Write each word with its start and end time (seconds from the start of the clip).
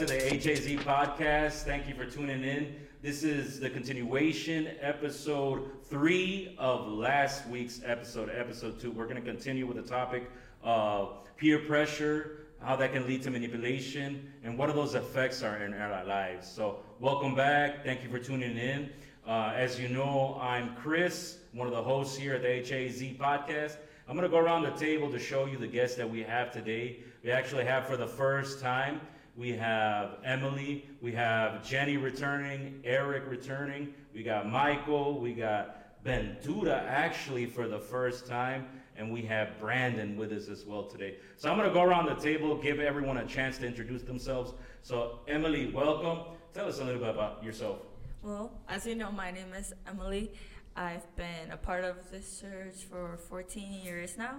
to 0.00 0.06
the 0.06 0.14
HAZ 0.14 0.82
podcast. 0.82 1.64
Thank 1.64 1.86
you 1.86 1.94
for 1.94 2.06
tuning 2.06 2.42
in. 2.42 2.74
This 3.02 3.22
is 3.22 3.60
the 3.60 3.68
continuation, 3.68 4.70
episode 4.80 5.70
three 5.90 6.56
of 6.58 6.88
last 6.88 7.46
week's 7.48 7.82
episode, 7.84 8.30
episode 8.34 8.80
two. 8.80 8.90
We're 8.90 9.04
going 9.04 9.22
to 9.22 9.30
continue 9.30 9.66
with 9.66 9.76
the 9.76 9.82
topic 9.82 10.30
of 10.62 11.18
peer 11.36 11.58
pressure, 11.58 12.46
how 12.62 12.76
that 12.76 12.94
can 12.94 13.06
lead 13.06 13.22
to 13.24 13.30
manipulation, 13.30 14.32
and 14.42 14.56
what 14.56 14.70
are 14.70 14.72
those 14.72 14.94
effects 14.94 15.42
are 15.42 15.62
in 15.62 15.74
our 15.74 16.02
lives. 16.06 16.50
So, 16.50 16.78
welcome 16.98 17.34
back. 17.34 17.84
Thank 17.84 18.02
you 18.02 18.08
for 18.08 18.18
tuning 18.18 18.56
in. 18.56 18.88
Uh, 19.26 19.52
as 19.54 19.78
you 19.78 19.90
know, 19.90 20.38
I'm 20.40 20.74
Chris, 20.76 21.40
one 21.52 21.66
of 21.66 21.74
the 21.74 21.82
hosts 21.82 22.16
here 22.16 22.32
at 22.32 22.40
the 22.40 22.48
HAZ 22.48 23.18
podcast. 23.18 23.76
I'm 24.08 24.16
going 24.16 24.26
to 24.26 24.30
go 24.30 24.38
around 24.38 24.62
the 24.62 24.70
table 24.70 25.12
to 25.12 25.18
show 25.18 25.44
you 25.44 25.58
the 25.58 25.68
guests 25.68 25.96
that 25.98 26.08
we 26.08 26.22
have 26.22 26.50
today. 26.50 27.00
We 27.22 27.30
actually 27.30 27.66
have 27.66 27.86
for 27.86 27.98
the 27.98 28.08
first 28.08 28.60
time 28.60 29.02
we 29.36 29.52
have 29.52 30.18
Emily, 30.24 30.88
we 31.00 31.12
have 31.12 31.66
Jenny 31.66 31.96
returning, 31.96 32.80
Eric 32.84 33.24
returning, 33.28 33.94
we 34.14 34.22
got 34.22 34.48
Michael, 34.48 35.20
we 35.20 35.32
got 35.32 35.96
Ventura 36.02 36.84
actually 36.86 37.46
for 37.46 37.68
the 37.68 37.78
first 37.78 38.26
time, 38.26 38.66
and 38.96 39.12
we 39.12 39.22
have 39.22 39.58
Brandon 39.58 40.16
with 40.16 40.32
us 40.32 40.48
as 40.48 40.64
well 40.64 40.84
today. 40.84 41.16
So 41.36 41.50
I'm 41.50 41.56
gonna 41.56 41.72
go 41.72 41.82
around 41.82 42.06
the 42.06 42.14
table, 42.14 42.56
give 42.56 42.80
everyone 42.80 43.18
a 43.18 43.26
chance 43.26 43.58
to 43.58 43.66
introduce 43.66 44.02
themselves. 44.02 44.54
So 44.82 45.20
Emily, 45.28 45.70
welcome. 45.70 46.36
Tell 46.52 46.66
us 46.66 46.80
a 46.80 46.84
little 46.84 47.00
bit 47.00 47.10
about 47.10 47.44
yourself. 47.44 47.78
Well, 48.22 48.52
as 48.68 48.86
you 48.86 48.94
know, 48.94 49.10
my 49.10 49.30
name 49.30 49.52
is 49.54 49.72
Emily. 49.86 50.32
I've 50.76 51.14
been 51.16 51.50
a 51.50 51.56
part 51.56 51.84
of 51.84 52.10
this 52.10 52.40
church 52.40 52.84
for 52.90 53.16
14 53.28 53.72
years 53.72 54.16
now, 54.18 54.36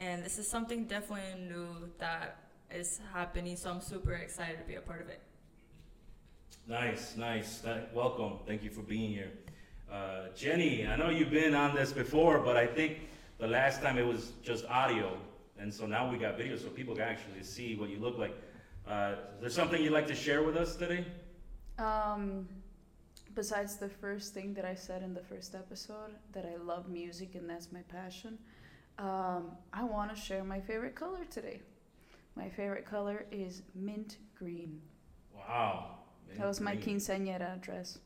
and 0.00 0.24
this 0.24 0.38
is 0.38 0.48
something 0.48 0.84
definitely 0.84 1.40
new 1.48 1.90
that 1.98 2.41
is 2.74 3.00
happening, 3.12 3.56
so 3.56 3.70
I'm 3.70 3.80
super 3.80 4.12
excited 4.14 4.58
to 4.58 4.64
be 4.64 4.76
a 4.76 4.80
part 4.80 5.00
of 5.00 5.08
it. 5.08 5.20
Nice, 6.68 7.16
nice. 7.16 7.58
That, 7.58 7.92
welcome. 7.94 8.38
Thank 8.46 8.62
you 8.62 8.70
for 8.70 8.82
being 8.82 9.10
here. 9.10 9.30
Uh, 9.90 10.28
Jenny, 10.36 10.86
I 10.86 10.96
know 10.96 11.10
you've 11.10 11.30
been 11.30 11.54
on 11.54 11.74
this 11.74 11.92
before, 11.92 12.38
but 12.38 12.56
I 12.56 12.66
think 12.66 13.00
the 13.38 13.46
last 13.46 13.82
time 13.82 13.98
it 13.98 14.06
was 14.06 14.32
just 14.42 14.64
audio, 14.66 15.16
and 15.58 15.72
so 15.72 15.86
now 15.86 16.10
we 16.10 16.16
got 16.18 16.36
video, 16.36 16.56
so 16.56 16.68
people 16.68 16.94
can 16.94 17.04
actually 17.04 17.42
see 17.42 17.74
what 17.74 17.90
you 17.90 17.98
look 17.98 18.16
like. 18.16 18.34
Uh, 18.86 19.14
is 19.34 19.40
there 19.40 19.50
something 19.50 19.82
you'd 19.82 19.92
like 19.92 20.06
to 20.06 20.14
share 20.14 20.42
with 20.42 20.56
us 20.56 20.76
today? 20.76 21.04
Um, 21.78 22.48
besides 23.34 23.76
the 23.76 23.88
first 23.88 24.34
thing 24.34 24.54
that 24.54 24.64
I 24.64 24.74
said 24.74 25.02
in 25.02 25.14
the 25.14 25.22
first 25.22 25.54
episode, 25.54 26.12
that 26.32 26.46
I 26.46 26.56
love 26.62 26.88
music 26.88 27.34
and 27.34 27.48
that's 27.48 27.72
my 27.72 27.82
passion, 27.82 28.38
um, 28.98 29.52
I 29.72 29.84
want 29.84 30.14
to 30.14 30.20
share 30.20 30.44
my 30.44 30.60
favorite 30.60 30.94
color 30.94 31.24
today. 31.30 31.60
My 32.36 32.48
favorite 32.48 32.86
color 32.86 33.26
is 33.30 33.62
mint 33.74 34.18
green. 34.38 34.80
Wow. 35.34 35.96
That 36.38 36.46
was 36.46 36.60
my 36.60 36.74
green. 36.76 36.98
quinceañera 36.98 37.60
dress. 37.60 37.98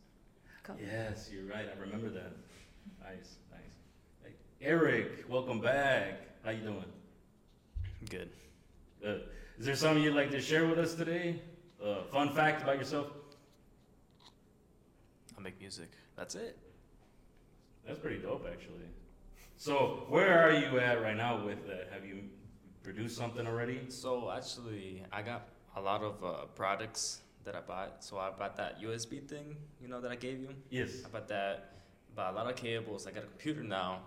color. 0.63 0.79
Yes, 0.85 1.31
you're 1.33 1.45
right. 1.45 1.67
I 1.75 1.81
remember 1.81 2.09
that. 2.11 2.33
Nice, 3.01 3.37
nice. 3.53 3.61
Hey, 4.25 4.33
Eric, 4.61 5.25
welcome 5.29 5.61
back. 5.61 6.21
How 6.45 6.51
you 6.51 6.63
doing? 6.63 6.85
Good. 8.11 8.31
Good. 9.01 9.23
Is 9.59 9.67
there 9.67 9.77
something 9.77 10.03
you'd 10.03 10.15
like 10.15 10.31
to 10.33 10.41
share 10.41 10.67
with 10.67 10.79
us 10.79 10.95
today? 10.95 11.41
Uh, 11.83 12.03
fun 12.11 12.35
fact 12.35 12.63
about 12.63 12.79
yourself? 12.79 13.07
I 15.39 15.41
make 15.41 15.59
music. 15.61 15.91
That's 16.17 16.35
it. 16.35 16.59
That's 17.87 17.99
pretty 18.01 18.19
dope, 18.19 18.47
actually. 18.51 18.89
So, 19.57 20.05
where 20.09 20.43
are 20.43 20.53
you 20.53 20.81
at 20.81 21.01
right 21.01 21.17
now 21.17 21.45
with 21.45 21.67
that? 21.69 21.89
Have 21.93 22.05
you 22.05 22.23
produced 22.87 23.17
something 23.17 23.47
already? 23.49 23.81
So 23.89 24.31
actually, 24.31 25.03
I 25.13 25.21
got 25.21 25.49
a 25.75 25.81
lot 25.81 26.03
of 26.05 26.23
uh, 26.25 26.45
products 26.55 27.21
that 27.45 27.57
I 27.57 27.61
bought. 27.61 28.05
So 28.05 28.17
I 28.17 28.31
bought 28.31 28.57
that 28.59 28.81
USB 28.81 29.21
thing, 29.29 29.57
you 29.83 29.89
know, 29.89 30.01
that 30.01 30.13
I 30.13 30.15
gave 30.15 30.39
you. 30.41 30.51
Yes. 30.71 30.91
I 31.05 31.09
bought 31.09 31.27
that. 31.29 31.73
Bought 32.15 32.33
a 32.33 32.37
lot 32.37 32.47
of 32.49 32.55
cables. 32.57 33.07
I 33.09 33.11
got 33.11 33.25
a 33.25 33.27
computer 33.27 33.63
now. 33.65 34.03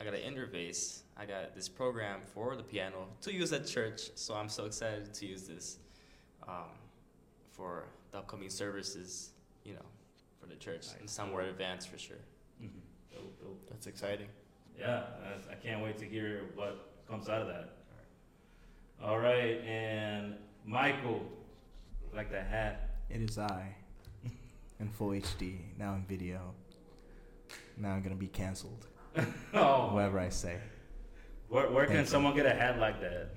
I 0.00 0.04
got 0.04 0.14
an 0.14 0.22
interface. 0.22 1.02
I 1.18 1.26
got 1.26 1.54
this 1.54 1.68
program 1.68 2.20
for 2.34 2.56
the 2.56 2.62
piano 2.62 3.06
to 3.20 3.32
use 3.32 3.52
at 3.52 3.66
church. 3.66 4.00
So 4.16 4.34
I'm 4.34 4.48
so 4.48 4.64
excited 4.64 5.12
to 5.12 5.26
use 5.26 5.42
this 5.46 5.76
um, 6.48 6.72
for 7.52 7.84
the 8.10 8.18
upcoming 8.18 8.48
services. 8.50 9.30
You 9.64 9.74
know, 9.74 9.86
for 10.40 10.46
the 10.46 10.56
church. 10.56 10.86
Nice. 10.88 10.96
And 11.00 11.08
somewhere 11.10 11.42
advanced 11.42 11.88
for 11.90 11.98
sure. 11.98 12.22
Mhm. 12.62 12.70
Dope, 13.12 13.38
dope. 13.40 13.68
That's 13.70 13.86
exciting. 13.86 14.28
Yeah, 14.78 15.04
I- 15.28 15.52
I 15.52 15.54
can't 15.56 15.82
wait 15.84 15.98
to 15.98 16.06
hear 16.06 16.50
what 16.54 16.74
comes 17.08 17.28
out 17.28 17.42
of 17.42 17.48
that. 17.48 17.66
All 19.02 19.18
right, 19.18 19.60
and 19.66 20.36
Michael, 20.64 21.20
like 22.14 22.30
the 22.30 22.40
hat. 22.42 22.90
It 23.10 23.20
is 23.28 23.36
I, 23.38 23.74
in 24.80 24.88
full 24.88 25.10
HD, 25.10 25.58
now 25.78 25.94
in 25.94 26.04
video. 26.06 26.54
Now 27.76 27.90
I'm 27.92 28.02
gonna 28.02 28.14
be 28.14 28.28
canceled. 28.28 28.86
Oh, 29.54 29.90
Whatever 29.94 30.18
I 30.18 30.28
say. 30.30 30.56
where, 31.48 31.70
where 31.70 31.84
can 31.86 31.94
Thank 31.96 32.06
you. 32.06 32.10
someone 32.10 32.34
get 32.34 32.46
a 32.46 32.54
hat 32.54 32.78
like 32.80 33.00
that? 33.00 33.28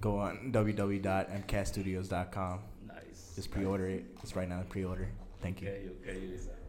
Go 0.00 0.18
on 0.18 0.52
www.mcaststudios.com. 0.52 2.60
Nice. 2.86 3.32
Just 3.34 3.50
pre-order 3.50 3.86
it. 3.88 4.04
It's 4.22 4.36
right 4.36 4.48
now 4.48 4.60
in 4.60 4.66
pre-order. 4.66 5.08
Thank 5.40 5.60
you. 5.62 5.68
Okay, 5.68 5.88
okay, 6.08 6.20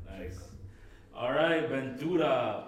nice. 0.09 0.39
All 1.15 1.31
right, 1.31 1.69
Ventura, 1.69 2.63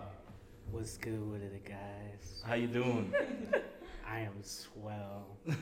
What's 0.69 0.97
good 0.97 1.19
with 1.31 1.41
it, 1.41 1.65
guys? 1.65 2.43
how 2.45 2.53
you 2.55 2.67
doing? 2.67 3.11
I 4.07 4.19
am 4.19 4.41
swell. 4.41 5.37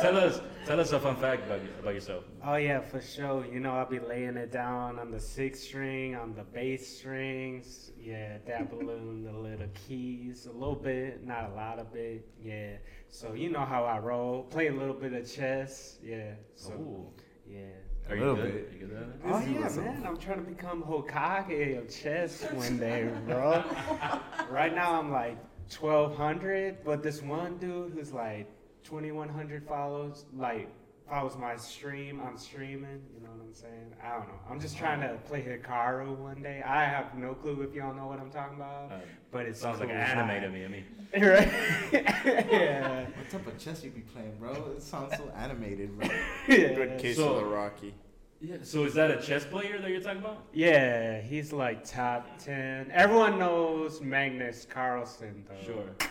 tell 0.00 0.16
us, 0.16 0.40
tell 0.66 0.80
us 0.80 0.92
a 0.92 1.00
fun 1.00 1.16
fact 1.16 1.46
about, 1.46 1.62
you, 1.62 1.68
about 1.80 1.94
yourself. 1.94 2.24
Oh 2.44 2.56
yeah, 2.56 2.80
for 2.80 3.00
sure. 3.00 3.46
You 3.46 3.60
know, 3.60 3.72
I'll 3.72 3.88
be 3.88 4.00
laying 4.00 4.36
it 4.36 4.50
down 4.52 4.98
on 4.98 5.10
the 5.10 5.20
sixth 5.20 5.62
string, 5.62 6.14
on 6.16 6.34
the 6.34 6.42
bass 6.42 6.98
strings. 6.98 7.92
Yeah, 7.98 8.38
dabbling 8.46 9.24
the 9.24 9.32
little 9.32 9.68
keys 9.86 10.46
a 10.46 10.52
little 10.52 10.74
bit, 10.74 11.24
not 11.24 11.50
a 11.50 11.54
lot 11.54 11.78
of 11.78 11.94
it. 11.94 12.28
Yeah. 12.42 12.76
So 13.08 13.34
you 13.34 13.50
know 13.50 13.64
how 13.64 13.84
I 13.84 13.98
roll. 13.98 14.42
Play 14.44 14.66
a 14.68 14.72
little 14.72 14.94
bit 14.94 15.12
of 15.12 15.30
chess. 15.32 15.98
Yeah. 16.02 16.32
So 16.54 16.72
Ooh, 16.72 17.06
yeah. 17.48 17.60
are 18.08 18.14
A 18.14 18.18
you 18.18 18.20
little 18.20 18.36
good? 18.36 18.52
bit. 18.52 18.70
You 18.80 18.86
good 18.86 18.96
at 18.96 19.02
it? 19.02 19.08
Oh 19.24 19.38
yeah, 19.40 19.80
man! 19.80 20.04
I'm 20.06 20.16
trying 20.18 20.44
to 20.44 20.50
become 20.50 20.82
Hokage 20.82 21.78
of 21.78 21.88
chess 21.88 22.42
one 22.52 22.78
day, 22.78 23.08
bro. 23.26 23.62
right 24.50 24.74
now 24.74 24.98
I'm 24.98 25.12
like 25.12 25.38
1,200, 25.70 26.84
but 26.84 27.02
this 27.02 27.22
one 27.22 27.58
dude 27.58 27.92
who's 27.92 28.12
like 28.12 28.48
2,100 28.84 29.66
follows, 29.66 30.24
like 30.36 30.68
follows 31.08 31.36
my 31.38 31.56
stream. 31.56 32.20
I'm 32.26 32.36
streaming. 32.36 33.00
You 33.14 33.22
know 33.22 33.30
what 33.30 33.46
I'm 33.46 33.54
saying? 33.54 33.92
I 34.02 34.10
don't 34.10 34.28
know. 34.28 34.34
I'm 34.50 34.60
just 34.60 34.76
trying 34.76 35.00
to 35.00 35.16
play 35.26 35.42
Hikaru 35.42 36.16
one 36.16 36.42
day. 36.42 36.62
I 36.66 36.84
have 36.84 37.16
no 37.16 37.34
clue 37.34 37.62
if 37.62 37.74
y'all 37.74 37.94
know 37.94 38.06
what 38.06 38.18
I'm 38.20 38.30
talking 38.30 38.56
about, 38.56 38.90
Uh, 38.92 38.98
but 39.30 39.46
it 39.46 39.50
it's 39.50 39.60
sounds 39.60 39.80
like 39.80 39.88
cool. 39.88 39.96
an 39.96 40.02
anime 40.02 40.42
to 40.42 40.48
me. 40.50 40.64
I 40.64 40.68
mean, 40.68 40.84
right? 41.14 41.48
yeah. 41.92 43.04
What 43.04 43.30
type 43.30 43.46
of 43.46 43.58
chess 43.58 43.84
you 43.84 43.90
be 43.90 44.00
playing, 44.00 44.36
bro? 44.38 44.52
It 44.76 44.82
sounds 44.82 45.16
so 45.16 45.30
animated, 45.36 45.96
bro. 45.98 46.08
yeah. 46.48 46.74
Good 46.74 46.98
case 46.98 47.16
So- 47.16 47.34
of 47.34 47.40
the 47.40 47.44
Rocky. 47.46 47.94
Yeah. 48.40 48.56
So 48.62 48.84
is 48.84 48.94
that 48.94 49.10
a 49.10 49.20
chess 49.20 49.44
player 49.44 49.78
that 49.80 49.90
you're 49.90 50.00
talking 50.00 50.18
about? 50.20 50.44
Yeah, 50.52 51.20
he's 51.20 51.52
like 51.52 51.84
top 51.84 52.38
10. 52.38 52.90
Everyone 52.92 53.38
knows 53.38 54.00
Magnus 54.00 54.66
Carlsen, 54.68 55.44
though. 55.48 55.64
Sure. 55.64 56.08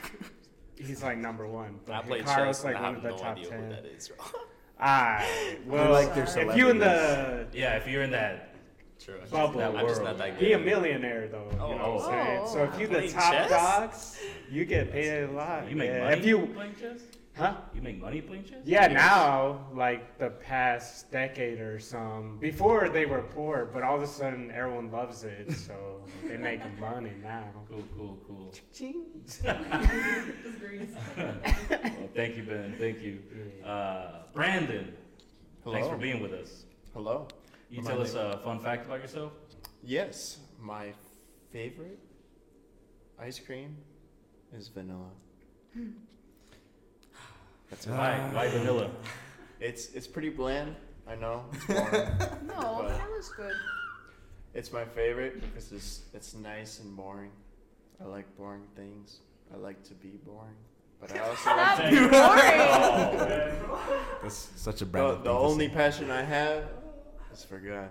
He's 0.78 1.04
like 1.04 1.18
number 1.18 1.48
one. 1.48 1.80
I 1.88 2.02
But 2.02 2.06
play 2.08 2.22
Hikaru's 2.22 2.58
chess. 2.58 2.64
like 2.66 2.76
and 2.76 2.86
I 2.86 2.90
one 2.90 2.96
have 2.96 3.06
of 3.06 3.12
the 3.12 3.18
no 3.18 3.24
top 3.24 3.38
idea 3.38 3.50
ten. 3.50 3.64
who 3.64 3.70
that 3.70 3.86
is. 3.86 4.12
Alright, 4.12 4.36
ah, 4.80 5.26
well, 5.68 5.92
like 5.92 6.14
their 6.16 6.26
if 6.26 6.58
you 6.58 6.70
in 6.70 6.80
the 6.80 7.48
Yeah, 7.54 7.78
if 7.78 7.88
you're 7.88 8.04
in 8.04 8.12
that, 8.12 8.52
True. 9.00 9.16
I'm 9.16 9.22
just, 9.22 9.32
Bubble. 9.32 9.60
not, 9.60 9.76
I'm 9.76 9.88
just 9.88 10.02
world. 10.02 10.18
not 10.20 10.26
that 10.36 10.38
he 10.38 10.54
a 10.54 10.60
millionaire 10.60 11.28
though, 11.30 11.48
you 11.52 11.60
Oh, 11.60 11.78
know 11.78 11.94
what 11.96 12.06
I'm 12.06 12.08
oh. 12.08 12.10
saying? 12.10 12.40
oh, 12.44 12.54
So 12.54 12.64
if 12.64 12.80
you 12.80 12.88
the 12.88 12.94
Playing 12.96 13.12
top 13.14 13.34
chess? 13.34 13.50
dogs, 13.50 14.20
you 14.50 14.66
get 14.66 14.92
paid 14.92 15.24
a 15.24 15.32
lot. 15.32 15.70
you 15.70 15.76
make 15.78 15.90
yeah. 15.92 16.04
money 16.06 16.18
If 16.18 16.26
you, 16.26 16.48
playing 16.48 16.76
chess. 16.80 17.00
Huh? 17.38 17.56
You 17.74 17.82
make 17.82 18.02
money 18.02 18.22
playing 18.22 18.46
chess? 18.46 18.60
Yeah, 18.66 18.88
now 18.88 19.68
like 19.74 20.18
the 20.18 20.30
past 20.30 21.12
decade 21.12 21.60
or 21.60 21.80
some. 21.80 22.38
Before 22.40 22.90
they 22.90 23.06
were 23.06 23.22
poor, 23.22 23.70
but 23.74 23.84
all 23.84 23.96
of 23.96 24.02
a 24.02 24.08
sudden 24.08 24.52
everyone 24.52 24.92
loves 24.92 25.24
it, 25.24 25.52
so 25.52 26.02
they 26.28 26.38
make 26.38 26.62
money 26.80 27.14
now. 27.22 27.44
Cool, 27.70 27.84
cool, 27.98 28.18
cool. 28.28 28.54
Ching. 28.74 29.06
well, 31.18 31.36
thank 32.16 32.38
you, 32.38 32.44
Ben. 32.44 32.76
Thank 32.80 33.02
you. 33.02 33.20
Uh, 33.66 34.24
Brandon, 34.34 34.94
Hello. 35.64 35.76
thanks 35.76 35.90
for 35.90 35.98
being 35.98 36.22
with 36.22 36.34
us. 36.34 36.66
Hello. 36.94 37.28
You 37.70 37.82
My 37.82 37.92
tell 37.92 38.02
us 38.02 38.14
a 38.14 38.40
fun 38.44 38.60
fact 38.60 38.86
about 38.86 39.02
yourself? 39.02 39.32
Yes, 39.84 40.38
my 40.60 40.94
favorite 41.52 42.00
ice 43.20 43.40
cream 43.40 43.76
is 44.54 44.68
vanilla. 44.68 45.10
That's 47.76 47.88
Why? 47.88 48.18
why. 48.18 48.30
Why 48.34 48.50
vanilla? 48.50 48.90
It's 49.60 49.90
it's 49.94 50.08
pretty 50.08 50.30
bland. 50.30 50.76
I 51.08 51.16
know. 51.16 51.44
It's 51.54 51.66
boring. 51.68 51.92
No, 52.48 52.80
But- 52.82 52.88
that 52.98 53.10
was 53.10 53.30
good. 53.36 53.54
it's 54.54 54.72
my 54.72 54.86
favorite 54.86 55.42
because 55.42 55.72
it's 55.72 56.02
it's 56.14 56.34
nice 56.36 56.80
and 56.80 56.96
boring. 56.96 57.32
I 58.02 58.06
like 58.06 58.26
boring 58.38 58.64
things. 58.76 59.20
I 59.54 59.58
like 59.58 59.84
to 59.84 59.94
be 59.94 60.18
boring. 60.26 60.56
But 61.02 61.14
I 61.16 61.20
also 61.20 61.36
Stop 61.42 61.78
Thank 61.78 61.94
you. 61.94 62.08
boring. 62.10 63.62
Oh. 63.78 64.20
That's 64.24 64.50
such 64.56 64.82
a 64.82 64.86
the, 64.86 64.92
Brandon. 64.92 65.24
the 65.24 65.30
only 65.30 65.68
passion 65.70 66.10
I 66.10 66.22
have 66.24 66.64
is 67.34 67.44
for 67.44 67.60
God. 67.60 67.90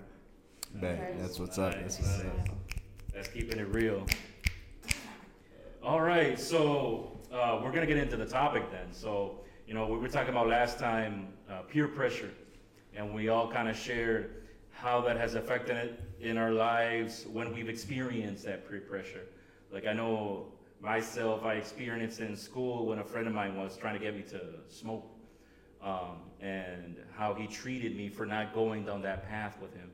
Bet, 0.75 1.19
that's 1.20 1.38
what's 1.38 1.58
up. 1.58 1.75
That's 1.75 2.00
what's 2.00 2.20
up. 2.20 2.48
That's 3.14 3.28
keeping 3.28 3.58
it 3.60 3.69
real. 3.69 4.06
All 5.82 6.00
right, 6.00 6.40
so 6.40 7.20
uh, 7.32 7.60
we're 7.62 7.70
gonna 7.70 7.87
get 7.87 7.98
into 7.98 8.16
the 8.16 8.26
topic 8.26 8.70
then. 8.72 8.87
So 8.92 9.44
you 9.66 9.72
know, 9.72 9.87
we 9.87 9.96
were 9.96 10.08
talking 10.08 10.31
about 10.31 10.49
last 10.49 10.78
time 10.78 11.28
uh, 11.50 11.62
peer 11.62 11.88
pressure, 11.88 12.31
and 12.94 13.14
we 13.14 13.28
all 13.28 13.50
kind 13.50 13.69
of 13.69 13.76
shared 13.76 14.43
how 14.70 15.00
that 15.00 15.16
has 15.16 15.34
affected 15.34 15.76
it 15.76 16.00
in 16.20 16.37
our 16.37 16.52
lives 16.52 17.26
when 17.32 17.52
we've 17.55 17.69
experienced 17.69 18.44
that 18.44 18.69
peer 18.69 18.81
pressure. 18.81 19.22
Like 19.72 19.87
I 19.87 19.94
know 19.94 20.46
myself, 20.81 21.44
I 21.44 21.55
experienced 21.55 22.20
it 22.20 22.28
in 22.28 22.37
school 22.37 22.87
when 22.87 22.99
a 22.99 23.05
friend 23.05 23.26
of 23.26 23.32
mine 23.32 23.56
was 23.56 23.76
trying 23.76 23.94
to 23.94 24.05
get 24.05 24.14
me 24.14 24.22
to 24.22 24.40
smoke, 24.69 25.06
um, 25.82 26.19
and 26.40 26.96
how 27.16 27.32
he 27.32 27.46
treated 27.46 27.96
me 27.96 28.11
for 28.11 28.26
not 28.26 28.55
going 28.55 28.84
down 28.84 29.00
that 29.02 29.26
path 29.26 29.56
with 29.62 29.75
him. 29.75 29.90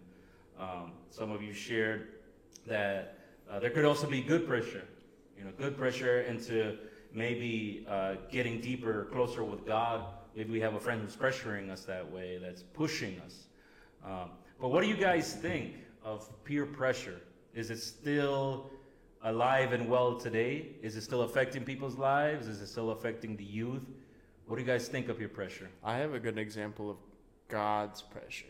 Um, 0.59 0.93
some 1.11 1.31
of 1.31 1.43
you 1.43 1.53
shared 1.53 2.09
that 2.67 3.19
uh, 3.49 3.61
there 3.61 3.71
could 3.71 3.85
also 3.85 4.09
be 4.09 4.21
good 4.21 4.47
pressure, 4.49 4.85
you 5.39 5.45
know, 5.45 5.51
good 5.57 5.77
pressure 5.77 6.23
into 6.23 6.77
maybe 7.13 7.87
uh, 7.89 8.15
getting 8.31 8.61
deeper, 8.61 9.09
closer 9.13 9.45
with 9.45 9.67
God. 9.67 10.05
Maybe 10.37 10.53
we 10.53 10.61
have 10.61 10.75
a 10.75 10.81
friend 10.81 11.01
who's 11.03 11.17
pressuring 11.17 11.71
us 11.71 11.85
that 11.85 12.11
way, 12.11 12.39
that's 12.39 12.63
pushing 12.63 13.21
us. 13.21 13.47
Um, 14.05 14.31
but 14.61 14.69
what 14.69 14.83
do 14.83 14.89
you 14.89 14.97
guys 14.97 15.35
think 15.35 15.75
of 16.05 16.29
peer 16.45 16.67
pressure? 16.67 17.21
Is 17.55 17.71
it 17.71 17.79
still 17.79 18.71
alive 19.23 19.73
and 19.73 19.89
well 19.89 20.17
today? 20.17 20.69
Is 20.83 20.97
it 20.97 21.03
still 21.03 21.23
affecting 21.23 21.65
people's 21.65 21.97
lives? 21.97 22.47
Is 22.47 22.61
it 22.61 22.69
still 22.69 22.91
affecting 22.91 23.37
the 23.37 23.45
youth? 23.45 23.83
What 24.47 24.57
do 24.57 24.63
you 24.63 24.69
guys 24.69 24.89
think 24.89 25.09
of 25.09 25.19
peer 25.19 25.29
pressure? 25.29 25.69
I 25.85 25.97
have 25.99 26.15
a 26.15 26.21
good 26.21 26.39
example 26.39 26.91
of 26.91 26.97
God's 27.49 28.03
pressure, 28.03 28.47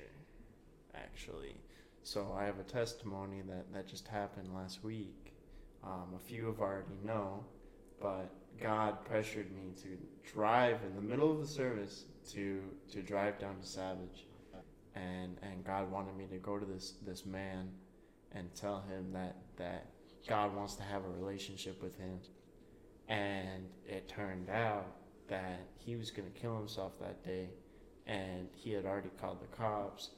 actually. 0.95 1.57
So 2.03 2.35
I 2.39 2.45
have 2.45 2.59
a 2.59 2.65
testimony 2.65 3.43
that, 3.49 3.73
that 3.73 3.87
just 3.87 4.09
happened 4.09 4.55
last 4.55 4.83
week. 4.83 5.33
Um, 5.85 6.15
a 6.15 6.19
few 6.19 6.47
have 6.47 6.61
already 6.61 6.99
know, 7.05 7.45
but 8.01 8.31
God 8.61 9.05
pressured 9.05 9.51
me 9.53 9.73
to 9.83 9.89
drive 10.31 10.79
in 10.87 10.95
the 10.95 11.03
middle 11.03 11.31
of 11.31 11.41
the 11.41 11.47
service 11.47 12.05
to 12.33 12.61
to 12.93 13.03
drive 13.03 13.39
down 13.39 13.59
to 13.59 13.67
Savage, 13.67 14.27
and 14.95 15.37
and 15.43 15.65
God 15.65 15.91
wanted 15.91 16.17
me 16.17 16.27
to 16.27 16.37
go 16.37 16.59
to 16.59 16.67
this 16.67 16.95
this 17.07 17.25
man, 17.25 17.71
and 18.33 18.55
tell 18.55 18.83
him 18.83 19.13
that 19.13 19.37
that 19.57 19.87
God 20.29 20.55
wants 20.55 20.75
to 20.77 20.83
have 20.83 21.05
a 21.05 21.09
relationship 21.09 21.83
with 21.83 21.97
him, 21.99 22.21
and 23.09 23.65
it 23.87 24.09
turned 24.09 24.51
out 24.51 24.87
that 25.29 25.61
he 25.77 25.97
was 25.97 26.11
going 26.11 26.31
to 26.31 26.39
kill 26.39 26.57
himself 26.57 26.99
that 27.01 27.25
day 27.25 27.49
and 28.07 28.49
he 28.53 28.73
had 28.73 28.85
already 28.85 29.09
called 29.21 29.41
the 29.41 29.57
cops 29.57 30.11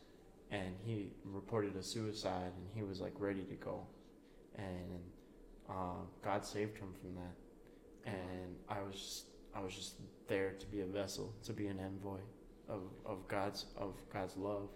and 0.50 0.74
he 0.82 1.10
reported 1.24 1.76
a 1.76 1.82
suicide 1.82 2.52
and 2.56 2.66
he 2.74 2.82
was 2.82 3.00
like 3.00 3.12
ready 3.18 3.42
to 3.42 3.54
go. 3.54 3.86
And 4.56 5.00
um, 5.68 6.08
god 6.24 6.44
saved 6.44 6.76
him 6.78 6.88
from 7.00 7.14
that 7.14 7.34
and 8.06 8.56
i 8.68 8.80
was 8.82 8.94
just 8.94 9.24
i 9.54 9.60
was 9.60 9.74
just 9.74 9.94
there 10.28 10.52
to 10.58 10.66
be 10.66 10.80
a 10.80 10.86
vessel 10.86 11.34
to 11.44 11.52
be 11.52 11.66
an 11.66 11.78
envoy 11.78 12.20
of, 12.68 12.82
of 13.04 13.28
god's 13.28 13.66
of 13.76 13.94
god's 14.12 14.36
love. 14.36 14.68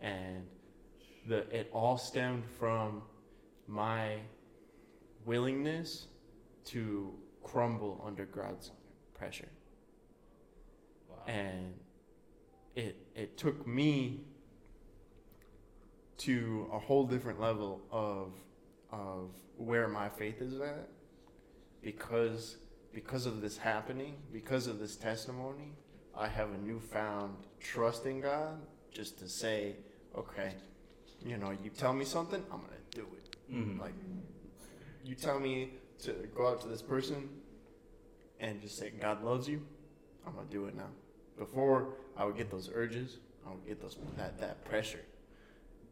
And 0.00 0.46
the 1.26 1.38
it 1.54 1.70
all 1.72 1.96
stemmed 1.96 2.44
from 2.58 3.02
my 3.66 4.18
willingness 5.24 6.06
to 6.66 7.12
crumble 7.42 8.02
under 8.06 8.26
god's 8.26 8.70
pressure. 9.14 9.48
And 11.26 11.74
it 12.74 12.96
it 13.14 13.36
took 13.36 13.66
me 13.66 14.20
to 16.18 16.68
a 16.72 16.78
whole 16.78 17.06
different 17.06 17.40
level 17.40 17.80
of 17.90 18.32
of 18.92 19.30
where 19.56 19.88
my 19.88 20.08
faith 20.08 20.40
is 20.40 20.60
at 20.60 20.88
because 21.90 22.56
because 22.92 23.26
of 23.26 23.40
this 23.40 23.56
happening 23.56 24.14
because 24.32 24.66
of 24.66 24.76
this 24.80 24.96
testimony 24.96 25.70
i 26.16 26.26
have 26.26 26.48
a 26.52 26.58
newfound 26.70 27.32
trust 27.60 28.06
in 28.06 28.20
god 28.20 28.56
just 28.98 29.12
to 29.20 29.28
say 29.28 29.76
okay 30.22 30.50
you 31.24 31.36
know 31.36 31.50
you 31.62 31.70
tell 31.70 31.92
me 31.92 32.04
something 32.04 32.42
i'm 32.52 32.60
gonna 32.66 32.86
do 32.90 33.06
it 33.18 33.36
Mhm. 33.52 33.78
like 33.84 33.94
you 35.04 35.14
tell 35.14 35.38
me 35.38 35.54
to 36.04 36.10
go 36.34 36.48
out 36.48 36.60
to 36.62 36.68
this 36.74 36.82
person 36.82 37.20
and 38.40 38.60
just 38.60 38.76
say 38.80 38.90
god 39.06 39.22
loves 39.22 39.46
you 39.48 39.60
i'm 40.26 40.34
gonna 40.34 40.48
do 40.50 40.66
it 40.66 40.74
now 40.74 40.90
before 41.38 41.94
i 42.16 42.24
would 42.24 42.36
get 42.36 42.50
those 42.50 42.68
urges 42.82 43.18
i 43.46 43.50
would 43.52 43.64
get 43.70 43.80
those 43.80 43.96
that, 44.16 44.32
that 44.40 44.64
pressure 44.64 45.04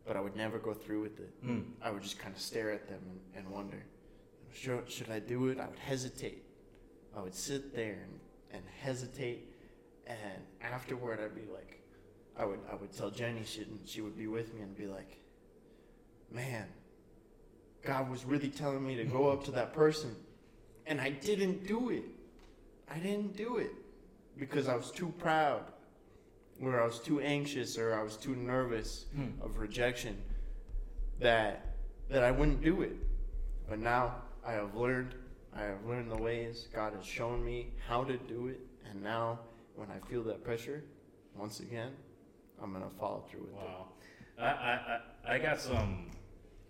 but 0.07 0.17
i 0.17 0.21
would 0.21 0.35
never 0.45 0.59
go 0.59 0.75
through 0.75 1.03
with 1.03 1.21
it 1.21 1.33
Mm. 1.47 1.65
i 1.83 1.89
would 1.93 2.03
just 2.03 2.19
kind 2.19 2.35
of 2.35 2.41
stare 2.51 2.71
at 2.79 2.89
them 2.89 3.01
and, 3.11 3.21
and 3.37 3.55
wonder 3.59 3.81
should, 4.55 4.91
should 4.91 5.11
i 5.11 5.19
do 5.19 5.49
it 5.49 5.59
i 5.61 5.67
would 5.67 5.79
hesitate 5.79 6.43
i 7.17 7.21
would 7.21 7.35
sit 7.35 7.75
there 7.75 7.99
and, 8.05 8.21
and 8.53 8.63
hesitate 8.81 9.53
and 10.07 10.43
afterward 10.63 11.19
i'd 11.23 11.35
be 11.35 11.51
like 11.53 11.81
i 12.39 12.45
would 12.45 12.61
i 12.71 12.75
would 12.75 12.93
tell 12.93 13.11
jenny 13.11 13.43
she, 13.45 13.63
and 13.63 13.79
she 13.85 14.01
would 14.01 14.17
be 14.17 14.27
with 14.27 14.55
me 14.55 14.63
and 14.63 14.77
be 14.77 14.87
like 14.87 15.19
man 16.31 16.67
god 17.85 18.11
was 18.11 18.25
really 18.25 18.49
telling 18.49 18.87
me 18.87 18.97
to 18.97 19.05
go 19.05 19.29
up 19.29 19.45
to 19.45 19.51
that 19.51 19.73
person 19.73 20.15
and 20.87 21.01
i 21.01 21.11
didn't 21.11 21.67
do 21.67 21.91
it 21.91 22.05
i 22.91 22.99
didn't 22.99 23.37
do 23.37 23.57
it 23.59 23.73
because 24.37 24.67
I 24.67 24.75
was 24.75 24.91
too 24.91 25.13
proud, 25.19 25.63
or 26.61 26.81
I 26.81 26.85
was 26.85 26.99
too 26.99 27.21
anxious, 27.21 27.79
or 27.79 27.95
I 27.95 28.03
was 28.03 28.17
too 28.17 28.35
nervous 28.35 29.07
Hmm. 29.15 29.29
of 29.41 29.59
rejection 29.59 30.21
that 31.21 31.77
that 32.09 32.25
I 32.25 32.33
wouldn't 32.33 32.61
do 32.61 32.83
it. 32.83 32.97
But 33.69 33.79
now 33.79 34.17
I 34.47 34.53
have 34.53 34.75
learned. 34.75 35.15
I 35.57 35.63
have 35.63 35.85
learned 35.87 36.11
the 36.11 36.17
ways. 36.17 36.69
God 36.75 36.95
has 36.95 37.05
shown 37.05 37.45
me 37.45 37.73
how 37.87 38.05
to 38.05 38.17
do 38.17 38.49
it, 38.49 38.61
and 38.89 39.03
now 39.03 39.39
when 39.77 39.89
I 39.91 39.99
feel 40.09 40.23
that 40.25 40.45
pressure, 40.45 40.85
once 41.37 41.61
again, 41.61 41.93
I'm 42.63 42.73
gonna 42.73 42.91
follow 42.99 43.25
through 43.31 43.43
with 43.43 43.51
it. 43.51 43.57
Wow. 43.57 43.87
I, 44.39 44.45
I, 44.45 45.01
I 45.29 45.35
I 45.35 45.39
got 45.39 45.61
some, 45.61 46.11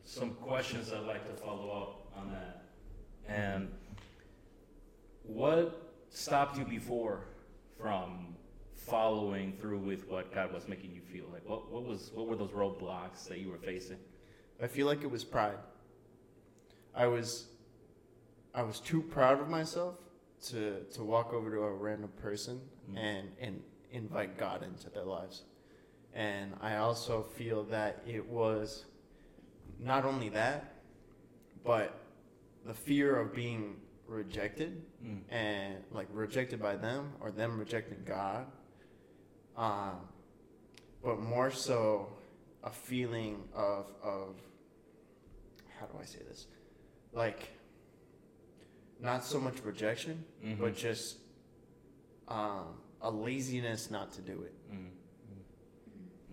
some 0.04 0.30
questions 0.34 0.92
I'd 0.92 1.06
like 1.06 1.26
to 1.28 1.42
follow 1.42 1.70
up 1.70 2.12
on 2.16 2.30
that. 2.30 2.64
And 3.26 3.70
what 5.22 5.92
stopped 6.10 6.58
you 6.58 6.64
before 6.64 7.24
from 7.80 8.36
following 8.74 9.54
through 9.60 9.78
with 9.78 10.08
what 10.08 10.32
God 10.32 10.52
was 10.52 10.68
making 10.68 10.92
you 10.92 11.00
feel? 11.00 11.24
Like 11.32 11.48
what, 11.48 11.70
what 11.72 11.84
was, 11.84 12.10
what 12.14 12.28
were 12.28 12.36
those 12.36 12.50
roadblocks 12.50 13.26
that 13.28 13.38
you 13.38 13.50
were 13.50 13.58
facing? 13.58 13.98
I 14.62 14.66
feel 14.66 14.86
like 14.86 15.02
it 15.02 15.10
was 15.10 15.24
pride. 15.24 15.58
I 16.94 17.06
was 17.06 17.46
I 18.54 18.62
was 18.62 18.80
too 18.80 19.02
proud 19.02 19.40
of 19.40 19.48
myself 19.48 19.96
to 20.48 20.84
to 20.92 21.02
walk 21.02 21.32
over 21.32 21.50
to 21.50 21.62
a 21.62 21.72
random 21.72 22.10
person 22.20 22.60
Mm. 22.90 22.98
and 22.98 23.28
and 23.40 23.62
invite 23.90 24.36
God 24.38 24.62
into 24.62 24.90
their 24.90 25.04
lives. 25.04 25.44
And 26.12 26.52
I 26.60 26.76
also 26.76 27.22
feel 27.22 27.64
that 27.64 28.02
it 28.06 28.26
was 28.28 28.84
not 29.78 30.04
only 30.04 30.28
that, 30.30 30.74
but 31.64 31.98
the 32.66 32.74
fear 32.74 33.16
of 33.16 33.34
being 33.34 33.80
rejected 34.06 34.84
Mm. 35.02 35.22
and 35.30 35.84
like 35.90 36.08
rejected 36.12 36.60
by 36.60 36.76
them 36.76 37.14
or 37.20 37.30
them 37.30 37.58
rejecting 37.58 38.04
God. 38.04 38.46
Um, 39.56 40.08
but 41.02 41.18
more 41.20 41.50
so 41.50 42.12
a 42.62 42.70
feeling 42.70 43.48
of 43.54 43.86
of 44.02 44.36
how 45.78 45.86
do 45.86 45.98
I 46.00 46.04
say 46.04 46.20
this? 46.28 46.46
Like 47.12 47.50
not 49.00 49.24
so 49.24 49.38
much 49.40 49.62
rejection, 49.64 50.24
Mhm. 50.44 50.58
but 50.58 50.76
just 50.76 51.18
um, 52.28 52.78
a 53.02 53.10
laziness 53.10 53.90
not 53.90 54.10
to 54.12 54.22
do 54.22 54.42
it. 54.42 54.54
Mm. 54.72 54.88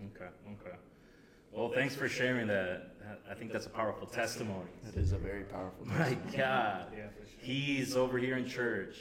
Mm. 0.00 0.06
Okay, 0.16 0.28
okay. 0.52 0.76
Well, 1.50 1.68
thanks 1.70 1.94
for 1.94 2.08
sharing 2.08 2.46
that. 2.46 2.88
I 3.30 3.34
think 3.34 3.52
that's 3.52 3.66
a 3.66 3.70
powerful 3.70 4.06
testimony. 4.06 4.70
That 4.84 4.96
is 4.96 5.12
a 5.12 5.18
very 5.18 5.44
powerful. 5.44 5.86
My 5.86 6.14
God. 6.34 6.86
Yeah, 6.96 7.08
for 7.08 7.26
sure. 7.28 7.38
He's 7.40 7.94
over 7.96 8.16
here 8.18 8.36
in 8.38 8.48
church, 8.48 8.96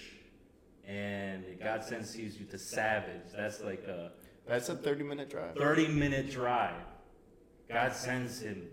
and 0.85 1.45
God 1.61 1.83
sends 1.85 2.17
you 2.17 2.29
to 2.45 2.57
Savage. 2.57 3.31
That's 3.33 3.61
like 3.61 3.83
a 3.83 4.11
That's 4.45 4.67
a 4.67 4.75
thirty 4.75 5.03
minute 5.03 5.29
drive. 5.29 5.55
30 5.55 5.87
minute 5.87 6.29
drive. 6.29 6.75
God 7.69 7.93
sends 7.93 8.41
him, 8.41 8.67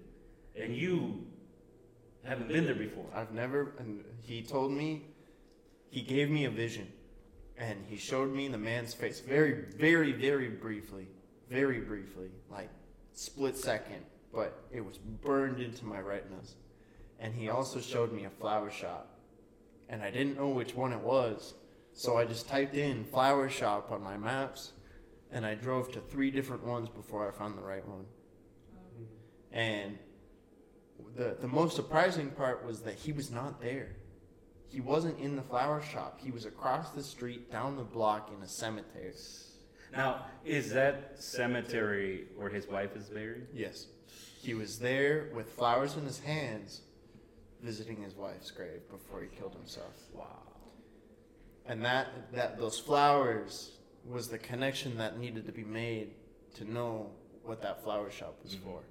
and 0.57 0.75
you 0.75 1.25
haven't 2.29 2.49
been 2.49 2.65
there 2.65 2.75
before. 2.75 3.07
I've 3.15 3.33
never, 3.33 3.73
and 3.79 4.05
he 4.23 4.43
told 4.43 4.71
me, 4.73 5.07
he 5.91 6.03
gave 6.03 6.31
me 6.31 6.45
a 6.45 6.51
vision, 6.51 6.87
and 7.57 7.85
he 7.89 7.97
showed 7.97 8.33
me 8.33 8.49
the 8.49 8.59
man's 8.59 8.93
face 8.95 9.21
very, 9.21 9.65
very, 9.77 10.13
very 10.13 10.49
briefly, 10.49 11.09
very 11.49 11.81
briefly, 11.81 12.29
like 12.51 12.69
split 13.15 13.57
second, 13.57 14.05
but 14.33 14.63
it 14.71 14.85
was 14.85 14.99
burned 14.99 15.61
into 15.61 15.87
my 15.87 16.01
retinas. 16.01 16.57
And 17.19 17.35
he 17.35 17.49
also 17.49 17.81
showed 17.81 18.13
me 18.13 18.25
a 18.25 18.31
flower 18.31 18.71
shop, 18.71 19.19
and 19.89 20.03
I 20.03 20.11
didn't 20.11 20.37
know 20.37 20.49
which 20.49 20.75
one 20.75 20.93
it 20.93 21.01
was, 21.01 21.55
So 21.99 22.17
I 22.17 22.25
just 22.25 22.47
typed 22.49 22.77
in 22.77 23.05
flower 23.07 23.49
shop 23.49 23.91
on 23.91 24.05
my 24.05 24.17
maps, 24.17 24.71
and 25.33 25.45
I 25.45 25.57
drove 25.57 25.91
to 25.93 26.01
three 26.01 26.31
different 26.31 26.65
ones 26.65 26.89
before 26.89 27.27
I 27.29 27.33
found 27.33 27.59
the 27.59 27.63
right 27.63 27.85
one. 27.89 28.05
Mm-hmm. 28.73 29.59
And 29.59 29.99
the 31.17 31.37
the 31.41 31.49
most 31.49 31.77
surprising 31.77 32.31
part 32.31 32.65
was 32.65 32.81
that 32.83 32.95
he 32.95 33.13
was 33.13 33.31
not 33.31 33.61
there. 33.61 33.97
He 34.67 34.81
wasn't 34.81 35.19
in 35.19 35.35
the 35.37 35.43
flower 35.43 35.81
shop. 35.83 36.21
He 36.23 36.31
was 36.31 36.45
across 36.45 36.91
the 36.91 37.03
street, 37.03 37.51
down 37.51 37.77
the 37.77 37.83
block, 37.85 38.31
in 38.37 38.43
a 38.43 38.49
cemetery. 38.49 39.13
Now, 39.93 40.27
is 40.45 40.71
that 40.75 41.15
cemetery 41.19 42.27
where 42.37 42.51
his 42.51 42.67
wife 42.67 42.95
is 42.95 43.09
buried? 43.09 43.47
Yes. 43.55 43.87
He 44.43 44.53
was 44.53 44.79
there 44.79 45.31
with 45.35 45.51
flowers 45.53 45.97
in 45.97 46.05
his 46.05 46.19
hands, 46.21 46.83
visiting 47.63 48.03
his 48.03 48.15
wife's 48.15 48.51
grave 48.51 48.87
before 48.91 49.23
he 49.23 49.29
killed 49.29 49.55
himself. 49.55 49.95
Wow. 50.13 50.43
And 51.65 51.83
that 51.85 52.33
that 52.33 52.59
those 52.59 52.79
flowers 52.79 53.73
was 54.05 54.29
the 54.29 54.39
connection 54.39 54.97
that 54.99 55.19
needed 55.19 55.47
to 55.47 55.53
be 55.53 55.65
made 55.65 56.11
to 56.57 56.71
know 56.71 57.11
what 57.43 57.63
that 57.63 57.83
flower 57.83 58.11
shop 58.11 58.35
was 58.43 58.55
Mhm. 58.55 58.63
for. 58.65 58.83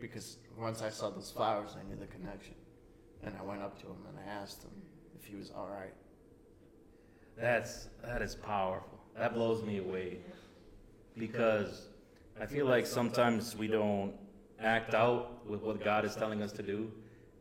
Because 0.00 0.38
once 0.58 0.82
I 0.82 0.90
saw 0.90 1.10
those 1.10 1.30
flowers, 1.30 1.76
I 1.78 1.88
knew 1.88 1.96
the 1.96 2.06
connection. 2.06 2.54
And 3.22 3.34
I 3.38 3.42
went 3.42 3.62
up 3.62 3.78
to 3.80 3.86
him 3.86 3.96
and 4.08 4.18
I 4.18 4.30
asked 4.30 4.62
him 4.62 4.70
if 5.18 5.24
he 5.26 5.36
was 5.36 5.50
all 5.50 5.68
right. 5.68 5.94
That's 7.36 7.88
that 8.04 8.22
is 8.22 8.34
powerful. 8.34 8.98
That 9.16 9.34
blows 9.34 9.62
me 9.62 9.78
away 9.78 10.18
because 11.16 11.88
I 12.40 12.46
feel 12.46 12.66
like 12.66 12.86
sometimes 12.86 13.56
we 13.56 13.68
don't 13.68 14.14
act 14.60 14.94
out 14.94 15.46
with 15.46 15.62
what 15.62 15.82
God 15.82 16.04
is 16.04 16.14
telling 16.14 16.42
us 16.42 16.52
to 16.52 16.62
do, 16.62 16.90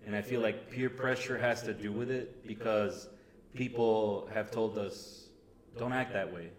and 0.05 0.15
I 0.15 0.21
feel 0.21 0.41
like 0.41 0.69
peer 0.69 0.89
pressure 0.89 1.37
has 1.37 1.63
to 1.63 1.73
do 1.73 1.91
with 1.91 2.11
it 2.11 2.45
because 2.45 3.07
people 3.53 4.29
have 4.33 4.51
told 4.51 4.77
us, 4.77 5.29
"Don't 5.77 5.93
act 5.93 6.11
that 6.13 6.33
way. 6.33 6.51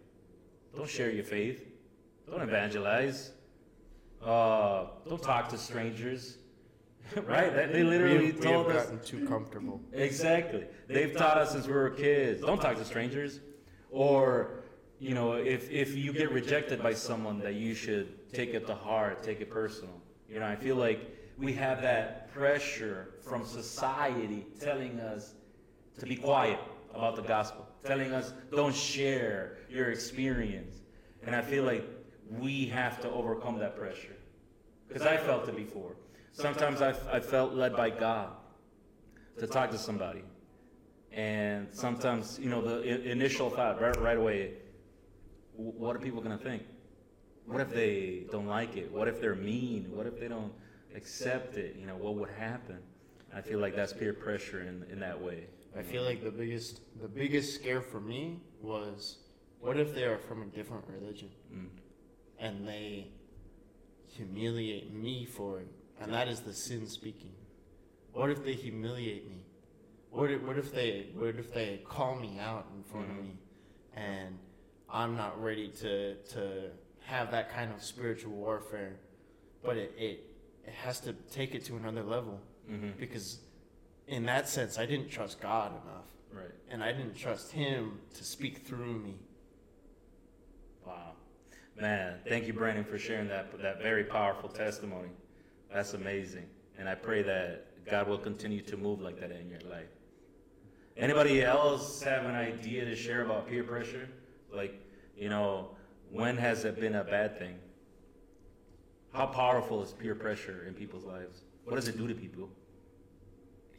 Don't 0.74 0.88
share 0.88 1.10
your 1.10 1.24
faith. 1.24 1.62
Don't 2.30 2.42
evangelize. 2.42 3.32
Uh, 4.22 4.86
don't 5.08 5.22
talk 5.22 5.48
to 5.50 5.58
strangers." 5.58 6.38
right? 7.26 7.54
That, 7.54 7.72
they 7.72 7.82
literally 7.82 8.18
we 8.18 8.32
we 8.32 8.40
told 8.40 8.66
have 8.66 8.76
us. 8.76 8.82
gotten 8.84 9.00
too 9.00 9.26
comfortable. 9.26 9.80
Exactly. 9.92 10.64
They've 10.88 11.14
taught 11.14 11.38
us 11.38 11.52
since 11.52 11.66
we 11.66 11.72
were 11.72 11.90
kids. 11.90 12.40
Don't 12.40 12.60
talk 12.60 12.76
to 12.76 12.84
strangers. 12.84 13.40
Or, 13.90 14.64
you 14.98 15.14
know, 15.14 15.34
if, 15.34 15.70
if 15.70 15.94
you 15.94 16.12
get 16.12 16.30
rejected 16.32 16.82
by 16.82 16.94
someone, 16.94 17.38
that 17.40 17.54
you 17.54 17.74
should 17.74 18.32
take 18.32 18.54
it 18.54 18.66
to 18.66 18.74
heart, 18.74 19.22
take 19.22 19.40
it 19.40 19.50
personal. 19.50 20.00
You 20.28 20.40
know, 20.40 20.46
I 20.46 20.56
feel 20.56 20.76
like 20.76 21.16
we 21.38 21.52
have 21.54 21.82
that 21.82 22.32
pressure 22.32 23.14
from 23.22 23.44
society 23.44 24.46
telling 24.60 24.98
us 25.00 25.34
to 25.98 26.06
be 26.06 26.16
quiet 26.16 26.58
about 26.94 27.16
the 27.16 27.22
gospel, 27.22 27.66
telling 27.84 28.12
us 28.12 28.32
don't 28.50 28.74
share 28.74 29.58
your 29.70 29.90
experience. 29.90 30.80
And 31.24 31.34
I 31.34 31.42
feel 31.42 31.64
like 31.64 31.84
we 32.30 32.66
have 32.66 33.00
to 33.02 33.10
overcome 33.10 33.58
that 33.58 33.76
pressure. 33.76 34.16
Because 34.88 35.02
I 35.02 35.16
felt 35.16 35.48
it 35.48 35.56
before. 35.56 35.96
Sometimes 36.32 36.82
I, 36.82 36.94
I 37.10 37.20
felt 37.20 37.54
led 37.54 37.76
by 37.76 37.90
God 37.90 38.30
to 39.38 39.46
talk 39.46 39.70
to 39.70 39.78
somebody. 39.78 40.22
And 41.12 41.68
sometimes, 41.72 42.38
you 42.38 42.50
know, 42.50 42.60
the 42.60 43.10
initial 43.10 43.50
thought 43.50 43.80
right, 43.80 43.98
right 44.00 44.18
away, 44.18 44.52
what 45.54 45.96
are 45.96 45.98
people 45.98 46.20
going 46.20 46.36
to 46.36 46.44
think? 46.44 46.62
What 47.46 47.60
if 47.60 47.70
they 47.70 48.24
don't 48.30 48.46
like 48.46 48.76
it? 48.76 48.90
What 48.92 49.08
if 49.08 49.20
they're 49.20 49.34
mean? 49.34 49.86
What 49.90 50.06
if 50.06 50.20
they 50.20 50.28
don't 50.28 50.52
accept 50.94 51.56
it? 51.56 51.76
You 51.78 51.86
know, 51.86 51.96
what 51.96 52.16
would 52.16 52.30
happen? 52.30 52.78
I 53.34 53.40
feel 53.40 53.58
like 53.60 53.74
that's 53.74 53.92
peer 53.92 54.12
pressure 54.12 54.60
in, 54.62 54.84
in 54.90 55.00
that 55.00 55.20
way. 55.20 55.46
I 55.78 55.82
feel 55.82 56.02
like 56.02 56.24
the 56.24 56.30
biggest 56.30 56.80
the 57.02 57.08
biggest 57.08 57.54
scare 57.54 57.82
for 57.82 58.00
me 58.00 58.40
was 58.62 59.18
what 59.60 59.78
if 59.78 59.94
they 59.94 60.04
are 60.04 60.16
from 60.16 60.42
a 60.42 60.46
different 60.46 60.84
religion 60.88 61.28
Mm. 61.54 61.68
And 62.38 62.66
they 62.66 63.08
humiliate 64.08 64.92
me 64.92 65.24
for 65.24 65.60
it 65.60 65.68
and 66.00 66.12
that 66.12 66.28
is 66.28 66.40
the 66.40 66.52
sin 66.52 66.86
speaking. 66.86 67.32
What 68.12 68.30
if 68.30 68.44
they 68.44 68.52
humiliate 68.52 69.28
me? 69.30 69.44
What 70.10 70.30
if, 70.30 70.42
what 70.42 70.58
if 70.58 70.72
they 70.72 71.08
what 71.14 71.36
if 71.36 71.52
they 71.52 71.80
call 71.86 72.14
me 72.16 72.38
out 72.38 72.66
in 72.76 72.82
front 72.84 73.10
of 73.10 73.16
Mhm. 73.16 73.22
me 73.22 73.38
and 73.94 74.38
I'm 74.88 75.16
not 75.16 75.42
ready 75.42 75.68
to 75.82 76.14
to 76.34 76.70
have 77.00 77.30
that 77.30 77.50
kind 77.50 77.72
of 77.72 77.82
spiritual 77.82 78.32
warfare 78.32 78.96
but 79.62 79.76
it, 79.76 79.92
it 79.98 80.20
it 80.66 80.72
has 80.72 81.00
to 81.00 81.12
take 81.30 81.54
it 81.54 81.64
to 81.66 81.76
another 81.76 82.02
level 82.02 82.40
hmm 82.68 82.90
because 82.98 83.40
in 84.06 84.24
that 84.26 84.48
sense 84.48 84.78
I 84.78 84.86
didn't 84.86 85.08
trust 85.08 85.40
God 85.40 85.72
enough 85.82 86.04
Right. 86.32 86.50
and 86.70 86.82
I 86.84 86.92
didn't 86.92 87.14
trust 87.16 87.52
him 87.52 88.00
to 88.14 88.22
speak 88.24 88.58
through 88.66 88.98
me. 88.98 89.14
Man, 91.80 92.14
thank 92.26 92.46
you, 92.46 92.54
Brandon, 92.54 92.84
for 92.84 92.98
sharing 92.98 93.28
that, 93.28 93.60
that 93.60 93.82
very 93.82 94.04
powerful 94.04 94.48
testimony. 94.48 95.10
That's 95.72 95.92
amazing. 95.92 96.46
And 96.78 96.88
I 96.88 96.94
pray 96.94 97.22
that 97.22 97.66
God 97.84 98.08
will 98.08 98.18
continue 98.18 98.62
to 98.62 98.76
move 98.76 99.00
like 99.00 99.20
that 99.20 99.30
in 99.30 99.50
your 99.50 99.60
life. 99.70 99.88
Anybody 100.96 101.42
else 101.42 102.02
have 102.02 102.24
an 102.24 102.34
idea 102.34 102.86
to 102.86 102.96
share 102.96 103.22
about 103.22 103.46
peer 103.46 103.62
pressure? 103.62 104.08
Like, 104.50 104.80
you 105.16 105.28
know, 105.28 105.68
when 106.10 106.38
has 106.38 106.64
it 106.64 106.80
been 106.80 106.94
a 106.94 107.04
bad 107.04 107.38
thing? 107.38 107.58
How 109.12 109.26
powerful 109.26 109.82
is 109.82 109.92
peer 109.92 110.14
pressure 110.14 110.64
in 110.66 110.72
people's 110.72 111.04
lives? 111.04 111.42
What 111.64 111.76
does 111.76 111.88
it 111.88 111.98
do 111.98 112.08
to 112.08 112.14
people? 112.14 112.48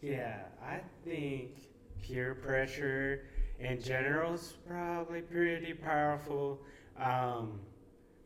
Yeah, 0.02 0.42
I 0.64 0.82
think 1.04 1.52
peer 2.04 2.36
pressure 2.36 3.24
in 3.60 3.82
general 3.82 4.36
is 4.36 4.54
probably 4.68 5.22
pretty 5.22 5.74
powerful 5.74 6.60
um, 7.00 7.60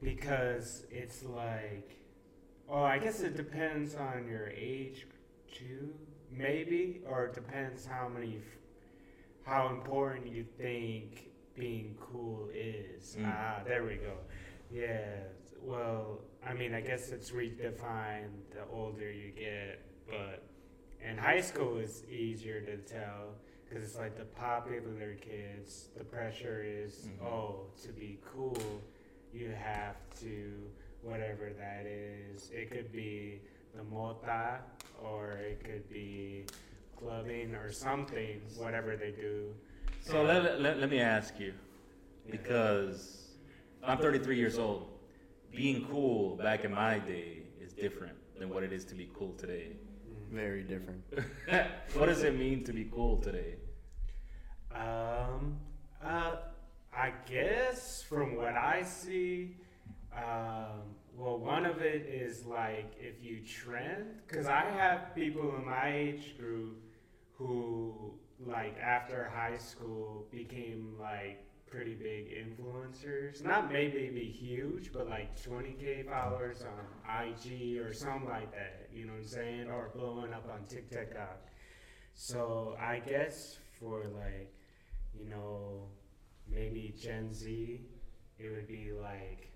because 0.01 0.83
it's 0.89 1.23
like, 1.23 1.95
oh, 2.69 2.83
I 2.83 2.97
guess 2.99 3.21
it 3.21 3.35
depends 3.35 3.95
on 3.95 4.27
your 4.27 4.47
age 4.49 5.05
too, 5.53 5.93
maybe, 6.31 7.01
or 7.07 7.25
it 7.25 7.33
depends 7.33 7.85
how 7.85 8.07
many, 8.07 8.37
f- 8.37 8.57
how 9.45 9.69
important 9.69 10.27
you 10.27 10.43
think 10.57 11.29
being 11.55 11.95
cool 11.99 12.49
is. 12.53 13.15
Mm. 13.19 13.25
Ah, 13.33 13.59
there 13.65 13.83
we 13.83 13.95
go. 13.95 14.13
Yeah, 14.71 15.17
well, 15.61 16.19
I 16.47 16.53
mean, 16.53 16.73
I 16.73 16.81
guess 16.81 17.09
it's 17.09 17.31
redefined 17.31 18.29
the 18.51 18.63
older 18.73 19.11
you 19.11 19.31
get, 19.31 19.81
but 20.09 20.43
in 21.07 21.17
high 21.17 21.41
school 21.41 21.77
it's 21.77 22.03
easier 22.09 22.61
to 22.61 22.77
tell 22.77 23.35
because 23.67 23.83
it's 23.83 23.97
like 23.97 24.17
the 24.17 24.25
popular 24.25 25.15
kids. 25.21 25.89
The 25.97 26.03
pressure 26.03 26.63
is, 26.65 27.07
Mhm. 27.21 27.25
oh, 27.25 27.65
to 27.83 27.89
be 27.89 28.19
cool, 28.33 28.81
you 29.33 29.51
have 29.51 29.95
to 30.21 30.51
whatever 31.01 31.51
that 31.57 31.85
is. 31.85 32.49
It 32.51 32.69
could 32.71 32.91
be 32.91 33.41
the 33.75 33.83
mota, 33.83 34.59
or 35.03 35.31
it 35.31 35.63
could 35.63 35.89
be 35.89 36.45
clubbing 36.97 37.55
or 37.55 37.71
something. 37.71 38.41
Whatever 38.57 38.95
they 38.95 39.11
do. 39.11 39.53
So 40.01 40.23
let, 40.23 40.59
let, 40.59 40.79
let 40.79 40.89
me 40.89 40.99
ask 40.99 41.39
you, 41.39 41.53
because 42.29 43.29
I'm 43.83 43.97
33 43.97 44.37
years 44.37 44.57
old. 44.57 44.87
Being 45.51 45.85
cool 45.91 46.37
back 46.37 46.63
in 46.63 46.71
my 46.71 46.99
day 46.99 47.39
is 47.61 47.73
different 47.73 48.15
than 48.39 48.49
what 48.49 48.63
it 48.63 48.71
is 48.71 48.85
to 48.85 48.95
be 48.95 49.09
cool 49.13 49.33
today. 49.33 49.73
Mm. 50.09 50.33
Very 50.33 50.63
different. 50.63 51.03
what 51.93 52.05
does 52.07 52.23
it 52.23 52.37
mean 52.37 52.63
to 52.63 52.73
be 52.73 52.85
cool 52.85 53.17
today? 53.17 53.55
Um, 54.73 55.57
uh, 56.03 56.35
I 56.95 57.11
guess 57.25 58.01
from 58.01 58.35
what 58.35 58.55
I 58.55 58.83
see, 58.83 59.55
um, 60.15 60.81
well, 61.15 61.37
one 61.37 61.65
of 61.65 61.81
it 61.81 62.05
is 62.07 62.45
like 62.45 62.93
if 62.99 63.23
you 63.23 63.39
trend, 63.39 64.21
because 64.27 64.47
I 64.47 64.61
have 64.61 65.15
people 65.15 65.55
in 65.55 65.65
my 65.65 65.93
age 65.93 66.37
group 66.37 66.81
who, 67.37 68.13
like, 68.45 68.77
after 68.79 69.31
high 69.33 69.57
school 69.57 70.25
became 70.31 70.95
like 70.99 71.45
pretty 71.71 71.93
big 71.95 72.27
influencers. 72.31 73.43
Not 73.43 73.71
maybe 73.71 74.09
be 74.09 74.25
huge, 74.25 74.91
but 74.91 75.09
like 75.09 75.41
20k 75.41 76.09
followers 76.09 76.63
on 76.63 77.25
IG 77.25 77.77
or 77.77 77.93
something 77.93 78.27
like 78.27 78.51
that. 78.51 78.89
You 78.93 79.05
know 79.05 79.13
what 79.13 79.21
I'm 79.21 79.27
saying? 79.27 79.69
Or 79.69 79.89
blowing 79.95 80.33
up 80.33 80.49
on 80.53 80.65
TikTok. 80.67 81.37
So 82.13 82.75
I 82.79 82.99
guess 82.99 83.57
for 83.79 84.03
like, 84.03 84.53
you 85.17 85.29
know, 85.29 85.87
maybe 86.53 86.93
Gen 86.99 87.33
Z, 87.33 87.81
it 88.39 88.49
would 88.49 88.67
be 88.67 88.91
like 88.99 89.49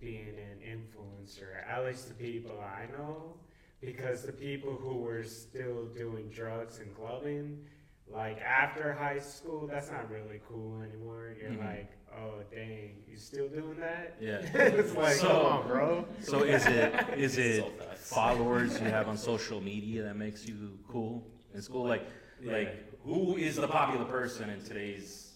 being 0.00 0.34
an 0.38 0.58
influencer. 0.64 1.66
At 1.68 1.84
least 1.84 2.08
the 2.08 2.14
people 2.14 2.52
I 2.60 2.86
know, 2.96 3.34
because 3.80 4.22
the 4.22 4.32
people 4.32 4.74
who 4.74 4.96
were 4.98 5.24
still 5.24 5.86
doing 5.86 6.28
drugs 6.30 6.78
and 6.78 6.94
clubbing, 6.96 7.64
like 8.10 8.40
after 8.40 8.92
high 8.92 9.18
school, 9.18 9.66
that's 9.66 9.90
not 9.90 10.10
really 10.10 10.40
cool 10.48 10.80
anymore. 10.82 11.34
You're 11.40 11.50
Mhm. 11.50 11.64
like, 11.64 11.92
oh 12.16 12.42
dang, 12.50 13.02
you 13.06 13.16
still 13.16 13.48
doing 13.48 13.78
that? 13.80 14.16
Yeah. 14.20 14.38
it's 14.54 14.94
like, 14.94 15.16
So- 15.16 15.28
come 15.28 15.46
on, 15.46 15.66
bro. 15.68 16.06
So 16.22 16.42
is 16.44 16.64
it 16.66 16.94
is 17.18 17.36
it 17.38 17.64
So 17.64 17.72
followers 18.14 18.80
you 18.80 18.86
have 18.86 19.08
on 19.08 19.16
social 19.18 19.60
media 19.60 20.04
that 20.04 20.16
makes 20.16 20.46
you 20.46 20.78
cool 20.88 21.26
in 21.54 21.60
school? 21.60 21.84
Like 21.86 22.06
like 22.42 22.84
who 23.02 23.36
is 23.36 23.56
the 23.56 23.68
popular 23.68 24.04
person 24.04 24.48
in 24.48 24.62
today's 24.62 25.27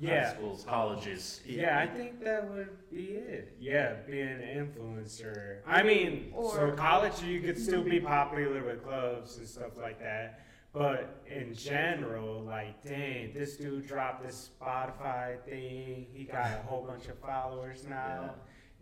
Yeah. 0.00 0.28
high 0.28 0.34
schools, 0.34 0.64
colleges. 0.68 1.40
Yeah, 1.44 1.78
I 1.80 1.86
think 1.86 2.22
that 2.22 2.48
would 2.50 2.68
be 2.90 3.04
it. 3.06 3.56
Yeah, 3.58 3.94
being 4.06 4.28
an 4.28 4.40
influencer. 4.40 5.58
I 5.66 5.82
mean, 5.82 6.32
so 6.34 6.72
college 6.76 7.22
you 7.22 7.40
could 7.40 7.58
still 7.58 7.82
be 7.82 7.98
popular 8.00 8.62
with 8.62 8.84
clubs 8.84 9.38
and 9.38 9.46
stuff 9.46 9.76
like 9.76 9.98
that. 10.00 10.44
But 10.72 11.22
in 11.26 11.54
general, 11.54 12.42
like, 12.42 12.84
dang, 12.84 13.32
this 13.32 13.56
dude 13.56 13.86
dropped 13.86 14.24
this 14.24 14.50
Spotify 14.60 15.42
thing. 15.42 16.06
He 16.12 16.24
got 16.24 16.46
a 16.46 16.62
whole 16.66 16.82
bunch 16.82 17.08
of 17.08 17.18
followers 17.18 17.84
now. 17.88 18.34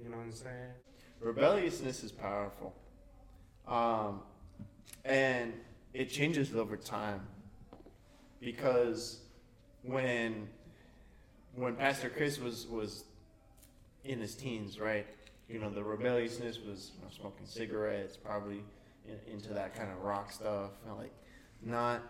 You 0.02 0.10
know 0.10 0.16
what 0.16 0.24
I'm 0.24 0.32
saying? 0.32 0.72
Rebelliousness 1.20 2.04
is 2.04 2.12
powerful. 2.12 2.74
Um, 3.66 4.20
and 5.04 5.54
it 5.94 6.10
changes 6.10 6.54
over 6.54 6.76
time. 6.76 7.20
Because 8.40 9.20
when 9.82 10.48
when 11.56 11.74
Pastor 11.74 12.08
Chris 12.10 12.38
was 12.38 12.66
was 12.66 13.04
in 14.04 14.20
his 14.20 14.34
teens, 14.34 14.78
right? 14.78 15.06
You 15.48 15.58
know, 15.58 15.70
the 15.70 15.82
rebelliousness 15.82 16.58
was 16.58 16.92
you 16.96 17.02
know, 17.02 17.10
smoking 17.10 17.46
cigarettes, 17.46 18.16
probably 18.16 18.62
in, 19.06 19.32
into 19.32 19.52
that 19.54 19.74
kind 19.74 19.90
of 19.90 20.02
rock 20.02 20.30
stuff, 20.30 20.70
like 20.96 21.12
not 21.62 22.02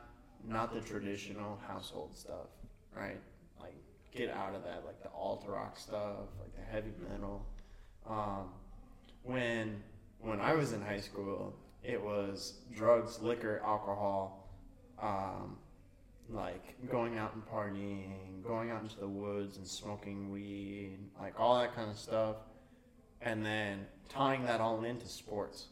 not 0.47 0.75
the 0.75 0.81
traditional 0.81 1.59
household 1.67 2.17
stuff, 2.17 2.49
right? 2.95 3.21
Like 3.61 3.75
get 4.13 4.31
out 4.31 4.55
of 4.55 4.63
that, 4.65 4.85
like 4.85 5.03
the 5.03 5.11
alt 5.11 5.45
rock 5.49 5.79
stuff, 5.79 6.29
like 6.41 6.55
the 6.55 6.63
heavy 6.63 6.93
metal. 7.11 7.47
Um, 8.09 8.49
when 9.23 9.83
when 10.21 10.41
I 10.41 10.55
was 10.55 10.73
in 10.73 10.83
high 10.83 11.01
school, 11.01 11.55
it 11.83 12.03
was 12.03 12.61
drugs, 12.75 13.21
liquor, 13.21 13.63
alcohol, 13.65 14.49
um, 15.01 15.57
like 16.31 16.75
going 16.91 17.19
out 17.19 17.35
and 17.35 17.47
partying, 17.47 18.43
going 18.47 18.71
out 18.71 18.83
into 18.83 18.99
the 18.99 19.09
woods 19.09 19.57
and 19.57 19.67
smoking 19.67 20.31
weed, 20.31 20.99
like 21.21 21.39
all 21.39 21.59
that 21.59 21.75
kind 21.75 21.91
of 21.91 21.99
stuff, 21.99 22.37
and 23.21 23.45
then 23.45 23.87
tying 24.09 24.45
that 24.45 24.61
all 24.61 24.83
into 24.85 25.07
sports, 25.07 25.67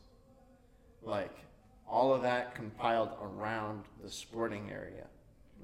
like 1.02 1.36
all 1.88 2.14
of 2.14 2.22
that 2.22 2.54
compiled 2.54 3.10
around 3.20 3.84
the 4.02 4.10
sporting 4.10 4.70
area. 4.70 5.06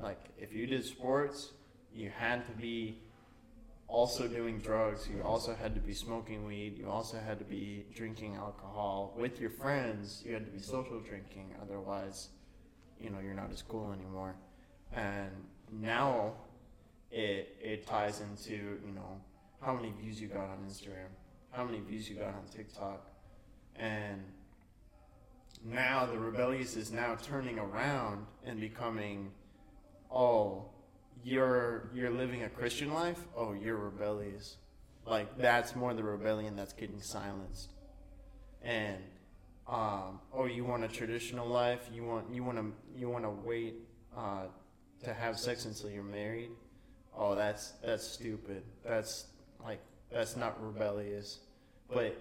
Like 0.00 0.20
if 0.38 0.52
you 0.52 0.66
did 0.66 0.84
sports, 0.84 1.52
you 1.94 2.10
had 2.10 2.46
to 2.46 2.52
be 2.52 2.98
also 3.90 4.28
doing 4.28 4.58
drugs. 4.58 5.08
You 5.08 5.22
also 5.22 5.54
had 5.54 5.74
to 5.74 5.80
be 5.80 5.94
smoking 5.94 6.46
weed. 6.46 6.78
You 6.78 6.88
also 6.88 7.18
had 7.18 7.38
to 7.38 7.44
be 7.44 7.86
drinking 7.94 8.36
alcohol 8.36 9.14
with 9.16 9.40
your 9.40 9.50
friends. 9.50 10.22
You 10.24 10.34
had 10.34 10.46
to 10.46 10.52
be 10.52 10.60
social 10.60 11.00
drinking. 11.00 11.54
Otherwise, 11.60 12.28
you 13.00 13.10
know, 13.10 13.18
you're 13.18 13.34
not 13.34 13.50
as 13.50 13.62
cool 13.62 13.92
anymore. 13.92 14.36
And 14.92 15.30
now 15.72 16.32
it 17.10 17.56
it 17.60 17.86
ties 17.86 18.20
into 18.20 18.52
you 18.52 18.92
know 18.94 19.20
how 19.60 19.74
many 19.74 19.92
views 20.00 20.20
you 20.20 20.28
got 20.28 20.48
on 20.48 20.58
Instagram, 20.68 21.10
how 21.50 21.64
many 21.64 21.80
views 21.80 22.08
you 22.08 22.16
got 22.16 22.28
on 22.28 22.44
TikTok, 22.50 23.06
and 23.76 24.22
now 25.64 26.06
the 26.06 26.18
rebellious 26.18 26.76
is 26.76 26.90
now 26.90 27.16
turning 27.22 27.58
around 27.58 28.26
and 28.44 28.58
becoming, 28.58 29.30
oh, 30.10 30.64
you're 31.22 31.90
you're 31.94 32.10
living 32.10 32.44
a 32.44 32.48
Christian 32.48 32.92
life. 32.92 33.20
Oh, 33.36 33.52
you're 33.52 33.76
rebellious. 33.76 34.56
Like 35.06 35.36
that's 35.38 35.74
more 35.76 35.92
the 35.94 36.04
rebellion 36.04 36.56
that's 36.56 36.72
getting 36.72 37.00
silenced. 37.00 37.70
And 38.62 38.98
um, 39.68 40.20
oh, 40.32 40.46
you 40.46 40.64
want 40.64 40.84
a 40.84 40.88
traditional 40.88 41.46
life? 41.46 41.88
You 41.92 42.04
want 42.04 42.32
you 42.32 42.42
want 42.42 42.58
to 42.58 42.72
you 42.98 43.08
want 43.08 43.24
to 43.24 43.30
wait 43.30 43.74
uh, 44.16 44.44
to 45.04 45.14
have 45.14 45.38
sex 45.38 45.64
until 45.64 45.90
you're 45.90 46.02
married? 46.02 46.50
Oh, 47.16 47.34
that's 47.34 47.72
that's 47.84 48.06
stupid. 48.06 48.62
That's 48.84 49.26
like 49.62 49.80
that's 50.12 50.36
not 50.36 50.62
rebellious. 50.64 51.40
But 51.92 52.16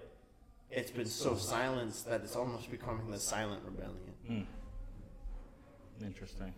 it's 0.72 0.92
been 0.92 1.06
so 1.06 1.36
silenced 1.36 2.08
that 2.10 2.22
it's 2.22 2.36
almost 2.36 2.70
becoming 2.72 3.10
the 3.10 3.20
silent 3.20 3.62
rebellion. 3.64 4.14
Hmm. 4.28 6.06
Interesting. 6.06 6.54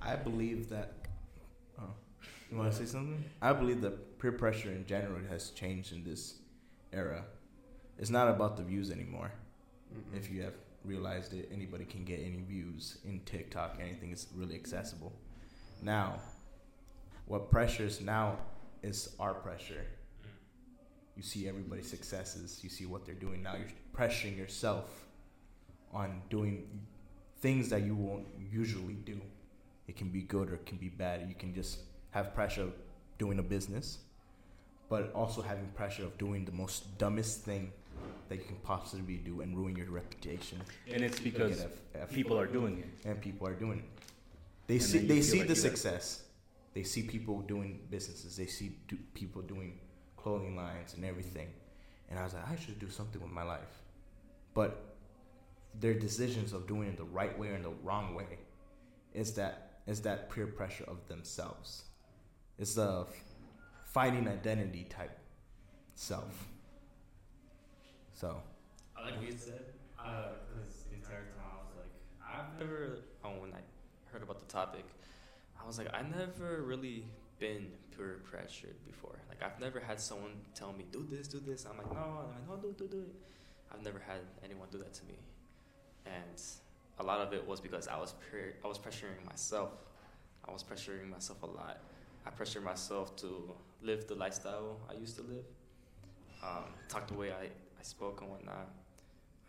I 0.00 0.16
believe 0.16 0.68
that. 0.70 0.92
Oh, 1.80 1.90
you 2.50 2.56
want 2.56 2.72
to 2.72 2.78
say 2.78 2.86
something? 2.86 3.24
I 3.42 3.52
believe 3.52 3.80
that 3.82 4.18
peer 4.18 4.32
pressure 4.32 4.70
in 4.70 4.86
general 4.86 5.20
has 5.28 5.50
changed 5.50 5.92
in 5.92 6.04
this 6.04 6.34
era. 6.92 7.24
It's 7.98 8.10
not 8.10 8.28
about 8.28 8.56
the 8.56 8.62
views 8.62 8.90
anymore. 8.90 9.32
Mm-mm. 9.92 10.16
If 10.16 10.30
you 10.30 10.42
have 10.42 10.54
realized 10.84 11.34
it, 11.34 11.48
anybody 11.52 11.84
can 11.84 12.04
get 12.04 12.20
any 12.20 12.42
views 12.46 12.98
in 13.04 13.20
TikTok. 13.20 13.78
Anything 13.80 14.12
is 14.12 14.26
really 14.34 14.54
accessible. 14.54 15.12
Now, 15.82 16.20
what 17.26 17.50
pressures 17.50 18.00
now 18.00 18.38
is 18.82 19.14
our 19.18 19.34
pressure. 19.34 19.84
You 21.16 21.22
see 21.22 21.48
everybody's 21.48 21.88
successes. 21.88 22.60
You 22.62 22.70
see 22.70 22.86
what 22.86 23.04
they're 23.04 23.14
doing 23.14 23.42
now. 23.42 23.54
You're 23.56 23.68
pressuring 23.94 24.36
yourself 24.36 25.04
on 25.92 26.22
doing 26.30 26.68
things 27.40 27.68
that 27.70 27.82
you 27.82 27.94
won't 27.94 28.26
usually 28.50 28.94
do. 28.94 29.20
It 29.86 29.96
can 29.96 30.08
be 30.08 30.22
good 30.22 30.50
or 30.50 30.54
it 30.54 30.66
can 30.66 30.78
be 30.78 30.88
bad. 30.88 31.26
You 31.28 31.34
can 31.34 31.54
just 31.54 31.80
have 32.10 32.34
pressure 32.34 32.62
of 32.62 32.72
doing 33.18 33.38
a 33.38 33.42
business, 33.42 33.98
but 34.88 35.12
also 35.12 35.42
having 35.42 35.66
pressure 35.74 36.04
of 36.04 36.16
doing 36.18 36.44
the 36.44 36.52
most 36.52 36.98
dumbest 36.98 37.42
thing 37.42 37.72
that 38.28 38.36
you 38.36 38.44
can 38.44 38.56
possibly 38.56 39.16
do 39.16 39.40
and 39.40 39.56
ruin 39.56 39.76
your 39.76 39.90
reputation. 39.90 40.60
And 40.92 41.02
it's 41.02 41.18
because 41.18 41.62
F- 41.62 41.70
F- 41.94 42.10
people 42.12 42.38
are 42.38 42.46
doing 42.46 42.78
it. 42.78 43.08
and 43.08 43.20
people 43.20 43.46
are 43.48 43.54
doing 43.54 43.78
it. 43.78 43.84
They 44.66 44.78
see 44.78 44.98
they 44.98 45.22
see 45.22 45.38
like 45.40 45.48
the 45.48 45.56
success. 45.56 46.22
They 46.74 46.82
see 46.82 47.02
people 47.02 47.40
doing 47.40 47.80
businesses. 47.90 48.36
They 48.36 48.46
see 48.46 48.76
do, 48.86 48.96
people 49.14 49.42
doing 49.42 49.80
clothing 50.16 50.56
lines 50.56 50.94
and 50.94 51.04
everything. 51.04 51.48
And 52.10 52.18
I 52.18 52.24
was 52.24 52.34
like, 52.34 52.48
I 52.48 52.56
should 52.56 52.78
do 52.78 52.90
something 52.90 53.20
with 53.20 53.30
my 53.32 53.42
life. 53.42 53.82
But 54.54 54.94
their 55.80 55.94
decisions 55.94 56.52
of 56.52 56.66
doing 56.66 56.88
it 56.88 56.96
the 56.96 57.04
right 57.04 57.36
way 57.38 57.48
or 57.48 57.56
in 57.56 57.62
the 57.62 57.74
wrong 57.82 58.14
way 58.14 58.38
is 59.14 59.32
that 59.34 59.80
is 59.86 60.02
that 60.02 60.30
peer 60.30 60.46
pressure 60.46 60.84
of 60.86 61.06
themselves. 61.08 61.84
It's 62.58 62.76
a 62.76 63.06
fighting 63.86 64.28
identity 64.28 64.84
type 64.90 65.18
self. 65.94 66.46
So 68.18 68.34
I 68.96 69.04
like 69.04 69.16
what 69.16 69.26
you 69.26 69.38
said, 69.38 69.62
because 69.96 70.86
the 70.90 70.96
entire 70.96 71.30
time 71.38 71.54
I 71.54 71.62
was 71.62 71.70
like, 71.78 71.94
I've 72.20 72.58
never, 72.58 72.98
oh, 73.24 73.38
when 73.38 73.52
I 73.54 73.60
heard 74.10 74.24
about 74.24 74.40
the 74.40 74.52
topic, 74.52 74.84
I 75.62 75.64
was 75.64 75.78
like, 75.78 75.86
I've 75.94 76.10
never 76.10 76.62
really 76.62 77.04
been 77.38 77.68
peer 77.96 78.20
pressured 78.24 78.74
before. 78.84 79.20
Like, 79.28 79.40
I've 79.40 79.60
never 79.60 79.78
had 79.78 80.00
someone 80.00 80.32
tell 80.52 80.72
me, 80.72 80.84
do 80.90 81.06
this, 81.08 81.28
do 81.28 81.38
this. 81.38 81.64
I'm 81.64 81.78
like, 81.78 81.92
no, 81.94 82.00
I'm 82.00 82.30
like, 82.30 82.48
no, 82.48 82.56
do, 82.56 82.74
do, 82.76 82.88
do 82.88 82.98
it. 83.02 83.14
I've 83.72 83.84
never 83.84 84.00
had 84.00 84.22
anyone 84.44 84.66
do 84.72 84.78
that 84.78 84.92
to 84.94 85.04
me. 85.04 85.14
And 86.04 86.42
a 86.98 87.04
lot 87.04 87.20
of 87.20 87.32
it 87.32 87.46
was 87.46 87.60
because 87.60 87.86
I 87.86 88.00
was 88.00 88.14
peer, 88.32 88.56
I 88.64 88.66
was 88.66 88.80
pressuring 88.80 89.24
myself. 89.26 89.70
I 90.44 90.50
was 90.50 90.64
pressuring 90.64 91.08
myself 91.08 91.44
a 91.44 91.46
lot. 91.46 91.82
I 92.26 92.30
pressured 92.30 92.64
myself 92.64 93.14
to 93.18 93.54
live 93.80 94.08
the 94.08 94.16
lifestyle 94.16 94.80
I 94.90 94.94
used 94.94 95.14
to 95.18 95.22
live, 95.22 95.44
um, 96.42 96.64
talk 96.88 97.06
the 97.06 97.14
way 97.14 97.30
I, 97.30 97.50
I 97.78 97.82
spoke 97.82 98.20
and 98.20 98.30
whatnot, 98.30 98.68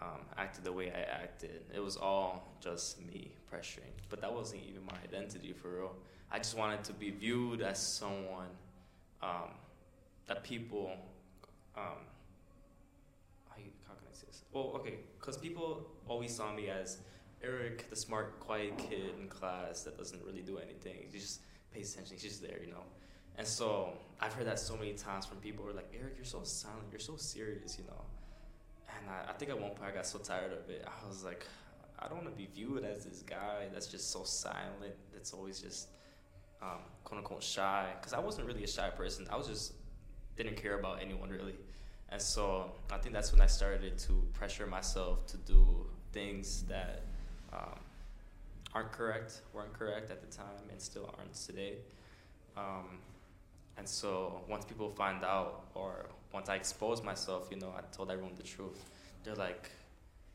um, 0.02 0.22
acted 0.38 0.64
the 0.64 0.72
way 0.72 0.92
I 0.92 1.02
acted. 1.24 1.64
It 1.74 1.84
was 1.84 1.98
all 1.98 2.56
just 2.62 3.06
me 3.06 3.32
pressuring. 3.52 3.92
But 4.10 4.22
that 4.22 4.34
wasn't 4.34 4.62
even 4.70 4.86
my 4.86 4.98
identity 5.04 5.54
for 5.54 5.70
real. 5.70 5.96
I 6.32 6.38
just 6.38 6.56
wanted 6.58 6.84
to 6.86 6.94
be 6.94 7.10
viewed 7.10 7.62
as 7.62 7.80
someone 7.80 8.50
um, 9.22 9.52
that 10.28 10.44
people. 10.44 10.92
Um, 11.76 12.06
how, 13.50 13.56
how 13.88 13.94
can 13.94 14.08
I 14.10 14.16
say 14.16 14.28
this? 14.28 14.44
Well, 14.54 14.72
okay, 14.76 14.96
because 15.20 15.38
people 15.38 15.88
always 16.08 16.36
saw 16.36 16.54
me 16.54 16.70
as 16.70 17.00
Eric, 17.44 17.90
the 17.90 17.96
smart, 17.96 18.40
quiet 18.40 18.78
kid 18.78 19.14
in 19.20 19.28
class 19.28 19.84
that 19.84 19.98
doesn't 19.98 20.22
really 20.26 20.42
do 20.42 20.58
anything. 20.58 21.08
He 21.12 21.18
just 21.18 21.42
pays 21.74 21.94
attention. 21.94 22.16
He's 22.16 22.24
just 22.24 22.42
there, 22.42 22.60
you 22.64 22.72
know. 22.72 22.84
And 23.38 23.48
so 23.48 23.94
I've 24.20 24.34
heard 24.34 24.48
that 24.48 24.60
so 24.60 24.76
many 24.76 24.94
times 24.94 25.26
from 25.26 25.38
people 25.38 25.64
who 25.64 25.72
are 25.72 25.74
like, 25.74 25.90
Eric, 25.98 26.14
you're 26.18 26.26
so 26.26 26.42
silent. 26.44 26.88
You're 26.92 27.00
so 27.00 27.16
serious, 27.16 27.78
you 27.78 27.86
know. 27.86 28.02
And 29.00 29.10
I, 29.10 29.32
I 29.32 29.34
think 29.34 29.52
at 29.52 29.60
one 29.60 29.72
point 29.72 29.92
I 29.92 29.96
got 29.96 30.06
so 30.06 30.20
tired 30.20 30.52
of 30.52 30.70
it. 30.70 30.86
I 30.86 31.08
was 31.08 31.24
like, 31.24 31.46
I 32.00 32.08
don't 32.08 32.24
want 32.24 32.30
to 32.30 32.36
be 32.36 32.48
viewed 32.54 32.84
as 32.84 33.06
this 33.06 33.22
guy 33.22 33.68
that's 33.74 33.88
just 33.88 34.12
so 34.12 34.24
silent. 34.24 34.96
That's 35.14 35.34
always 35.34 35.60
just 35.60 35.90
um, 36.62 36.80
quote 37.04 37.20
unquote 37.20 37.44
shy. 37.44 37.88
Because 38.00 38.14
I 38.14 38.20
wasn't 38.20 38.48
really 38.48 38.64
a 38.64 38.68
shy 38.68 38.90
person. 38.90 39.28
I 39.32 39.36
was 39.36 39.48
just 39.48 39.74
didn't 40.38 40.56
care 40.56 40.80
about 40.80 41.02
anyone 41.02 41.30
really. 41.30 41.56
And 42.12 42.22
so 42.22 42.72
I 42.92 42.98
think 42.98 43.14
that's 43.14 43.32
when 43.32 43.42
I 43.42 43.46
started 43.46 43.98
to 44.00 44.24
pressure 44.34 44.66
myself 44.66 45.28
to 45.28 45.38
do 45.38 45.86
things 46.12 46.64
that 46.64 47.04
um, 47.54 47.80
aren't 48.74 48.92
correct, 48.92 49.42
weren't 49.54 49.74
correct 49.74 50.10
at 50.10 50.22
the 50.22 50.36
time, 50.36 50.64
and 50.72 50.82
still 50.82 51.14
aren't 51.18 51.34
today. 51.34 51.76
Um, 52.58 53.00
and 53.78 53.88
so 53.88 54.42
once 54.50 54.66
people 54.66 54.90
find 54.90 55.24
out, 55.24 55.68
or 55.76 56.08
once 56.32 56.50
I 56.50 56.56
exposed 56.56 57.04
myself, 57.04 57.48
you 57.52 57.58
know, 57.58 57.74
I 57.78 57.82
told 57.96 58.12
everyone 58.12 58.36
the 58.36 58.44
truth. 58.44 58.84
They're 59.24 59.36
like, 59.36 59.70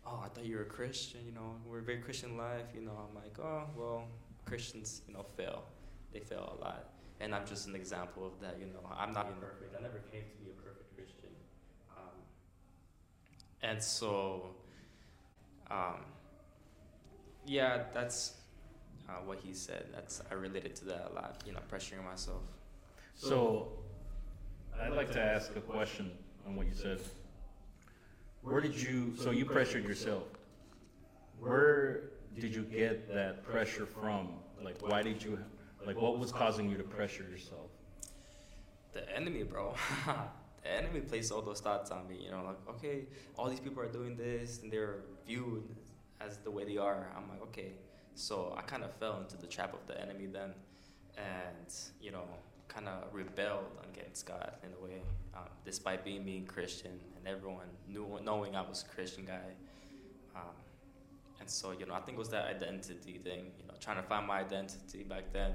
"Oh, 0.06 0.20
I 0.24 0.28
thought 0.28 0.44
you 0.44 0.56
were 0.56 0.62
a 0.62 0.72
Christian. 0.78 1.20
You 1.24 1.32
know, 1.32 1.56
we're 1.66 1.80
a 1.80 1.82
very 1.82 2.00
Christian 2.00 2.36
life. 2.36 2.68
You 2.74 2.82
know." 2.82 2.96
I'm 3.08 3.14
like, 3.14 3.38
"Oh, 3.38 3.64
well, 3.76 4.08
Christians, 4.44 5.02
you 5.06 5.14
know, 5.14 5.22
fail. 5.22 5.64
They 6.12 6.20
fail 6.20 6.56
a 6.58 6.64
lot." 6.64 6.94
and 7.20 7.34
I'm 7.34 7.46
just 7.46 7.66
an 7.66 7.74
example 7.74 8.26
of 8.26 8.40
that. 8.40 8.58
You 8.58 8.66
know, 8.66 8.80
I'm 8.90 9.12
not 9.12 9.40
perfect. 9.40 9.74
I 9.78 9.82
never 9.82 9.98
came 10.12 10.22
to 10.22 10.44
be 10.44 10.50
a 10.50 10.62
perfect 10.62 10.94
Christian. 10.94 11.30
Um, 11.96 12.18
and 13.62 13.82
so, 13.82 14.50
um, 15.70 16.04
yeah, 17.46 17.84
that's 17.92 18.34
uh, 19.08 19.12
what 19.24 19.38
he 19.38 19.54
said. 19.54 19.86
That's 19.92 20.22
I 20.30 20.34
related 20.34 20.74
to 20.76 20.84
that 20.86 21.10
a 21.12 21.14
lot. 21.14 21.42
You 21.46 21.52
know, 21.52 21.60
pressuring 21.70 22.04
myself. 22.04 22.42
So, 23.16 23.68
I'd 24.82 24.92
like 24.92 25.10
to 25.12 25.22
ask 25.22 25.54
a 25.56 25.60
question 25.60 26.10
on 26.46 26.56
what 26.56 26.66
you 26.66 26.74
said. 26.74 27.00
Where 28.42 28.60
did 28.60 28.74
you, 28.74 29.14
so 29.16 29.30
you 29.30 29.44
pressured 29.44 29.84
yourself. 29.84 30.24
Where 31.38 32.10
did 32.38 32.54
you 32.54 32.62
get 32.62 33.12
that 33.14 33.42
pressure 33.44 33.86
from? 33.86 34.28
Like, 34.62 34.80
why 34.82 35.02
did 35.02 35.22
you, 35.22 35.38
like, 35.86 36.00
what 36.00 36.18
was 36.18 36.32
causing 36.32 36.68
you 36.68 36.76
to 36.76 36.82
pressure 36.82 37.22
yourself? 37.22 37.70
The 38.92 39.08
enemy, 39.14 39.42
bro. 39.42 39.74
the 40.62 40.70
enemy 40.70 41.00
placed 41.00 41.32
all 41.32 41.42
those 41.42 41.60
thoughts 41.60 41.90
on 41.90 42.08
me. 42.08 42.18
You 42.22 42.30
know, 42.32 42.44
like, 42.44 42.76
okay, 42.76 43.04
all 43.36 43.48
these 43.48 43.60
people 43.60 43.82
are 43.82 43.90
doing 43.90 44.16
this, 44.16 44.60
and 44.62 44.70
they're 44.70 45.00
viewed 45.26 45.64
as 46.20 46.38
the 46.38 46.50
way 46.50 46.64
they 46.64 46.76
are. 46.76 47.10
I'm 47.16 47.28
like, 47.28 47.42
okay. 47.42 47.72
So 48.14 48.54
I 48.56 48.62
kind 48.62 48.84
of 48.84 48.92
fell 48.92 49.18
into 49.20 49.36
the 49.36 49.46
trap 49.46 49.72
of 49.74 49.86
the 49.86 50.00
enemy 50.00 50.26
then, 50.26 50.54
and 51.16 51.74
you 52.00 52.12
know, 52.12 52.24
kind 52.68 52.88
of 52.88 53.12
rebelled 53.12 53.66
against 53.92 54.26
God 54.26 54.52
in 54.62 54.70
a 54.78 54.84
way, 54.84 55.02
um, 55.34 55.48
despite 55.64 56.04
being 56.04 56.24
being 56.24 56.46
Christian 56.46 56.92
and 57.16 57.26
everyone 57.26 57.66
knew 57.88 58.18
knowing 58.22 58.56
I 58.56 58.62
was 58.62 58.84
a 58.88 58.94
Christian 58.94 59.24
guy. 59.24 59.52
Um, 60.34 60.54
and 61.40 61.48
so 61.48 61.72
you 61.72 61.86
know, 61.86 61.94
I 61.94 62.00
think 62.00 62.16
it 62.16 62.18
was 62.18 62.30
that 62.30 62.46
identity 62.46 63.20
thing. 63.22 63.52
You 63.58 63.66
know, 63.66 63.74
trying 63.80 63.96
to 63.96 64.02
find 64.02 64.26
my 64.26 64.40
identity 64.40 65.02
back 65.02 65.32
then, 65.32 65.52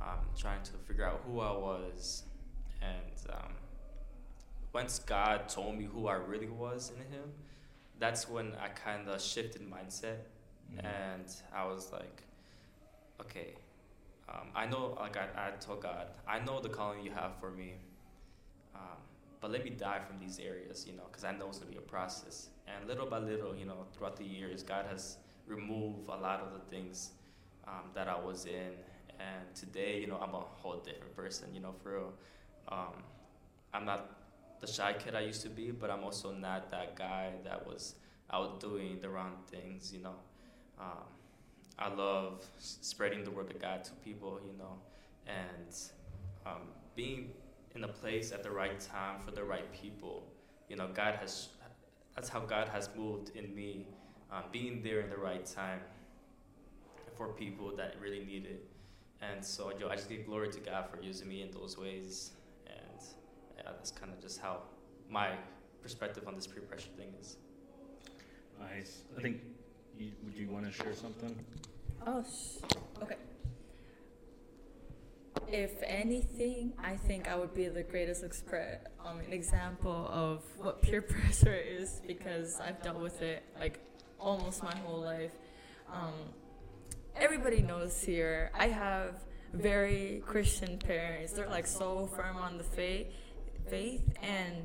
um, 0.00 0.18
trying 0.36 0.62
to 0.64 0.72
figure 0.86 1.06
out 1.06 1.22
who 1.26 1.40
I 1.40 1.52
was, 1.52 2.24
and 2.80 3.34
um, 3.34 3.52
once 4.72 4.98
God 4.98 5.48
told 5.48 5.76
me 5.76 5.84
who 5.84 6.08
I 6.08 6.14
really 6.14 6.48
was 6.48 6.90
in 6.90 7.12
Him, 7.12 7.30
that's 7.98 8.28
when 8.28 8.52
I 8.62 8.68
kind 8.68 9.08
of 9.08 9.20
shifted 9.20 9.62
mindset 9.62 10.18
Mm-hmm. 10.76 10.86
and 10.86 11.24
I 11.54 11.66
was 11.66 11.92
like, 11.92 12.22
okay, 13.20 13.54
um, 14.28 14.48
I 14.54 14.66
know, 14.66 14.96
like 14.98 15.16
I, 15.16 15.48
I 15.48 15.50
told 15.60 15.82
God, 15.82 16.08
I 16.26 16.38
know 16.38 16.60
the 16.60 16.68
calling 16.68 17.04
you 17.04 17.10
have 17.10 17.32
for 17.40 17.50
me, 17.50 17.74
um, 18.74 18.98
but 19.40 19.50
let 19.50 19.64
me 19.64 19.70
die 19.70 20.00
from 20.06 20.18
these 20.18 20.38
areas, 20.38 20.86
you 20.86 20.94
know, 20.94 21.04
because 21.10 21.24
I 21.24 21.32
know 21.32 21.48
it's 21.48 21.58
gonna 21.58 21.70
be 21.70 21.78
a 21.78 21.80
process. 21.80 22.48
And 22.66 22.88
little 22.88 23.06
by 23.06 23.18
little, 23.18 23.54
you 23.54 23.64
know, 23.64 23.86
throughout 23.92 24.16
the 24.16 24.24
years, 24.24 24.62
God 24.62 24.86
has 24.90 25.16
removed 25.46 26.08
a 26.08 26.16
lot 26.16 26.40
of 26.40 26.52
the 26.52 26.70
things 26.70 27.10
um, 27.66 27.90
that 27.94 28.08
I 28.08 28.18
was 28.18 28.46
in. 28.46 28.72
And 29.18 29.54
today, 29.54 30.00
you 30.00 30.06
know, 30.06 30.16
I'm 30.16 30.34
a 30.34 30.40
whole 30.40 30.78
different 30.78 31.14
person, 31.14 31.54
you 31.54 31.60
know, 31.60 31.74
for 31.82 31.92
real. 31.92 32.12
Um, 32.68 33.02
I'm 33.74 33.84
not 33.84 34.18
the 34.60 34.66
shy 34.66 34.94
kid 34.94 35.14
I 35.14 35.20
used 35.20 35.42
to 35.42 35.48
be, 35.48 35.70
but 35.70 35.90
I'm 35.90 36.04
also 36.04 36.32
not 36.32 36.70
that 36.70 36.96
guy 36.96 37.30
that 37.44 37.66
was 37.66 37.96
out 38.32 38.60
doing 38.60 39.00
the 39.00 39.08
wrong 39.08 39.34
things, 39.50 39.92
you 39.92 40.00
know. 40.00 40.14
Um, 40.80 41.04
I 41.82 41.92
love 41.92 42.44
spreading 42.58 43.24
the 43.24 43.32
word 43.32 43.50
of 43.50 43.60
God 43.60 43.82
to 43.82 43.90
people, 44.04 44.38
you 44.46 44.56
know, 44.56 44.78
and 45.26 45.74
um, 46.46 46.68
being 46.94 47.30
in 47.74 47.82
a 47.82 47.88
place 47.88 48.30
at 48.30 48.44
the 48.44 48.50
right 48.52 48.78
time 48.78 49.18
for 49.24 49.32
the 49.32 49.42
right 49.42 49.70
people. 49.72 50.22
You 50.68 50.76
know, 50.76 50.88
God 50.94 51.16
has, 51.16 51.48
that's 52.14 52.28
how 52.28 52.38
God 52.38 52.68
has 52.68 52.88
moved 52.96 53.34
in 53.34 53.52
me, 53.52 53.88
um, 54.30 54.44
being 54.52 54.80
there 54.80 55.00
in 55.00 55.10
the 55.10 55.16
right 55.16 55.44
time 55.44 55.80
for 57.16 57.28
people 57.28 57.74
that 57.76 57.96
really 58.00 58.24
need 58.24 58.44
it. 58.46 58.64
And 59.20 59.44
so, 59.44 59.72
yo, 59.76 59.88
I 59.88 59.96
just 59.96 60.08
give 60.08 60.24
glory 60.24 60.52
to 60.52 60.60
God 60.60 60.84
for 60.88 61.02
using 61.02 61.28
me 61.28 61.42
in 61.42 61.50
those 61.50 61.76
ways. 61.76 62.30
And 62.66 63.02
yeah, 63.56 63.64
that's 63.64 63.90
kind 63.90 64.12
of 64.12 64.20
just 64.20 64.40
how 64.40 64.58
my 65.10 65.30
perspective 65.82 66.28
on 66.28 66.36
this 66.36 66.46
peer 66.46 66.62
pressure 66.62 66.90
thing 66.96 67.12
is. 67.20 67.38
Nice. 68.60 69.02
I 69.18 69.20
think, 69.20 69.40
you, 69.98 70.12
would 70.24 70.36
you 70.36 70.48
want 70.48 70.64
to 70.64 70.70
share 70.70 70.94
something? 70.94 71.34
Oh, 72.06 72.24
sh- 72.24 72.62
okay. 73.02 73.16
If 75.48 75.82
anything, 75.84 76.72
I 76.82 76.96
think 76.96 77.28
I 77.28 77.36
would 77.36 77.54
be 77.54 77.68
the 77.68 77.82
greatest 77.82 78.24
expre- 78.24 78.78
um, 79.04 79.20
an 79.20 79.32
example 79.32 80.08
of 80.10 80.42
what 80.58 80.82
peer 80.82 81.02
pressure 81.02 81.54
is 81.54 82.00
because 82.06 82.58
I've 82.60 82.82
dealt 82.82 82.98
with 83.00 83.22
it 83.22 83.44
like 83.58 83.78
almost 84.18 84.62
my 84.62 84.74
whole 84.78 85.00
life. 85.00 85.32
Um, 85.92 86.14
everybody 87.14 87.62
knows 87.62 88.02
here 88.02 88.50
I 88.58 88.68
have 88.68 89.20
very 89.52 90.22
Christian 90.26 90.78
parents. 90.78 91.32
They're 91.32 91.48
like 91.48 91.66
so 91.66 92.06
firm 92.06 92.36
on 92.36 92.56
the 92.56 92.64
faith, 92.64 93.06
faith, 93.68 94.02
and 94.22 94.64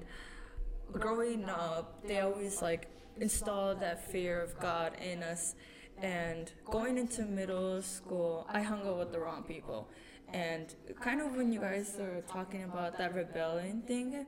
growing 0.94 1.50
up, 1.50 2.08
they 2.08 2.20
always 2.20 2.62
like 2.62 2.88
installed 3.20 3.82
that 3.82 4.10
fear 4.10 4.42
of 4.42 4.58
God 4.60 4.94
in 5.02 5.24
us. 5.24 5.56
And 6.02 6.52
going 6.66 6.98
into 6.98 7.24
middle 7.24 7.82
school, 7.82 8.46
I 8.50 8.62
hung 8.62 8.86
out 8.88 9.00
with 9.00 9.12
the 9.12 9.20
wrong 9.20 9.44
people. 9.44 9.90
And 10.32 10.74
kind 11.00 11.22
of 11.22 11.36
when 11.36 11.52
you 11.52 11.60
guys 11.60 11.98
are 12.00 12.22
talking 12.28 12.64
about 12.64 12.98
that 12.98 13.16
rebellion 13.16 13.82
thing, 13.82 14.26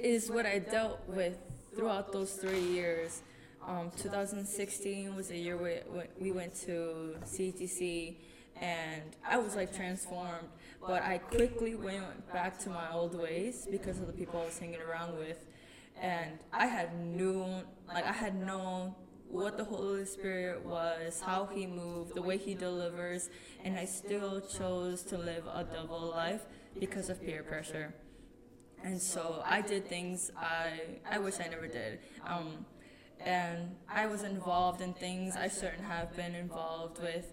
is 0.00 0.30
what 0.30 0.46
I 0.46 0.58
dealt 0.58 1.00
with 1.08 1.38
throughout 1.74 2.12
those 2.12 2.32
three 2.32 2.60
years. 2.60 3.22
Um, 3.66 3.90
2016 3.96 5.14
was 5.14 5.28
the 5.28 5.38
year 5.38 5.56
we, 5.56 5.78
we 6.20 6.32
went 6.32 6.54
to 6.62 7.16
CTC, 7.24 8.16
and 8.60 9.02
I 9.28 9.38
was 9.38 9.54
like 9.54 9.74
transformed. 9.74 10.48
But 10.86 11.02
I 11.02 11.18
quickly 11.18 11.74
went 11.74 12.32
back 12.32 12.58
to 12.60 12.70
my 12.70 12.92
old 12.92 13.14
ways 13.14 13.68
because 13.70 14.00
of 14.00 14.08
the 14.08 14.12
people 14.12 14.40
I 14.40 14.46
was 14.46 14.58
hanging 14.58 14.80
around 14.80 15.16
with, 15.16 15.44
and 16.00 16.38
I 16.52 16.66
had 16.66 16.98
known, 16.98 17.64
like 17.88 18.04
I 18.04 18.12
had 18.12 18.34
known 18.34 18.94
what 19.32 19.56
the 19.56 19.64
Holy 19.64 20.04
Spirit 20.04 20.64
was, 20.64 21.20
how 21.20 21.46
He 21.46 21.66
moved, 21.66 22.14
the 22.14 22.22
way 22.22 22.36
He 22.36 22.54
delivers, 22.54 23.30
and 23.64 23.78
I 23.78 23.86
still 23.86 24.40
chose 24.40 25.02
to 25.04 25.16
live 25.16 25.44
a 25.46 25.64
double 25.64 26.10
life 26.10 26.42
because 26.78 27.08
of 27.08 27.20
peer 27.20 27.42
pressure. 27.42 27.94
And 28.84 29.00
so 29.00 29.42
I 29.46 29.62
did 29.62 29.88
things 29.88 30.30
I 30.36 30.98
I 31.10 31.18
wish 31.18 31.34
I 31.40 31.48
never 31.48 31.66
did. 31.66 32.00
Um, 32.26 32.66
and 33.24 33.76
I 33.88 34.06
was 34.06 34.22
involved 34.22 34.80
in 34.80 34.92
things 34.94 35.36
I 35.36 35.48
shouldn't 35.48 35.84
have 35.84 36.14
been 36.16 36.34
involved 36.34 37.00
with 37.00 37.32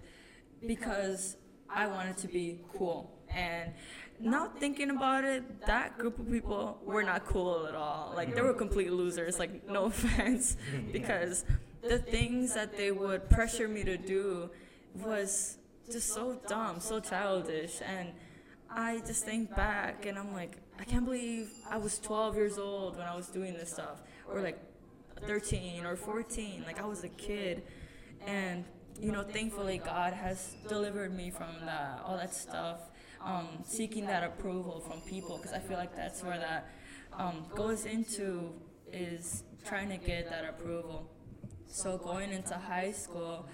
because 0.66 1.36
I 1.70 1.88
wanted 1.88 2.18
to 2.18 2.28
be 2.28 2.60
cool. 2.78 3.12
And 3.30 3.74
now 4.20 4.52
thinking 4.60 4.90
about 4.90 5.24
it, 5.24 5.66
that 5.66 5.98
group 5.98 6.20
of 6.20 6.30
people 6.30 6.80
were 6.84 7.04
not 7.04 7.26
cool 7.26 7.68
at 7.68 7.76
all. 7.76 8.14
Like 8.16 8.36
they 8.36 8.42
were 8.42 8.54
complete 8.54 8.92
losers. 8.92 9.40
Like 9.40 9.68
no 9.68 9.86
offense, 9.94 10.56
because 10.92 11.46
the 11.82 12.00
things 12.00 12.54
that 12.54 12.76
they 12.76 12.92
would 12.92 13.30
pressure 13.30 13.68
me 13.68 13.84
to 13.84 13.98
do 13.98 14.50
was 14.96 15.58
just 15.92 16.14
so 16.14 16.40
dumb, 16.48 16.80
so 16.80 17.00
childish, 17.00 17.82
and 17.86 18.10
I 18.70 19.00
just 19.06 19.26
think 19.26 19.56
back 19.56 20.06
and 20.06 20.18
I'm 20.18 20.34
like, 20.34 20.58
I 20.80 20.84
can't 20.84 21.04
believe 21.04 21.50
I 21.70 21.78
was 21.78 22.00
12 22.00 22.36
years 22.36 22.58
old 22.58 22.98
when 22.98 23.08
I 23.08 23.16
was 23.16 23.28
doing 23.28 23.54
this 23.54 23.72
stuff, 23.72 24.02
or 24.28 24.42
like 24.42 24.60
13 25.26 25.86
or 25.86 25.96
14. 25.96 26.64
Like 26.66 26.80
I 26.82 26.86
was 26.86 27.04
a 27.04 27.10
kid, 27.10 27.64
and 28.26 28.64
you 29.00 29.12
know, 29.12 29.24
thankfully 29.24 29.82
God 29.84 30.14
has 30.14 30.56
delivered 30.68 31.16
me 31.16 31.32
from 31.32 31.66
that, 31.66 32.02
all 32.06 32.18
that 32.18 32.34
stuff, 32.34 32.82
um, 33.24 33.48
seeking 33.66 34.06
that 34.08 34.24
approval 34.24 34.80
from 34.80 35.02
people, 35.02 35.38
because 35.38 35.54
I 35.54 35.60
feel 35.60 35.78
like 35.78 35.96
that's 35.96 36.24
where 36.24 36.38
that 36.38 36.70
um, 37.18 37.46
goes 37.56 37.86
into 37.86 38.54
is 38.92 39.44
trying 39.66 39.90
to 39.90 39.98
get 39.98 40.30
that 40.30 40.46
approval. 40.46 41.10
So 41.70 41.98
going 41.98 42.32
into 42.32 42.56
high 42.56 42.92
school, 42.92 43.46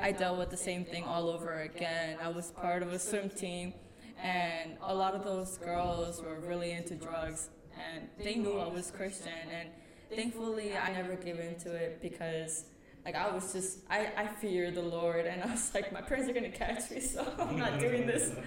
I 0.00 0.12
dealt 0.12 0.38
with 0.38 0.50
the 0.50 0.56
same 0.56 0.84
thing 0.84 1.04
all 1.04 1.28
over 1.28 1.60
again. 1.60 2.16
I 2.22 2.28
was 2.28 2.52
part 2.52 2.82
of 2.82 2.92
a 2.92 2.98
swim 2.98 3.28
team, 3.28 3.74
and 4.22 4.76
a 4.82 4.94
lot 4.94 5.14
of 5.14 5.24
those 5.24 5.58
girls 5.58 6.22
were 6.22 6.38
really 6.40 6.70
into 6.70 6.94
drugs, 6.94 7.50
and 7.74 8.08
they 8.18 8.36
knew 8.36 8.58
I 8.58 8.68
was 8.68 8.90
Christian, 8.90 9.32
and 9.52 9.68
thankfully 10.14 10.76
I 10.76 10.92
never 10.92 11.16
gave 11.16 11.40
into 11.40 11.74
it 11.74 12.00
because 12.00 12.64
like 13.04 13.14
I 13.14 13.30
was 13.34 13.52
just 13.52 13.80
I, 13.88 14.10
I 14.16 14.26
feared 14.26 14.74
the 14.74 14.82
Lord 14.82 15.26
and 15.26 15.42
I 15.44 15.46
was 15.46 15.72
like 15.74 15.92
my 15.92 16.00
parents 16.00 16.28
are 16.28 16.32
gonna 16.32 16.50
catch 16.50 16.90
me 16.90 17.00
so 17.00 17.26
I'm 17.38 17.56
not 17.58 17.80
doing 17.80 18.06
this. 18.06 18.32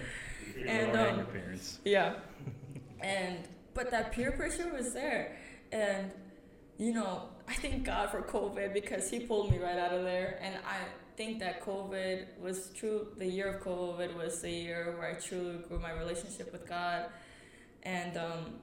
And, 0.68 0.96
um. 0.96 1.26
Yeah. 1.84 2.14
And 3.00 3.38
but 3.72 3.90
that 3.90 4.12
peer 4.12 4.30
pressure 4.30 4.72
was 4.72 4.94
there. 4.94 5.36
And 5.72 6.12
you 6.78 6.92
know, 6.92 7.28
I 7.48 7.54
thank 7.54 7.84
God 7.84 8.10
for 8.10 8.22
COVID 8.22 8.72
because 8.72 9.10
he 9.10 9.20
pulled 9.20 9.50
me 9.50 9.58
right 9.58 9.78
out 9.78 9.92
of 9.92 10.02
there 10.02 10.38
and 10.42 10.56
I 10.66 10.78
think 11.16 11.38
that 11.40 11.62
COVID 11.62 12.38
was 12.40 12.70
true 12.74 13.08
the 13.18 13.26
year 13.26 13.48
of 13.54 13.62
COVID 13.62 14.16
was 14.16 14.40
the 14.40 14.50
year 14.50 14.94
where 14.98 15.10
I 15.10 15.14
truly 15.14 15.58
grew 15.68 15.78
my 15.78 15.92
relationship 15.92 16.52
with 16.52 16.68
God. 16.68 17.06
And 17.82 18.16
um 18.16 18.54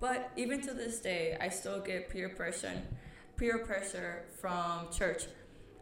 but 0.00 0.30
even 0.36 0.60
to 0.62 0.74
this 0.74 1.00
day 1.00 1.36
I 1.40 1.48
still 1.48 1.80
get 1.80 2.10
peer 2.10 2.30
pressure 2.30 2.82
peer 3.40 3.56
pressure 3.64 4.24
from 4.38 4.92
church. 4.92 5.24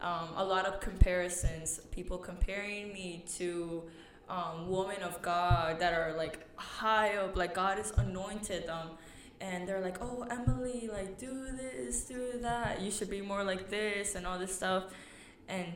Um, 0.01 0.29
a 0.37 0.45
lot 0.45 0.65
of 0.65 0.79
comparisons, 0.79 1.81
people 1.91 2.17
comparing 2.17 2.93
me 2.93 3.25
to 3.37 3.83
um, 4.29 4.69
women 4.69 5.03
of 5.03 5.21
God 5.23 5.81
that 5.81 5.93
are 5.93 6.17
like 6.17 6.39
high 6.55 7.17
up, 7.17 7.37
like 7.37 7.55
God 7.55 7.79
has 7.79 7.91
anointed 7.97 8.69
them. 8.69 8.91
And 9.41 9.69
they're 9.69 9.81
like, 9.81 9.99
oh, 10.01 10.27
Emily, 10.31 10.89
like, 10.93 11.19
do 11.19 11.47
this, 11.53 12.05
do 12.05 12.41
that. 12.41 12.81
You 12.81 12.91
should 12.91 13.09
be 13.11 13.21
more 13.21 13.45
like 13.45 13.71
this 13.71 14.15
and 14.15 14.27
all 14.27 14.39
this 14.39 14.55
stuff. 14.55 14.85
And 15.49 15.67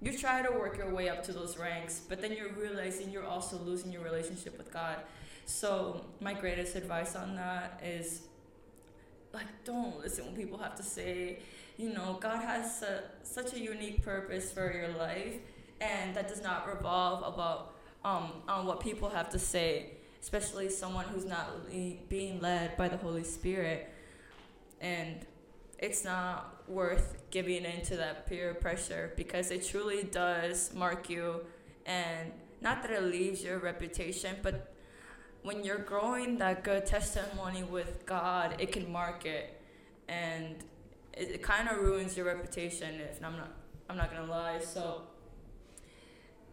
you 0.00 0.16
try 0.16 0.42
to 0.42 0.52
work 0.52 0.78
your 0.78 0.94
way 0.94 1.08
up 1.08 1.24
to 1.24 1.32
those 1.32 1.58
ranks, 1.58 2.00
but 2.08 2.20
then 2.20 2.32
you're 2.32 2.52
realizing 2.52 3.10
you're 3.10 3.26
also 3.26 3.58
losing 3.58 3.90
your 3.90 4.02
relationship 4.02 4.56
with 4.56 4.72
God. 4.72 4.98
So, 5.46 6.04
my 6.20 6.34
greatest 6.34 6.76
advice 6.76 7.16
on 7.16 7.34
that 7.36 7.80
is 7.84 8.22
like, 9.32 9.46
don't 9.64 9.98
listen 9.98 10.26
when 10.26 10.36
people 10.36 10.58
have 10.58 10.76
to 10.76 10.82
say, 10.82 11.40
you 11.76 11.92
know, 11.92 12.18
God 12.20 12.42
has 12.42 12.82
a, 12.82 13.04
such 13.22 13.54
a 13.54 13.58
unique 13.58 14.02
purpose 14.02 14.52
for 14.52 14.72
your 14.72 14.88
life, 14.96 15.36
and 15.80 16.14
that 16.14 16.28
does 16.28 16.42
not 16.42 16.68
revolve 16.68 17.34
about 17.34 17.74
um, 18.04 18.32
on 18.48 18.66
what 18.66 18.80
people 18.80 19.08
have 19.08 19.30
to 19.30 19.38
say, 19.38 19.90
especially 20.20 20.68
someone 20.68 21.04
who's 21.06 21.24
not 21.24 21.50
le- 21.72 21.94
being 22.08 22.40
led 22.40 22.76
by 22.76 22.88
the 22.88 22.96
Holy 22.96 23.24
Spirit. 23.24 23.92
And 24.80 25.26
it's 25.78 26.04
not 26.04 26.62
worth 26.68 27.22
giving 27.30 27.64
into 27.64 27.96
that 27.96 28.26
peer 28.26 28.54
pressure 28.54 29.12
because 29.16 29.50
it 29.50 29.66
truly 29.66 30.02
does 30.02 30.72
mark 30.74 31.08
you. 31.08 31.40
And 31.86 32.32
not 32.60 32.82
that 32.82 32.90
it 32.90 33.02
leaves 33.02 33.42
your 33.42 33.58
reputation, 33.58 34.36
but 34.42 34.74
when 35.42 35.64
you're 35.64 35.78
growing 35.78 36.38
that 36.38 36.64
good 36.64 36.84
testimony 36.84 37.62
with 37.62 38.04
God, 38.04 38.56
it 38.58 38.72
can 38.72 38.90
mark 38.90 39.24
it. 39.24 39.60
And 40.08 40.56
it, 41.12 41.30
it 41.30 41.42
kind 41.42 41.68
of 41.68 41.78
ruins 41.78 42.16
your 42.16 42.26
reputation 42.26 43.00
if 43.00 43.22
I'm 43.24 43.36
not 43.36 43.52
I'm 43.90 43.96
not 43.96 44.12
gonna 44.12 44.30
lie. 44.30 44.58
So 44.60 45.02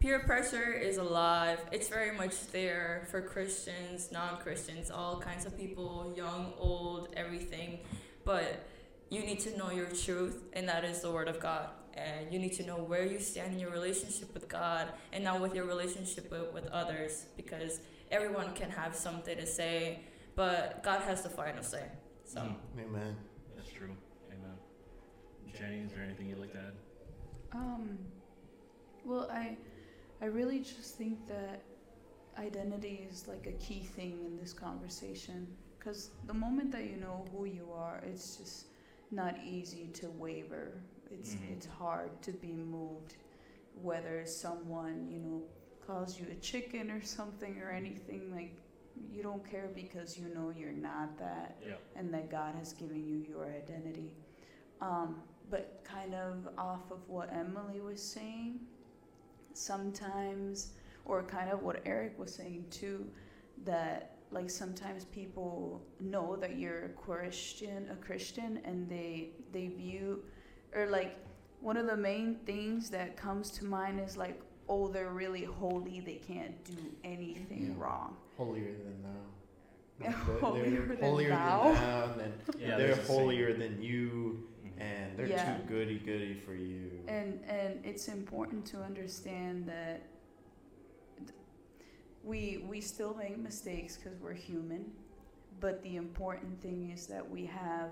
peer 0.00 0.20
pressure 0.20 0.72
is 0.72 0.98
alive. 0.98 1.60
It's 1.72 1.88
very 1.88 2.16
much 2.16 2.46
there 2.48 3.06
for 3.10 3.20
Christians, 3.22 4.10
non-Christians, 4.12 4.90
all 4.90 5.18
kinds 5.20 5.46
of 5.46 5.56
people, 5.56 6.12
young, 6.16 6.52
old, 6.58 7.08
everything. 7.16 7.80
But 8.24 8.66
you 9.10 9.20
need 9.20 9.40
to 9.40 9.56
know 9.56 9.70
your 9.70 9.86
truth, 9.86 10.42
and 10.52 10.68
that 10.68 10.84
is 10.84 11.00
the 11.00 11.10
word 11.10 11.28
of 11.28 11.40
God. 11.40 11.68
And 11.94 12.32
you 12.32 12.38
need 12.38 12.52
to 12.54 12.66
know 12.66 12.76
where 12.76 13.06
you 13.06 13.18
stand 13.18 13.54
in 13.54 13.58
your 13.58 13.70
relationship 13.70 14.34
with 14.34 14.48
God, 14.48 14.88
and 15.12 15.24
now 15.24 15.40
with 15.40 15.54
your 15.54 15.64
relationship 15.64 16.30
with, 16.30 16.52
with 16.52 16.66
others, 16.66 17.26
because 17.36 17.80
everyone 18.10 18.52
can 18.54 18.70
have 18.70 18.94
something 18.94 19.36
to 19.36 19.46
say, 19.46 20.00
but 20.34 20.82
God 20.82 21.00
has 21.02 21.22
the 21.22 21.30
final 21.30 21.62
say. 21.62 21.84
So. 22.24 22.40
Mm, 22.40 22.56
Amen. 22.84 23.16
that's 23.56 23.70
true. 23.70 23.90
Amen. 24.28 24.56
Jenny, 25.58 25.78
is 25.78 25.92
there 25.92 26.02
anything 26.04 26.28
you'd 26.28 26.38
like 26.38 26.52
to 26.52 26.58
add? 26.58 26.72
Um, 27.52 27.98
well, 29.04 29.30
I, 29.32 29.56
I 30.20 30.26
really 30.26 30.60
just 30.60 30.96
think 30.96 31.26
that 31.28 31.62
identity 32.38 33.06
is 33.10 33.28
like 33.28 33.46
a 33.46 33.52
key 33.52 33.80
thing 33.80 34.24
in 34.24 34.36
this 34.38 34.52
conversation. 34.52 35.46
Because 35.78 36.10
the 36.26 36.34
moment 36.34 36.72
that 36.72 36.84
you 36.84 36.96
know 36.96 37.24
who 37.32 37.44
you 37.44 37.70
are, 37.72 38.02
it's 38.06 38.36
just 38.36 38.66
not 39.10 39.36
easy 39.44 39.88
to 39.94 40.10
waver. 40.10 40.72
It's 41.10 41.34
Mhm. 41.34 41.50
it's 41.52 41.66
hard 41.66 42.20
to 42.22 42.32
be 42.32 42.52
moved, 42.52 43.16
whether 43.82 44.26
someone 44.26 45.08
you 45.08 45.20
know 45.20 45.42
calls 45.86 46.18
you 46.18 46.26
a 46.30 46.34
chicken 46.36 46.90
or 46.90 47.00
something 47.02 47.58
or 47.60 47.70
anything 47.70 48.32
like. 48.34 48.56
You 49.12 49.22
don't 49.22 49.44
care 49.44 49.68
because 49.74 50.18
you 50.18 50.28
know 50.34 50.48
you're 50.50 50.72
not 50.72 51.18
that 51.18 51.58
Yeah. 51.64 51.76
and 51.96 52.12
that 52.14 52.30
God 52.30 52.54
has 52.54 52.72
given 52.72 53.06
you 53.06 53.18
your 53.18 53.44
identity. 53.44 54.10
Um, 54.80 55.22
but 55.50 55.84
kind 55.84 56.14
of 56.14 56.48
off 56.58 56.90
of 56.90 57.06
what 57.08 57.30
Emily 57.30 57.80
was 57.80 58.02
saying, 58.02 58.66
sometimes, 59.56 60.72
or 61.04 61.22
kind 61.22 61.50
of 61.50 61.62
what 61.62 61.80
Eric 61.84 62.18
was 62.18 62.34
saying 62.34 62.64
too, 62.70 63.06
that 63.64 64.12
like 64.30 64.50
sometimes 64.50 65.04
people 65.06 65.82
know 66.00 66.36
that 66.36 66.58
you're 66.58 66.84
a 66.86 66.88
Christian, 66.90 67.88
a 67.90 67.96
Christian, 67.96 68.60
and 68.64 68.88
they 68.88 69.30
they 69.52 69.68
view, 69.68 70.22
or 70.74 70.86
like 70.86 71.16
one 71.60 71.76
of 71.76 71.86
the 71.86 71.96
main 71.96 72.36
things 72.44 72.90
that 72.90 73.16
comes 73.16 73.50
to 73.50 73.64
mind 73.64 74.00
is 74.00 74.16
like, 74.16 74.40
oh, 74.68 74.88
they're 74.88 75.10
really 75.10 75.44
holy, 75.44 76.00
they 76.00 76.16
can't 76.26 76.62
do 76.64 76.76
anything 77.04 77.68
Yeah. 77.76 77.82
wrong. 77.82 78.16
Holier 78.36 78.72
than 78.84 79.02
thou. 79.02 79.08
Like, 79.98 80.26
they're- 80.26 80.38
holier 80.40 80.70
they're 80.70 80.86
than 80.96 80.98
holier 81.00 81.28
thou. 81.30 81.62
than 81.64 81.74
thou, 81.74 82.04
and 82.12 82.20
then 82.20 82.32
Yeah, 82.58 82.76
they're 82.76 82.78
there's 82.88 82.98
a 82.98 83.04
saying. 83.04 83.20
holier 83.20 83.54
than 83.54 83.80
you. 83.82 84.46
And 84.78 85.16
they're 85.16 85.26
Yeah. 85.26 85.56
too 85.56 85.62
goody 85.64 85.98
goody 85.98 86.34
for 86.34 86.54
you. 86.54 86.90
And 87.08 87.42
and 87.44 87.84
it's 87.84 88.08
important 88.08 88.66
to 88.66 88.82
understand 88.82 89.66
that 89.68 90.02
we 92.24 92.64
we 92.68 92.80
still 92.80 93.14
make 93.14 93.38
mistakes 93.38 93.96
because 93.96 94.18
we're 94.20 94.32
human, 94.34 94.92
but 95.60 95.82
the 95.82 95.96
important 95.96 96.60
thing 96.60 96.90
is 96.90 97.06
that 97.06 97.28
we 97.28 97.46
have 97.46 97.90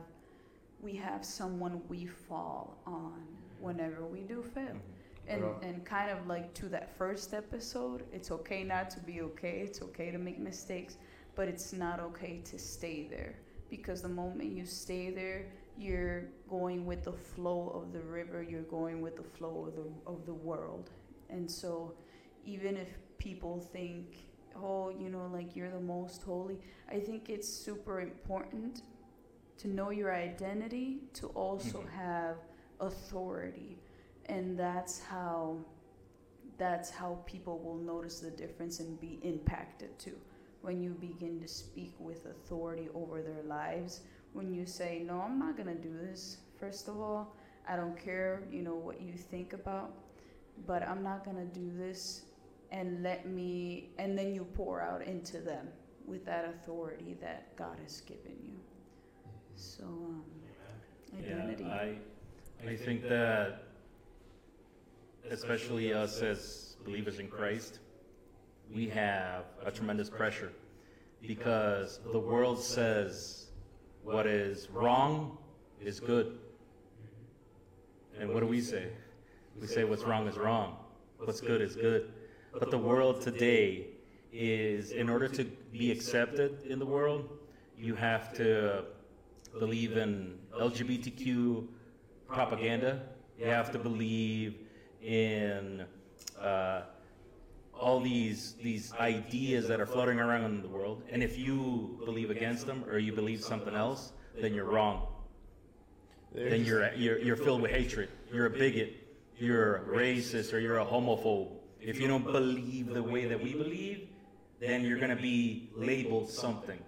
we 0.83 0.94
have 0.97 1.25
someone 1.25 1.81
we 1.88 2.07
fall 2.07 2.77
on 2.87 3.27
whenever 3.61 4.05
we 4.05 4.20
do 4.20 4.42
fail. 4.42 4.64
Mhm. 4.75 4.81
And 5.29 5.44
and 5.64 5.85
kind 5.87 6.11
of 6.11 6.27
like 6.27 6.53
to 6.55 6.68
that 6.70 6.94
first 6.99 7.33
episode, 7.33 8.05
it's 8.12 8.31
okay 8.31 8.62
not 8.64 8.90
to 8.90 9.01
be 9.01 9.23
okay. 9.23 9.61
It's 9.61 9.81
okay 9.83 10.11
to 10.11 10.18
make 10.18 10.38
mistakes, 10.38 10.99
but 11.35 11.49
it's 11.49 11.73
not 11.73 12.01
okay 12.01 12.40
to 12.44 12.59
stay 12.59 13.07
there 13.09 13.35
because 13.70 14.03
the 14.03 14.09
moment 14.09 14.51
you 14.53 14.66
stay 14.66 15.11
there, 15.11 15.47
you're 15.79 16.25
going 16.49 16.87
with 16.87 17.05
the 17.05 17.13
flow 17.13 17.71
of 17.75 17.93
the 17.93 18.01
river. 18.01 18.43
You're 18.43 18.63
going 18.63 19.01
with 19.01 19.17
the 19.17 19.23
flow 19.25 19.67
of 19.67 19.75
the 19.77 19.87
of 20.07 20.27
the 20.27 20.35
world. 20.35 20.91
And 21.31 21.51
so, 21.51 21.95
even 22.45 22.77
if 22.77 22.89
people 23.19 23.59
think, 23.59 24.27
oh, 24.57 24.91
you 24.91 25.09
know, 25.09 25.27
like 25.33 25.57
you're 25.57 25.71
the 25.71 25.81
most 25.81 26.23
holy, 26.23 26.59
I 26.91 27.01
think 27.01 27.29
it's 27.29 27.49
super 27.49 28.01
important 28.01 28.83
to 29.59 29.69
know 29.69 29.91
your 29.91 30.15
identity, 30.15 31.01
to 31.15 31.29
also 31.29 31.81
Mhm. 31.81 31.89
have 31.91 32.37
authority 32.81 33.79
and 34.27 34.59
that's 34.59 35.01
how 35.01 35.57
that's 36.59 36.91
how 36.91 37.19
people 37.27 37.59
will 37.59 37.77
notice 37.77 38.21
the 38.21 38.31
difference 38.31 38.81
and 38.81 39.01
be 39.01 39.19
impacted 39.23 39.97
too 39.99 40.17
when 40.63 40.81
you 40.83 40.91
begin 40.95 41.41
to 41.41 41.49
speak 41.49 41.95
with 41.99 42.27
authority 42.27 42.89
over 42.95 43.23
their 43.23 43.43
lives 43.45 44.01
when 44.35 44.53
you 44.53 44.66
say 44.66 45.03
no 45.07 45.20
i'm 45.20 45.38
not 45.38 45.57
going 45.57 45.68
to 45.68 45.83
do 45.83 45.92
this 46.07 46.38
first 46.61 46.88
of 46.88 47.01
all 47.01 47.35
i 47.68 47.75
don't 47.75 47.99
care 47.99 48.42
you 48.53 48.62
know 48.62 48.75
what 48.75 49.01
you 49.01 49.12
think 49.14 49.53
about 49.55 49.92
but 50.66 50.87
i'm 50.87 51.03
not 51.03 51.25
going 51.25 51.37
to 51.37 51.59
do 51.59 51.73
this 51.79 52.23
and 52.70 53.03
let 53.03 53.27
me 53.27 53.88
and 53.99 54.18
then 54.18 54.35
you 54.35 54.44
pour 54.55 54.83
out 54.83 55.03
into 55.03 55.38
them 55.38 55.68
with 56.07 56.25
that 56.27 56.44
authority 56.44 57.16
that 57.20 57.57
god 57.57 57.77
has 57.83 58.01
given 58.03 58.37
you. 58.44 58.59
So 59.57 59.85
um, 59.85 60.25
identity. 61.18 61.64
Yeah, 61.64 61.75
I, 61.75 62.70
I 62.70 62.77
think 62.77 63.03
that, 63.09 63.62
especially 65.31 65.92
us 65.92 66.20
as 66.20 66.77
believers 66.85 67.18
in 67.18 67.29
Christ, 67.29 67.79
we 68.75 68.88
have 68.88 69.44
a 69.64 69.70
tremendous 69.70 70.11
pressure 70.11 70.53
because 71.23 72.01
the 72.12 72.18
world 72.18 72.61
says 72.61 73.43
what 74.05 74.27
is 74.27 74.69
wrong 74.71 75.38
is 75.81 75.99
good. 75.99 76.38
And 78.19 78.33
what 78.33 78.40
do 78.40 78.47
we 78.47 78.61
say? 78.61 78.88
We 79.61 79.67
say 79.67 79.85
what's 79.85 80.05
wrong 80.05 80.29
is 80.29 80.37
wrong, 80.37 80.77
what's 81.19 81.40
good 81.40 81.61
is 81.61 81.75
good. 81.75 82.12
But 82.53 82.71
the 82.71 82.79
world 82.79 83.21
today 83.21 83.88
is, 84.33 84.93
in 84.93 85.09
order 85.09 85.29
to 85.29 85.45
be 85.73 85.90
accepted 85.90 86.62
in 86.69 86.79
the 86.79 86.87
world, 86.87 87.29
you 87.79 87.95
have 87.95 88.33
to 88.35 88.85
believe 89.59 89.97
in 89.97 90.38
LGBTQ 90.59 91.67
propaganda. 92.29 93.03
You 93.38 93.47
have 93.47 93.73
to 93.73 93.79
believe 93.79 94.59
in 95.03 95.85
uh, 96.40 96.83
all 97.85 98.01
these 98.01 98.55
these 98.62 98.92
ideas 98.94 99.68
that 99.68 99.79
are 99.79 99.87
floating 99.87 100.18
around 100.18 100.47
in 100.47 100.62
the 100.62 100.73
world. 100.79 101.03
And 101.11 101.23
if 101.23 101.38
you 101.38 102.01
believe 102.07 102.31
against 102.31 102.66
them 102.66 102.83
or 102.90 102.99
you 102.99 103.12
believe 103.12 103.44
something 103.44 103.75
else, 103.75 104.12
then 104.40 104.55
you're 104.55 104.70
wrong. 104.77 105.07
Then 106.35 106.64
you're 106.64 106.92
you're, 106.94 107.18
you're 107.18 107.37
filled 107.37 107.61
with 107.61 107.73
hatred. 107.73 108.09
You're 108.33 108.47
a 108.47 108.51
bigot. 108.64 108.90
You're 109.37 109.77
a 109.77 109.81
racist 109.81 110.55
or 110.55 110.61
you're 110.61 110.79
a 110.79 110.87
homophobe. 110.87 111.51
If 111.81 112.01
you 112.01 112.09
don't 112.09 112.25
believe 112.25 112.87
the 112.94 113.03
way 113.03 113.27
that 113.27 113.40
we 113.42 113.53
believe, 113.53 114.09
then 114.61 114.85
you're 114.85 114.99
gonna 114.99 115.25
be 115.35 115.68
labeled 115.77 116.31
something. 116.31 116.81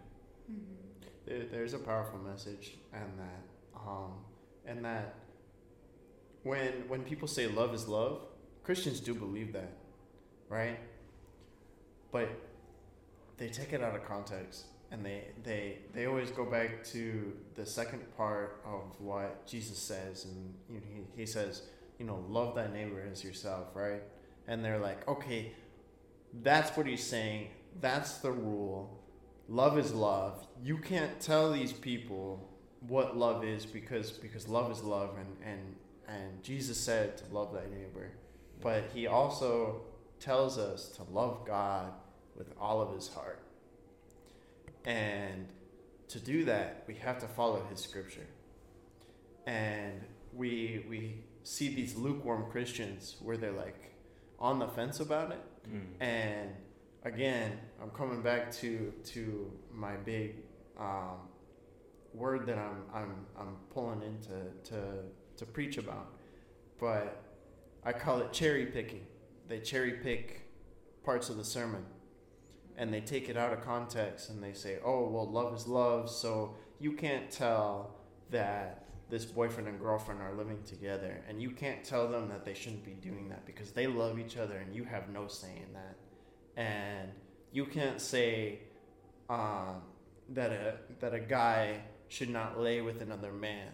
There's 1.26 1.74
a 1.74 1.78
powerful 1.78 2.18
message 2.20 2.78
and 2.94 3.10
that 3.18 3.42
um 3.86 4.12
and 4.64 4.84
that 4.84 5.14
when 6.42 6.72
when 6.88 7.02
people 7.02 7.28
say 7.28 7.46
love 7.46 7.74
is 7.74 7.86
love 7.88 8.20
christians 8.62 9.00
do 9.00 9.12
believe 9.14 9.52
that 9.52 9.72
right 10.48 10.78
but 12.12 12.28
they 13.38 13.48
take 13.48 13.72
it 13.72 13.82
out 13.82 13.94
of 13.94 14.04
context 14.06 14.66
and 14.90 15.04
they 15.04 15.24
they 15.42 15.78
they 15.94 16.06
always 16.06 16.30
go 16.30 16.44
back 16.44 16.84
to 16.84 17.32
the 17.54 17.66
second 17.66 18.00
part 18.16 18.62
of 18.64 18.98
what 19.00 19.46
jesus 19.46 19.78
says 19.78 20.24
and 20.26 20.54
you 20.68 20.76
know, 20.76 20.82
he, 21.16 21.20
he 21.22 21.26
says 21.26 21.62
you 21.98 22.06
know 22.06 22.24
love 22.28 22.54
thy 22.54 22.66
neighbor 22.68 23.02
as 23.10 23.24
yourself 23.24 23.68
right 23.74 24.02
and 24.48 24.64
they're 24.64 24.78
like 24.78 25.06
okay 25.08 25.52
That's 26.42 26.76
what 26.76 26.86
he's 26.86 27.04
saying. 27.04 27.48
That's 27.80 28.18
the 28.18 28.30
rule. 28.32 29.00
Love 29.48 29.78
is 29.78 29.92
love. 29.94 30.46
You 30.62 30.78
can't 30.78 31.18
tell 31.20 31.52
these 31.52 31.72
people 31.72 32.48
what 32.88 33.16
love 33.16 33.44
is 33.44 33.66
because 33.66 34.12
because 34.12 34.48
love 34.48 34.70
is 34.70 34.82
love 34.82 35.16
and 35.18 35.36
and 35.44 35.76
and 36.08 36.42
Jesus 36.42 36.78
said 36.78 37.16
to 37.18 37.24
love 37.34 37.52
thy 37.52 37.64
neighbor. 37.76 38.12
But 38.62 38.84
he 38.94 39.06
also 39.06 39.82
tells 40.20 40.58
us 40.58 40.88
to 40.90 41.02
love 41.12 41.46
God 41.46 41.92
with 42.36 42.52
all 42.60 42.80
of 42.80 42.94
his 42.94 43.08
heart. 43.08 43.42
And 44.84 45.48
to 46.08 46.20
do 46.20 46.44
that, 46.44 46.84
we 46.86 46.94
have 46.94 47.18
to 47.18 47.26
follow 47.26 47.64
his 47.70 47.80
scripture. 47.80 48.26
And 49.46 50.00
we 50.32 50.84
we 50.88 51.24
see 51.42 51.68
these 51.74 51.94
lukewarm 51.96 52.50
Christians 52.50 53.16
where 53.22 53.36
they're 53.36 53.52
like 53.52 53.94
on 54.38 54.58
the 54.58 54.68
fence 54.68 55.00
about 55.00 55.32
it. 55.32 55.40
Mm. 55.68 55.80
And 56.00 56.50
again, 57.04 57.58
I'm 57.82 57.90
coming 57.90 58.22
back 58.22 58.50
to 58.52 58.92
to 59.04 59.50
my 59.72 59.96
big 59.96 60.36
um, 60.78 61.28
word 62.12 62.46
that 62.46 62.58
I'm 62.58 62.82
I'm 62.92 63.26
I'm 63.38 63.56
pulling 63.72 64.02
into 64.02 64.70
to 64.70 65.02
to 65.36 65.46
preach 65.46 65.78
about, 65.78 66.12
but 66.78 67.22
I 67.84 67.92
call 67.92 68.20
it 68.20 68.32
cherry 68.32 68.66
picking. 68.66 69.06
They 69.48 69.60
cherry 69.60 69.92
pick 69.92 70.42
parts 71.04 71.28
of 71.28 71.36
the 71.36 71.44
sermon, 71.44 71.84
and 72.76 72.92
they 72.92 73.00
take 73.00 73.28
it 73.28 73.36
out 73.36 73.52
of 73.52 73.64
context 73.64 74.30
and 74.30 74.42
they 74.42 74.52
say, 74.52 74.78
"Oh, 74.84 75.08
well, 75.08 75.30
love 75.30 75.54
is 75.54 75.66
love, 75.66 76.10
so 76.10 76.54
you 76.78 76.92
can't 76.92 77.30
tell 77.30 77.96
that." 78.30 78.82
This 79.08 79.24
boyfriend 79.24 79.68
and 79.68 79.78
girlfriend 79.78 80.20
are 80.20 80.34
living 80.34 80.64
together, 80.64 81.22
and 81.28 81.40
you 81.40 81.52
can't 81.52 81.84
tell 81.84 82.08
them 82.08 82.28
that 82.30 82.44
they 82.44 82.54
shouldn't 82.54 82.84
be 82.84 82.94
doing 82.94 83.28
that 83.28 83.46
because 83.46 83.70
they 83.70 83.86
love 83.86 84.18
each 84.18 84.36
other, 84.36 84.56
and 84.56 84.74
you 84.74 84.82
have 84.82 85.08
no 85.10 85.28
say 85.28 85.62
in 85.64 85.72
that 85.74 85.96
and 86.56 87.10
you 87.52 87.66
can't 87.66 88.00
say 88.00 88.60
um, 89.28 89.82
that 90.30 90.50
a 90.50 90.74
that 91.00 91.14
a 91.14 91.20
guy 91.20 91.80
should 92.08 92.30
not 92.30 92.58
lay 92.58 92.80
with 92.80 93.02
another 93.02 93.32
man 93.32 93.68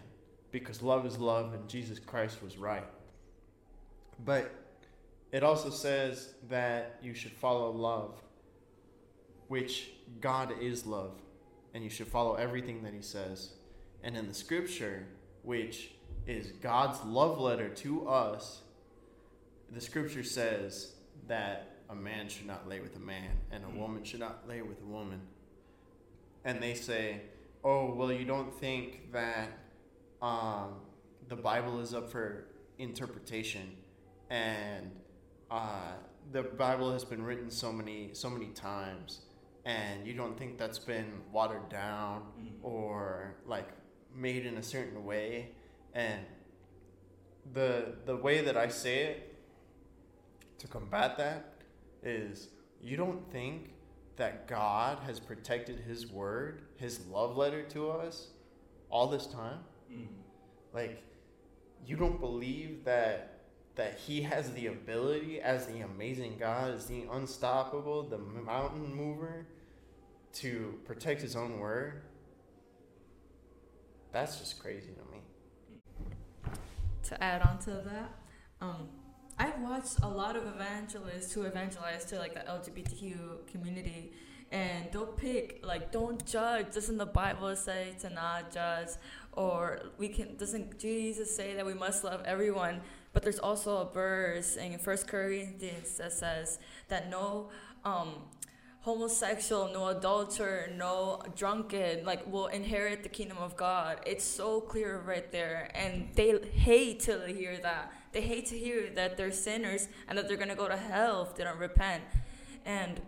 because 0.51 0.81
love 0.81 1.05
is 1.05 1.17
love 1.17 1.53
and 1.53 1.67
Jesus 1.67 1.99
Christ 1.99 2.43
was 2.43 2.57
right. 2.57 2.87
But 4.25 4.51
it 5.33 5.41
also 5.41 5.71
says 5.71 6.35
that 6.47 6.99
you 7.01 7.15
should 7.15 7.33
follow 7.33 7.71
love, 7.71 8.21
which 9.47 9.89
God 10.21 10.53
is 10.61 10.85
love, 10.85 11.19
and 11.73 11.83
you 11.83 11.89
should 11.89 12.07
follow 12.07 12.35
everything 12.35 12.83
that 12.83 12.93
He 12.93 13.01
says. 13.01 13.49
And 14.03 14.15
in 14.15 14.27
the 14.27 14.33
scripture, 14.33 15.07
which 15.41 15.89
is 16.27 16.51
God's 16.61 17.03
love 17.03 17.39
letter 17.39 17.67
to 17.67 18.07
us, 18.07 18.61
the 19.71 19.81
scripture 19.81 20.23
says 20.23 20.91
that 21.27 21.77
a 21.89 21.95
man 21.95 22.29
should 22.29 22.45
not 22.45 22.69
lay 22.69 22.79
with 22.79 22.95
a 22.95 22.99
man 22.99 23.31
and 23.51 23.63
a 23.65 23.79
woman 23.79 24.03
should 24.03 24.19
not 24.19 24.47
lay 24.47 24.61
with 24.61 24.79
a 24.83 24.85
woman. 24.85 25.19
And 26.45 26.61
they 26.61 26.75
say, 26.75 27.21
oh, 27.63 27.91
well, 27.95 28.11
you 28.11 28.25
don't 28.25 28.53
think 28.59 29.11
that 29.13 29.49
um, 30.21 30.75
the 31.27 31.35
Bible 31.35 31.79
is 31.79 31.95
up 31.95 32.11
for 32.11 32.45
interpretation 32.77 33.71
and 34.29 34.91
uh, 35.53 35.93
the 36.31 36.43
Bible 36.43 36.91
has 36.91 37.05
been 37.05 37.23
written 37.23 37.49
so 37.49 37.71
many 37.71 38.09
so 38.13 38.29
many 38.29 38.47
times 38.47 39.21
and 39.65 40.05
you 40.07 40.13
don't 40.13 40.37
think 40.37 40.57
that's 40.57 40.79
been 40.79 41.09
watered 41.31 41.69
down 41.69 42.23
Mm. 42.39 42.49
or 42.63 43.35
like 43.45 43.69
made 44.15 44.45
in 44.45 44.57
a 44.57 44.63
certain 44.63 45.05
way 45.05 45.49
and 45.93 46.19
the 47.53 47.95
the 48.05 48.15
way 48.15 48.41
that 48.41 48.57
I 48.57 48.67
say 48.69 48.97
it 49.03 49.35
to 50.59 50.67
combat 50.67 51.17
that 51.17 51.39
is 52.03 52.49
you 52.81 52.97
don't 52.97 53.23
think 53.31 53.71
that 54.15 54.47
God 54.47 54.99
has 55.07 55.19
protected 55.19 55.79
his 55.79 56.07
word, 56.07 56.61
his 56.77 57.05
love 57.07 57.35
letter 57.35 57.63
to 57.75 57.89
us 57.89 58.27
all 58.89 59.07
this 59.07 59.25
time? 59.25 59.59
Mm. 59.91 60.07
Like 60.73 61.03
you 61.85 61.95
don't 61.95 62.19
believe 62.19 62.83
that 62.85 63.32
that 63.75 63.97
he 63.97 64.21
has 64.21 64.51
the 64.53 64.67
ability 64.67 65.41
as 65.41 65.65
the 65.65 65.79
amazing 65.79 66.37
God, 66.39 66.71
as 66.71 66.85
the 66.85 67.05
unstoppable, 67.11 68.03
the 68.03 68.17
mountain 68.17 68.93
mover 68.93 69.47
to 70.33 70.79
protect 70.85 71.21
his 71.21 71.35
own 71.35 71.59
word? 71.59 72.03
That's 74.11 74.37
just 74.39 74.59
crazy 74.59 74.89
to 74.89 75.11
me. 75.11 75.21
to 77.03 77.21
add 77.21 77.41
on 77.41 77.57
to 77.59 77.71
that, 77.71 78.11
um, 78.61 78.87
I've 79.39 79.59
watched 79.59 79.99
a 80.03 80.07
lot 80.07 80.35
of 80.35 80.45
evangelists 80.45 81.33
who 81.33 81.43
evangelize 81.43 82.05
to 82.05 82.19
like 82.19 82.33
the 82.33 82.41
LGBTQ 82.41 83.47
community, 83.51 84.13
and 84.51 84.87
they'll 84.91 85.07
pick 85.07 85.61
like, 85.63 85.91
"Don't 85.91 86.23
judge." 86.25 86.71
Doesn't 86.73 86.97
the 86.97 87.05
Bible 87.07 87.55
say 87.55 87.95
to 88.01 88.09
not 88.09 88.51
judge? 88.51 88.89
Or 89.35 89.81
we 89.97 90.09
can 90.09 90.35
doesn't 90.37 90.79
Jesus 90.79 91.35
say 91.35 91.55
that 91.55 91.65
we 91.65 91.73
must 91.73 92.03
love 92.03 92.21
everyone? 92.25 92.81
But 93.13 93.23
there's 93.23 93.39
also 93.39 93.77
a 93.77 93.85
verse 93.85 94.55
in 94.55 94.77
First 94.79 95.07
Corinthians 95.07 95.97
that 95.97 96.13
says 96.13 96.59
that 96.89 97.09
no. 97.09 97.49
Um, 97.85 98.15
homosexual, 98.83 99.69
no 99.71 99.87
adulterer, 99.87 100.69
no 100.75 101.21
drunken, 101.37 102.03
like 102.03 102.29
will 102.29 102.47
inherit 102.47 103.01
the 103.01 103.07
kingdom 103.07 103.37
of 103.37 103.55
God. 103.55 104.01
It's 104.05 104.25
so 104.25 104.59
clear 104.59 104.99
right 104.99 105.31
there. 105.31 105.71
And 105.73 106.09
they 106.15 106.37
hate 106.53 106.99
to 107.01 107.25
hear 107.27 107.57
that. 107.59 107.93
They 108.11 108.21
hate 108.21 108.45
to 108.47 108.57
hear 108.57 108.89
that 108.95 109.15
they're 109.15 109.31
sinners 109.31 109.87
and 110.09 110.17
that 110.17 110.27
they're 110.27 110.37
gonna 110.37 110.55
go 110.55 110.67
to 110.67 110.75
hell 110.75 111.23
if 111.23 111.35
they 111.35 111.45
don't 111.45 111.57
repent. 111.57 112.03
And 112.65 112.99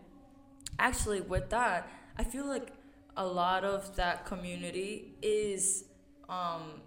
actually 0.79 1.19
with 1.19 1.49
that, 1.49 1.89
I 2.17 2.23
feel 2.23 2.45
like 2.45 2.71
a 3.17 3.27
lot 3.27 3.65
of 3.65 3.97
that 3.97 4.25
community 4.25 5.15
is 5.21 5.83
um 6.29 6.81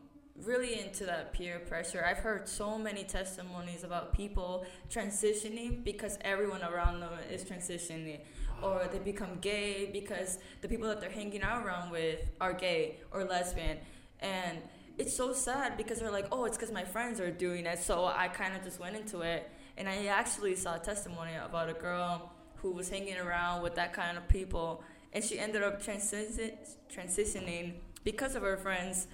really 0.45 0.81
into 0.81 1.05
that 1.05 1.33
peer 1.33 1.59
pressure. 1.59 2.05
I've 2.05 2.19
heard 2.19 2.49
so 2.49 2.79
many 2.79 3.05
testimonies 3.05 3.83
about 3.83 4.13
people 4.13 4.65
transitioning 4.91 5.83
because 5.83 6.19
everyone 6.21 6.63
around 6.63 7.01
them 7.01 7.11
is 7.31 7.45
transitioning. 7.45 8.21
Or 8.63 8.89
they 8.91 8.99
become 8.99 9.39
gay 9.41 9.89
because 9.93 10.39
the 10.63 10.69
people 10.69 10.89
that 10.89 11.01
they're 11.01 11.11
hanging 11.11 11.43
out 11.43 11.65
around 11.65 11.91
with 11.91 12.21
are 12.41 12.53
gay 12.53 12.97
or 13.13 13.25
lesbian. 13.25 13.79
And 14.21 14.59
it's 14.97 15.17
so 15.17 15.33
sad 15.33 15.77
because 15.77 16.01
they're 16.01 16.11
like 16.11 16.27
oh 16.33 16.45
it's 16.45 16.57
because 16.57 16.73
my 16.73 16.85
friends 16.85 17.21
are 17.21 17.31
doing 17.31 17.67
it. 17.67 17.79
So 17.79 18.07
i 18.07 18.29
kind 18.29 18.55
of 18.57 18.63
just 18.63 18.81
went 18.81 18.97
into 18.97 19.21
it. 19.21 19.49
And 19.77 19.89
i 19.89 20.07
actually 20.07 20.57
saw 20.57 20.75
a 20.75 20.79
testimony 20.79 21.33
about 21.35 21.69
a 21.69 21.75
girl 21.75 22.33
who 22.57 22.73
was 22.73 22.89
hanging 22.89 23.17
around 23.17 23.63
with 23.63 23.75
that 23.77 23.93
kind 23.93 24.17
of 24.17 24.29
people. 24.29 24.83
And 25.13 25.23
she 25.25 25.39
ended 25.39 25.63
up 25.63 25.81
transi- 25.83 26.53
transitioning 26.93 27.75
because 28.05 28.35
of 28.35 28.43
her 28.43 28.57
friends 28.57 29.07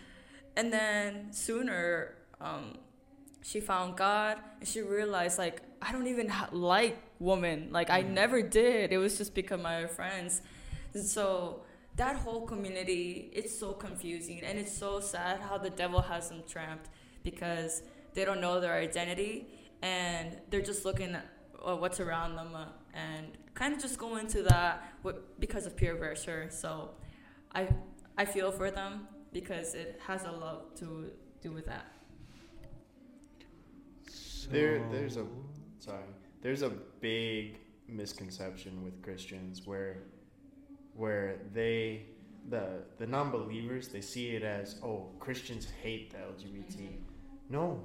and 0.56 0.72
then 0.72 1.32
sooner 1.32 2.14
um, 2.40 2.76
she 3.42 3.60
found 3.60 3.96
god 3.96 4.38
and 4.60 4.68
she 4.68 4.80
realized 4.80 5.38
like 5.38 5.62
i 5.82 5.92
don't 5.92 6.06
even 6.06 6.28
ha- 6.28 6.48
like 6.52 6.98
women 7.18 7.68
like 7.70 7.90
i 7.90 8.02
never 8.02 8.42
did. 8.42 8.92
It 8.92 8.98
was 8.98 9.16
just 9.16 9.34
because 9.34 9.60
my 9.60 9.86
friends. 9.86 10.42
And 10.94 11.04
so 11.04 11.62
that 11.96 12.16
whole 12.16 12.42
community 12.46 13.30
it's 13.32 13.56
so 13.58 13.72
confusing. 13.72 14.40
And 14.42 14.58
it's 14.58 14.76
so 14.76 15.00
sad 15.00 15.40
how 15.40 15.58
the 15.58 15.70
devil 15.70 16.00
has 16.00 16.28
them 16.28 16.42
trapped 16.48 16.88
because 17.22 17.82
they 18.14 18.24
don't 18.24 18.40
know 18.40 18.60
their 18.60 18.74
identity 18.74 19.46
and 19.82 20.36
they're 20.50 20.62
just 20.62 20.84
looking 20.84 21.14
at 21.14 21.26
uh, 21.66 21.76
what's 21.76 22.00
around 22.00 22.36
them 22.36 22.54
uh, 22.54 22.66
and 22.92 23.26
kind 23.54 23.74
of 23.74 23.80
just 23.80 23.98
go 23.98 24.16
into 24.16 24.42
that 24.42 24.82
because 25.38 25.66
of 25.66 25.76
peer 25.76 25.96
pressure. 25.96 26.48
So 26.50 26.90
i 27.54 27.68
i 28.18 28.24
feel 28.24 28.50
for 28.50 28.70
them 28.70 29.06
because 29.34 29.74
it 29.74 30.00
has 30.06 30.24
a 30.24 30.32
lot 30.32 30.74
to 30.76 31.10
do 31.42 31.52
with 31.52 31.66
that 31.66 31.86
There, 34.50 34.82
there's 34.90 35.16
a 35.16 35.26
sorry. 35.78 36.02
There's 36.42 36.62
a 36.62 36.70
big 37.00 37.58
misconception 37.88 38.84
with 38.84 39.02
Christians 39.02 39.66
where, 39.66 39.98
where 40.94 41.36
they, 41.52 42.06
the 42.48 42.82
the 42.98 43.06
non-believers, 43.06 43.88
they 43.88 44.00
see 44.00 44.30
it 44.36 44.42
as 44.42 44.78
oh 44.82 45.10
Christians 45.18 45.66
hate 45.82 46.10
the 46.10 46.18
LGBT. 46.18 46.76
Mm-hmm. 46.76 46.94
No, 47.50 47.80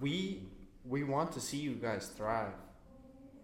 we 0.00 0.44
we 0.84 1.04
want 1.04 1.32
to 1.32 1.40
see 1.40 1.58
you 1.58 1.74
guys 1.74 2.08
thrive. 2.08 2.54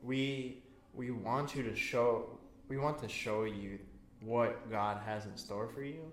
We 0.03 0.63
we 0.95 1.11
want 1.11 1.55
you 1.57 1.63
to 1.65 1.75
show 1.75 2.39
we 2.69 2.79
want 2.79 2.99
to 3.01 3.09
show 3.09 3.45
you 3.45 3.79
what 4.21 4.71
God 4.71 5.03
has 5.05 5.27
in 5.27 5.37
store 5.37 5.69
for 5.69 5.83
you. 5.83 6.13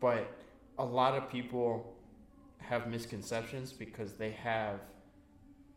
But 0.00 0.30
a 0.78 0.84
lot 0.84 1.14
of 1.16 1.28
people 1.30 1.94
have 2.58 2.86
misconceptions 2.88 3.72
because 3.72 4.14
they 4.14 4.30
have 4.32 4.80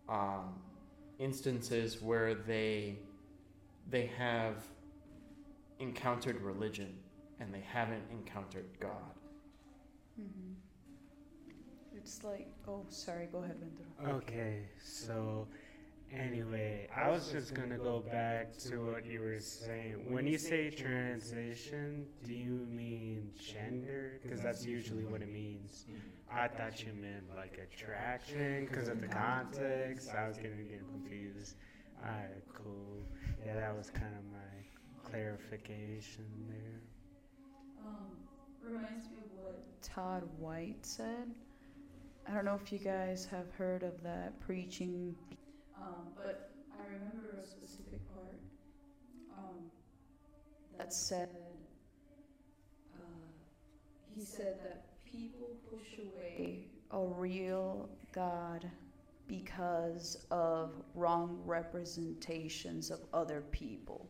um, 0.10 0.56
instances 1.20 2.02
where 2.02 2.36
they 2.36 2.98
they 3.90 4.06
have 4.18 4.64
encountered 5.80 6.42
religion 6.42 6.94
and 7.40 7.54
they 7.54 7.62
haven't 7.62 8.04
encountered 8.12 8.66
God. 8.80 9.16
hmm 10.16 10.54
It's 11.98 12.24
like, 12.24 12.48
oh, 12.68 12.86
sorry, 12.90 13.28
go 13.32 13.40
ahead, 13.40 13.58
Venturo. 13.60 14.18
Okay, 14.18 14.60
so 14.84 15.48
Anyway, 16.14 16.90
I 16.96 17.10
was 17.10 17.32
just 17.32 17.54
gonna 17.54 17.78
go 17.78 18.02
back 18.02 18.58
to 18.58 18.78
what 18.92 19.06
you 19.06 19.22
were 19.22 19.40
saying. 19.40 20.12
When 20.12 20.28
you 20.28 20.38
say 20.38 20.70
transition, 20.70 22.06
do 22.26 22.34
you 22.34 22.68
mean 22.70 23.32
gender? 23.40 24.20
Because 24.22 24.42
that's 24.42 24.66
usually 24.66 25.06
what 25.06 25.22
it 25.22 25.32
means. 25.32 25.86
I 26.30 26.50
thought 26.50 26.84
you 26.84 26.92
meant 26.94 27.24
like 27.36 27.60
attraction 27.64 28.68
because 28.70 28.90
of 28.90 29.00
the 29.00 29.08
context. 29.08 30.10
I 30.14 30.28
was 30.28 30.38
getting, 30.38 30.66
getting 30.66 30.86
confused. 30.92 31.56
Alright, 32.04 32.44
cool. 32.54 33.06
Yeah, 33.46 33.56
that 33.56 33.78
was 33.78 33.90
kind 33.90 34.14
of 34.18 34.24
my 34.32 35.10
clarification 35.10 36.26
there. 36.50 36.82
Um, 37.86 38.12
reminds 38.66 39.10
me 39.10 39.18
of 39.24 39.44
what 39.44 39.82
Todd 39.82 40.24
White 40.40 40.86
said. 40.86 41.30
I 42.28 42.34
don't 42.34 42.46
know 42.46 42.60
if 42.62 42.72
you 42.72 42.80
guys 42.80 43.26
have 43.32 43.52
heard 43.58 43.84
of 43.84 44.02
that 44.04 44.40
preaching, 44.40 45.16
um, 45.82 46.08
but 46.16 46.52
I 46.80 46.84
remember 46.86 47.38
a 47.42 47.46
specific 47.46 48.00
part 48.14 48.40
um, 49.38 49.72
that 50.78 50.94
said, 50.94 51.30
uh, 52.96 53.04
he 54.16 54.22
said 54.24 54.60
that 54.64 54.86
people 55.06 55.50
push 55.70 56.00
away 56.00 56.66
a 56.92 57.00
real 57.00 57.90
God 58.12 58.70
because 59.28 60.26
of 60.32 60.72
wrong 60.96 61.40
representations 61.46 62.92
of 62.92 63.00
other 63.14 63.42
people. 63.52 64.10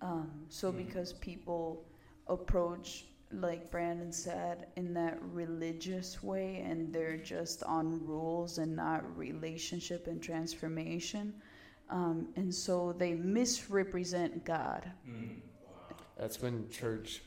Um, 0.00 0.46
so, 0.48 0.72
Mm. 0.72 0.76
because 0.86 1.12
people 1.14 1.84
approach 2.28 3.06
like 3.34 3.70
Brandon 3.70 4.12
said 4.12 4.66
in 4.76 4.92
that 4.94 5.18
religious 5.22 6.22
way 6.22 6.64
and 6.66 6.92
they're 6.92 7.16
just 7.16 7.62
on 7.64 8.04
rules 8.06 8.58
and 8.58 8.74
not 8.76 9.16
relationship 9.16 10.06
and 10.06 10.22
transformation 10.22 11.34
um, 11.90 12.28
and 12.36 12.54
so 12.54 12.92
they 12.98 13.14
misrepresent 13.14 14.44
God 14.44 14.90
Mm. 15.08 15.36
That's 16.18 16.40
when 16.40 16.68
church 16.70 17.22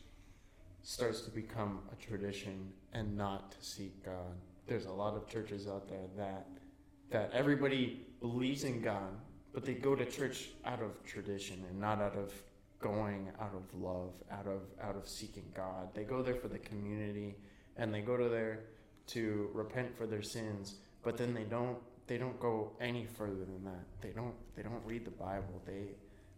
starts 0.83 1.21
to 1.21 1.31
become 1.31 1.79
a 1.91 1.95
tradition 1.95 2.71
and 2.93 3.17
not 3.17 3.51
to 3.51 3.57
seek 3.61 4.03
God. 4.05 4.35
There's 4.67 4.85
a 4.85 4.91
lot 4.91 5.15
of 5.15 5.27
churches 5.27 5.67
out 5.67 5.89
there 5.89 6.07
that 6.17 6.47
that 7.11 7.31
everybody 7.33 8.05
believes 8.19 8.63
in 8.63 8.81
God, 8.81 9.09
but 9.53 9.63
they 9.63 9.73
go 9.73 9.95
to 9.95 10.05
church 10.05 10.49
out 10.65 10.81
of 10.81 11.03
tradition 11.03 11.63
and 11.69 11.79
not 11.79 12.01
out 12.01 12.15
of 12.15 12.31
going 12.79 13.29
out 13.39 13.53
of 13.53 13.81
love, 13.81 14.13
out 14.31 14.47
of 14.47 14.61
out 14.81 14.95
of 14.95 15.07
seeking 15.07 15.45
God. 15.55 15.89
They 15.93 16.03
go 16.03 16.21
there 16.21 16.35
for 16.35 16.47
the 16.47 16.59
community 16.59 17.35
and 17.77 17.93
they 17.93 18.01
go 18.01 18.17
to 18.17 18.29
there 18.29 18.65
to 19.07 19.49
repent 19.53 19.95
for 19.97 20.07
their 20.07 20.21
sins, 20.21 20.75
but 21.03 21.17
then 21.17 21.33
they 21.33 21.43
don't 21.43 21.77
they 22.07 22.17
don't 22.17 22.39
go 22.39 22.71
any 22.79 23.05
further 23.05 23.45
than 23.45 23.63
that. 23.65 23.85
They 24.01 24.09
don't 24.09 24.35
they 24.55 24.63
don't 24.63 24.85
read 24.85 25.05
the 25.05 25.11
Bible. 25.11 25.61
They 25.65 25.95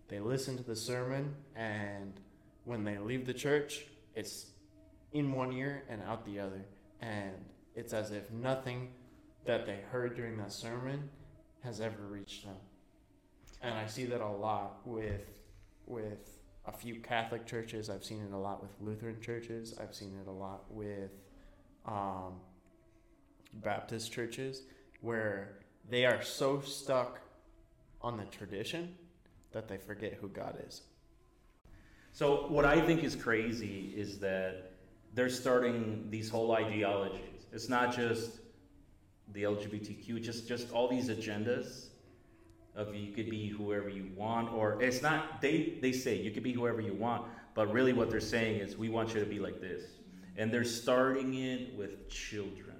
they 0.07 0.19
listen 0.19 0.57
to 0.57 0.63
the 0.63 0.75
sermon 0.75 1.35
and 1.55 2.13
when 2.67 2.83
they 2.83 2.97
leave 2.97 3.25
the 3.25 3.33
church, 3.33 3.85
it's 4.13 4.47
in 5.13 5.31
one 5.31 5.53
ear 5.53 5.83
and 5.89 6.01
out 6.03 6.25
the 6.25 6.39
other. 6.39 6.65
And 7.01 7.31
it's 7.75 7.93
as 7.93 8.11
if 8.11 8.29
nothing 8.31 8.89
that 9.45 9.65
they 9.65 9.79
heard 9.89 10.15
during 10.15 10.37
that 10.37 10.51
sermon 10.51 11.09
has 11.63 11.79
ever 11.79 12.01
reached 12.09 12.45
them. 12.45 12.57
And 13.61 13.73
I 13.73 13.87
see 13.87 14.05
that 14.05 14.21
a 14.21 14.27
lot 14.27 14.81
with 14.85 15.21
with 15.87 16.39
a 16.65 16.71
few 16.71 16.95
Catholic 16.95 17.45
churches. 17.45 17.89
I've 17.89 18.03
seen 18.03 18.21
it 18.21 18.33
a 18.33 18.37
lot 18.37 18.61
with 18.61 18.71
Lutheran 18.81 19.21
churches. 19.21 19.73
I've 19.79 19.95
seen 19.95 20.17
it 20.21 20.27
a 20.27 20.31
lot 20.31 20.65
with 20.69 21.11
um, 21.85 22.33
Baptist 23.53 24.11
churches, 24.11 24.63
where 25.01 25.59
they 25.89 26.05
are 26.05 26.21
so 26.21 26.59
stuck 26.61 27.21
on 28.01 28.17
the 28.17 28.25
tradition 28.25 28.95
that 29.53 29.67
they 29.67 29.77
forget 29.77 30.13
who 30.13 30.27
God 30.27 30.61
is. 30.67 30.81
So 32.11 32.47
what 32.49 32.65
I 32.65 32.81
think 32.81 33.03
is 33.03 33.15
crazy 33.15 33.93
is 33.95 34.19
that 34.19 34.73
they're 35.13 35.29
starting 35.29 36.07
these 36.09 36.29
whole 36.29 36.51
ideologies. 36.51 37.45
It's 37.53 37.69
not 37.69 37.95
just 37.95 38.39
the 39.33 39.43
LGBTQ, 39.43 40.21
just 40.21 40.47
just 40.47 40.71
all 40.71 40.87
these 40.87 41.09
agendas 41.09 41.87
of 42.77 42.93
you 42.93 43.11
could 43.11 43.29
be 43.29 43.47
whoever 43.47 43.89
you 43.89 44.11
want, 44.15 44.53
or 44.53 44.81
it's 44.81 45.01
not. 45.01 45.41
They 45.41 45.79
they 45.81 45.91
say 45.91 46.15
you 46.15 46.31
could 46.31 46.43
be 46.43 46.53
whoever 46.53 46.79
you 46.79 46.93
want, 46.93 47.25
but 47.55 47.73
really 47.73 47.91
what 47.91 48.09
they're 48.11 48.19
saying 48.21 48.61
is 48.61 48.77
we 48.77 48.87
want 48.87 49.13
you 49.13 49.19
to 49.19 49.25
be 49.25 49.39
like 49.39 49.59
this, 49.59 49.83
and 50.37 50.51
they're 50.51 50.63
starting 50.63 51.33
it 51.33 51.75
with 51.75 52.07
children. 52.07 52.77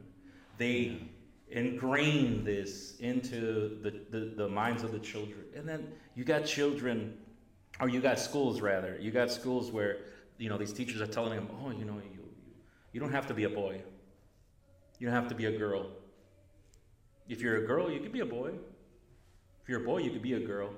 They 0.58 1.02
ingrain 1.50 2.44
this 2.44 2.98
into 3.00 3.80
the, 3.82 4.02
the, 4.12 4.34
the 4.36 4.50
minds 4.50 4.84
of 4.84 4.92
the 4.92 5.00
children, 5.00 5.46
and 5.56 5.68
then 5.68 5.92
you 6.14 6.24
got 6.24 6.46
children 6.46 7.18
or 7.80 7.90
you 7.90 8.00
got 8.00 8.20
schools 8.20 8.62
rather. 8.62 8.98
You 9.00 9.12
got 9.12 9.32
schools 9.32 9.72
where 9.72 9.98
you 10.38 10.50
know 10.50 10.58
these 10.58 10.74
teachers 10.74 11.02
are 11.02 11.08
telling 11.08 11.36
them 11.36 11.50
oh 11.64 11.72
you 11.72 11.86
know 11.86 11.96
you, 11.96 12.12
you, 12.14 12.24
you 12.94 13.00
don't 13.00 13.12
have 13.12 13.28
to 13.28 13.34
be 13.34 13.46
a 13.46 13.50
boy. 13.50 13.82
You 15.00 15.08
don't 15.08 15.16
have 15.16 15.30
to 15.30 15.36
be 15.36 15.46
a 15.46 15.58
girl. 15.58 15.88
If 17.28 17.42
you're 17.42 17.64
a 17.64 17.66
girl 17.66 17.92
you 17.92 18.00
could 18.00 18.14
be 18.14 18.20
a 18.20 18.26
boy 18.26 18.54
if 19.68 19.70
you're 19.70 19.82
a 19.82 19.84
boy 19.84 19.98
you 19.98 20.12
could 20.12 20.22
be 20.22 20.34
a 20.34 20.40
girl 20.40 20.70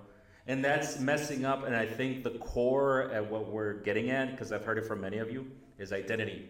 and 0.48 0.66
that's 0.66 1.00
messing 1.00 1.46
up 1.46 1.66
and 1.66 1.76
i 1.76 1.86
think 1.86 2.24
the 2.24 2.32
core 2.32 3.12
at 3.12 3.30
what 3.30 3.48
we're 3.48 3.74
getting 3.74 4.10
at 4.10 4.32
because 4.32 4.52
i've 4.52 4.66
heard 4.66 4.78
it 4.78 4.86
from 4.86 5.02
many 5.02 5.20
of 5.20 5.32
you 5.32 5.46
is 5.78 5.94
identity 5.94 6.50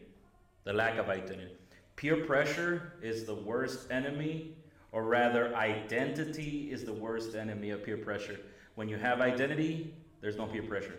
the 0.63 0.71
lack 0.71 0.97
of 0.97 1.09
identity 1.09 1.51
peer 1.95 2.25
pressure 2.25 2.93
is 3.01 3.25
the 3.25 3.35
worst 3.35 3.91
enemy 3.91 4.55
or 4.91 5.03
rather 5.03 5.53
identity 5.55 6.69
is 6.71 6.83
the 6.83 6.93
worst 6.93 7.35
enemy 7.35 7.71
of 7.71 7.83
peer 7.83 7.97
pressure 7.97 8.39
when 8.75 8.87
you 8.87 8.97
have 8.97 9.19
identity 9.19 9.93
there's 10.21 10.37
no 10.37 10.45
peer 10.45 10.63
pressure. 10.63 10.95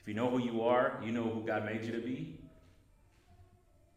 If 0.00 0.08
you 0.08 0.14
know 0.14 0.30
who 0.30 0.38
you 0.38 0.62
are, 0.62 0.98
you 1.04 1.12
know 1.12 1.24
who 1.24 1.42
God 1.42 1.64
made 1.64 1.84
you 1.84 1.92
to 1.92 2.00
be. 2.00 2.38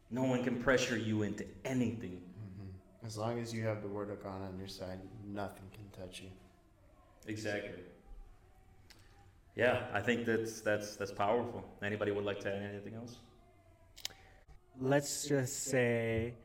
No 0.10 0.24
one 0.24 0.44
can 0.44 0.62
pressure 0.62 0.98
you 0.98 1.24
into 1.24 1.46
anything. 1.64 2.22
Mm-hmm. 2.22 3.06
As 3.06 3.18
long 3.18 3.40
as 3.40 3.54
you 3.54 3.64
have 3.64 3.82
the 3.82 3.88
word 3.88 4.10
of 4.10 4.22
God 4.22 4.42
on 4.42 4.58
your 4.58 4.68
side, 4.68 5.00
nothing 5.26 5.64
can 5.74 5.81
touch 6.02 6.22
you. 6.22 6.30
Exactly. 7.28 7.84
Yeah, 9.56 9.84
I 9.94 10.00
think 10.00 10.26
that's 10.26 10.62
that's 10.62 10.96
that's 10.96 11.12
powerful. 11.12 11.64
Anybody 11.84 12.12
would 12.12 12.26
like 12.26 12.40
to 12.42 12.50
add 12.54 12.64
anything 12.64 12.96
else? 12.96 13.18
Let's 14.80 15.28
just 15.28 15.66
say 15.66 16.36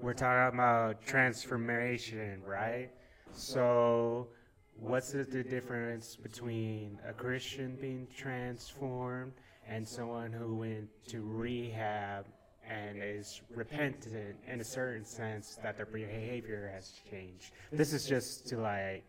we're 0.00 0.14
talking 0.14 0.58
about 0.58 1.02
transformation, 1.04 2.42
right? 2.46 2.90
So, 3.32 4.28
what's 4.76 5.12
the, 5.12 5.24
the 5.24 5.44
difference 5.44 6.16
between 6.16 6.98
a 7.06 7.12
Christian 7.12 7.76
being 7.80 8.08
transformed 8.16 9.32
and 9.68 9.86
someone 9.86 10.32
who 10.32 10.56
went 10.56 10.88
to 11.08 11.20
rehab 11.22 12.26
and 12.68 13.02
is 13.02 13.42
repentant 13.54 14.36
in 14.46 14.60
a 14.60 14.64
certain 14.64 15.04
sense 15.04 15.58
that 15.62 15.76
their 15.76 15.86
behavior 15.86 16.70
has 16.74 16.92
changed? 17.10 17.52
This 17.72 17.92
is 17.92 18.06
just 18.06 18.46
to 18.48 18.58
like 18.58 19.04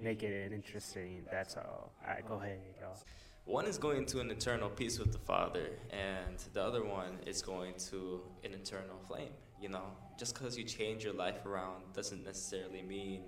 make 0.00 0.22
it 0.22 0.52
interesting. 0.52 1.24
That's 1.30 1.56
all. 1.56 1.92
All 2.02 2.14
right, 2.14 2.26
go 2.26 2.34
ahead, 2.34 2.60
y'all. 2.80 2.96
One 3.44 3.66
is 3.66 3.78
going 3.78 4.06
to 4.06 4.20
an 4.20 4.30
eternal 4.30 4.68
peace 4.68 4.98
with 4.98 5.12
the 5.12 5.18
Father, 5.18 5.70
and 5.90 6.36
the 6.52 6.62
other 6.62 6.84
one 6.84 7.18
is 7.26 7.42
going 7.42 7.74
to 7.90 8.20
an 8.42 8.52
eternal 8.54 8.98
flame. 9.06 9.30
You 9.60 9.68
know, 9.68 9.84
just 10.18 10.34
because 10.34 10.58
you 10.58 10.64
change 10.64 11.04
your 11.04 11.14
life 11.14 11.46
around 11.46 11.84
doesn't 11.94 12.24
necessarily 12.24 12.82
mean 12.82 13.22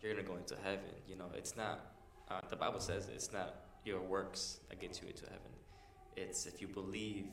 you're 0.00 0.14
gonna 0.14 0.26
go 0.26 0.36
into 0.36 0.56
heaven. 0.64 0.94
You 1.06 1.16
know, 1.16 1.26
it's 1.34 1.56
not. 1.56 1.92
Uh, 2.30 2.40
the 2.48 2.56
Bible 2.56 2.80
says 2.80 3.08
it's 3.14 3.32
not 3.32 3.56
your 3.84 4.00
works 4.00 4.60
that 4.68 4.80
gets 4.80 5.02
you 5.02 5.08
into 5.08 5.24
heaven. 5.24 5.52
It's 6.16 6.46
if 6.46 6.60
you 6.60 6.68
believe 6.68 7.26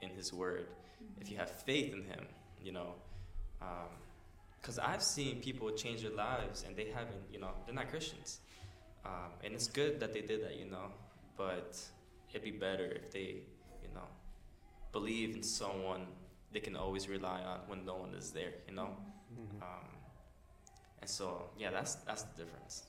in 0.00 0.10
His 0.10 0.32
Word, 0.32 0.68
if 1.20 1.30
you 1.30 1.36
have 1.36 1.50
faith 1.50 1.92
in 1.92 2.02
Him. 2.02 2.26
You 2.62 2.72
know, 2.72 2.94
because 4.60 4.78
I've 4.78 5.02
seen 5.02 5.40
people 5.40 5.70
change 5.70 6.02
their 6.02 6.10
lives 6.10 6.64
and 6.66 6.76
they 6.76 6.86
haven't. 6.86 7.22
You 7.32 7.40
know, 7.40 7.50
they're 7.64 7.74
not 7.74 7.88
Christians, 7.88 8.40
um, 9.04 9.30
and 9.44 9.54
it's 9.54 9.68
good 9.68 10.00
that 10.00 10.12
they 10.12 10.22
did 10.22 10.42
that. 10.44 10.56
You 10.56 10.66
know, 10.66 10.90
but 11.36 11.78
it'd 12.30 12.42
be 12.42 12.50
better 12.50 12.84
if 12.84 13.10
they, 13.12 13.42
you 13.82 13.94
know, 13.94 14.08
believe 14.92 15.36
in 15.36 15.42
someone 15.42 16.06
they 16.52 16.60
can 16.60 16.76
always 16.76 17.08
rely 17.08 17.40
on 17.42 17.60
when 17.66 17.84
no 17.84 17.96
one 17.96 18.14
is 18.14 18.30
there. 18.30 18.54
You 18.68 18.74
know. 18.74 18.96
Um, 19.60 19.96
and 21.00 21.10
so, 21.10 21.50
yeah, 21.58 21.70
that's 21.70 21.96
that's 21.96 22.22
the 22.22 22.44
difference. 22.44 22.84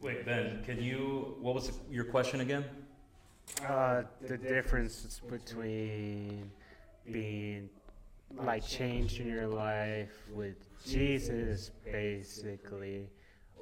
Wait, 0.00 0.26
Ben, 0.26 0.62
can 0.64 0.80
you? 0.80 1.36
What 1.40 1.54
was 1.54 1.72
your 1.90 2.04
question 2.04 2.40
again? 2.40 2.64
Uh, 3.66 4.02
the 4.20 4.36
difference 4.36 5.20
between 5.28 6.50
being 7.12 7.68
like 8.34 8.66
changed 8.66 9.20
in 9.20 9.28
your 9.28 9.46
life 9.46 10.12
with 10.32 10.56
Jesus, 10.84 11.70
basically, 11.84 13.08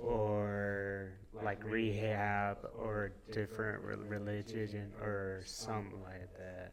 or 0.01 1.13
like 1.43 1.63
rehab 1.65 2.59
or 2.79 3.13
different 3.33 3.83
re- 3.83 3.97
religion 4.09 4.93
or 5.01 5.43
something 5.45 6.03
like 6.05 6.37
that. 6.39 6.73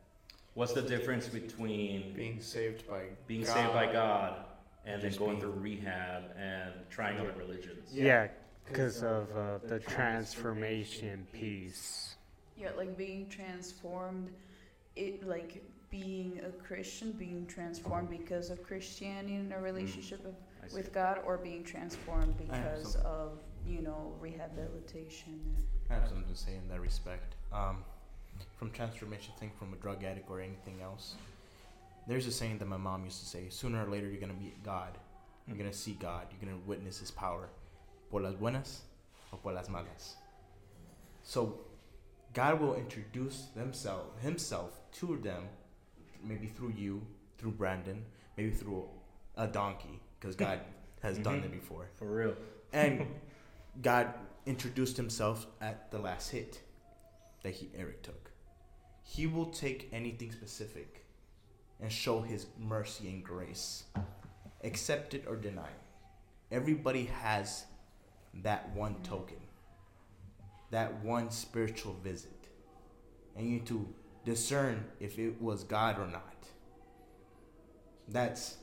What's 0.53 0.74
the 0.74 0.82
difference 0.82 1.28
between 1.28 2.13
Being 2.13 2.41
saved 2.41 2.88
by 2.88 3.03
being 3.28 3.43
God 3.43 3.53
saved 3.53 3.74
by 3.74 3.91
God 3.91 4.45
and 4.86 5.01
then 5.01 5.11
going 5.13 5.32
being- 5.32 5.41
through 5.41 5.51
rehab 5.61 6.24
and 6.38 6.74
trying 6.89 7.19
other 7.19 7.34
religions. 7.38 7.89
Yeah, 7.93 8.28
because 8.67 9.03
of 9.03 9.36
uh, 9.38 9.59
the 9.67 9.80
transformation 9.80 11.28
piece. 11.32 12.15
Yeah, 12.57 12.69
like 12.78 12.97
being 12.97 13.28
transformed, 13.30 14.30
it 14.95 15.26
like 15.26 15.63
being 15.92 16.39
a 16.46 16.50
Christian, 16.64 17.12
being 17.12 17.46
transformed 17.46 18.10
because 18.10 18.50
of 18.50 18.64
Christianity 18.64 19.36
in 19.36 19.52
a 19.52 19.60
relationship 19.60 20.26
of, 20.26 20.74
with 20.74 20.94
God, 20.94 21.20
or 21.26 21.38
being 21.38 21.64
transformed 21.64 22.36
because 22.38 22.96
of 22.96 23.44
you 23.68 23.82
know 23.82 24.14
rehabilitation. 24.20 25.39
I 25.89 25.96
have 25.96 26.08
something 26.08 26.34
to 26.34 26.39
say 26.39 26.56
in 26.56 26.68
that 26.70 26.80
respect. 26.80 27.36
Um, 27.52 27.84
from 28.58 28.72
transformation 28.72 29.34
thing 29.39 29.52
from 29.60 29.74
a 29.74 29.76
drug 29.76 30.04
addict 30.04 30.30
or 30.30 30.39
anything 30.39 30.82
else, 30.82 31.16
there's 32.08 32.26
a 32.26 32.32
saying 32.32 32.58
that 32.60 32.68
my 32.68 32.78
mom 32.78 33.04
used 33.04 33.20
to 33.20 33.26
say: 33.26 33.50
sooner 33.50 33.86
or 33.86 33.89
later 33.89 34.08
you're 34.08 34.22
gonna 34.22 34.34
meet 34.34 34.64
God. 34.64 34.98
You're 35.48 35.58
gonna 35.58 35.74
see 35.74 35.94
God. 36.00 36.28
You're 36.32 36.50
gonna 36.50 36.64
witness 36.66 37.00
His 37.00 37.12
power, 37.12 37.50
por 38.10 38.22
las 38.22 38.36
buenas 38.36 38.82
o 39.34 39.38
por 39.38 39.52
las 39.52 39.68
malas. 39.68 40.16
So, 41.24 41.60
God 42.34 42.62
will 42.62 42.76
introduce 42.76 43.48
themself 43.56 44.20
Himself 44.22 44.80
to 44.94 45.18
them, 45.18 45.44
maybe 46.24 46.47
through 46.47 46.74
you, 46.78 47.01
through 47.38 47.51
Brandon, 47.51 48.03
maybe 48.38 48.51
through 48.51 48.88
a 49.38 49.47
donkey, 49.47 49.99
because 50.19 50.36
God 50.36 50.59
has 51.01 51.17
done 51.17 51.41
Mhm. 51.41 51.45
it 51.45 51.51
before. 51.51 51.88
For 51.95 52.05
real. 52.05 52.36
And 52.74 53.07
God 53.82 54.13
introduced 54.45 54.97
himself 54.97 55.47
at 55.59 55.91
the 55.91 55.99
last 55.99 56.30
hit 56.30 56.61
that 57.43 57.53
he 57.53 57.69
Eric 57.76 58.01
took. 58.03 58.32
He 59.03 59.28
will 59.28 59.47
take 59.47 59.89
anything 59.91 60.32
specific 60.32 61.05
and 61.80 61.91
show 61.91 62.22
his 62.22 62.45
mercy 62.59 63.09
and 63.09 63.24
grace. 63.24 63.84
Accept 64.63 65.13
it 65.15 65.26
or 65.28 65.36
deny. 65.36 65.63
it. 65.67 66.55
Everybody 66.55 67.05
has 67.05 67.65
that 68.43 68.69
one 68.76 68.95
token. 69.03 69.38
That 70.69 71.03
one 71.03 71.32
spiritual 71.32 71.93
visit. 72.03 72.47
And 73.36 73.45
you 73.47 73.53
need 73.53 73.65
to 73.67 73.88
discern 74.26 74.86
if 74.99 75.17
it 75.17 75.41
was 75.41 75.63
God 75.63 75.99
or 75.99 76.07
not. 76.07 76.36
That's 78.07 78.57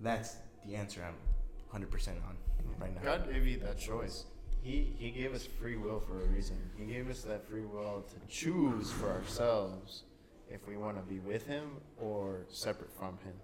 that's 0.00 0.36
the 0.66 0.76
answer 0.76 1.02
I'm 1.04 1.82
100% 1.82 2.08
on 2.08 2.36
right 2.78 2.94
now. 2.94 3.02
God 3.02 3.30
gave 3.30 3.46
you 3.46 3.58
that 3.60 3.78
choice. 3.78 4.24
He 4.62 4.94
He 4.98 5.10
gave 5.10 5.34
us 5.34 5.46
free 5.60 5.76
will 5.76 6.00
for 6.00 6.20
a 6.20 6.26
reason. 6.26 6.56
He 6.76 6.86
gave 6.86 7.08
us 7.10 7.22
that 7.22 7.48
free 7.48 7.64
will 7.64 8.04
to 8.08 8.26
choose 8.28 8.90
for 8.90 9.10
ourselves 9.10 10.02
if 10.50 10.66
we 10.66 10.76
want 10.76 10.96
to 10.96 11.02
be 11.02 11.20
with 11.20 11.46
Him 11.46 11.76
or 11.98 12.40
separate 12.48 12.92
from 12.98 13.18
Him, 13.24 13.34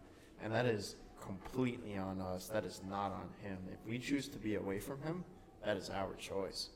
and 0.42 0.52
that 0.52 0.66
is 0.66 0.96
completely 1.20 1.96
on 1.96 2.20
us. 2.20 2.48
That 2.48 2.64
is 2.64 2.80
not 2.88 3.12
on 3.12 3.28
Him. 3.42 3.58
If 3.72 3.78
we 3.88 3.98
choose 3.98 4.28
to 4.28 4.38
be 4.38 4.56
away 4.56 4.80
from 4.80 5.00
Him, 5.02 5.24
that 5.64 5.76
is 5.76 5.90
our 5.90 6.14
choice. 6.14 6.70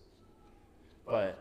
But 1.06 1.38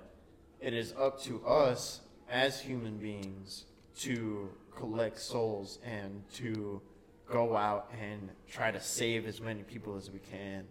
it 0.60 0.74
is 0.74 0.94
up 0.98 1.22
to 1.24 1.46
us 1.46 2.02
as 2.30 2.60
human 2.60 2.98
beings 2.98 3.66
to 4.00 4.50
collect 4.76 5.20
souls 5.20 5.80
and 5.86 6.24
to 6.34 6.82
go 7.30 7.56
out 7.56 7.92
and 8.00 8.30
try 8.48 8.72
to 8.72 8.80
save 8.80 9.28
as 9.28 9.42
many 9.42 9.64
people 9.64 9.96
as 9.98 10.10
we 10.10 10.20
can 10.20 10.64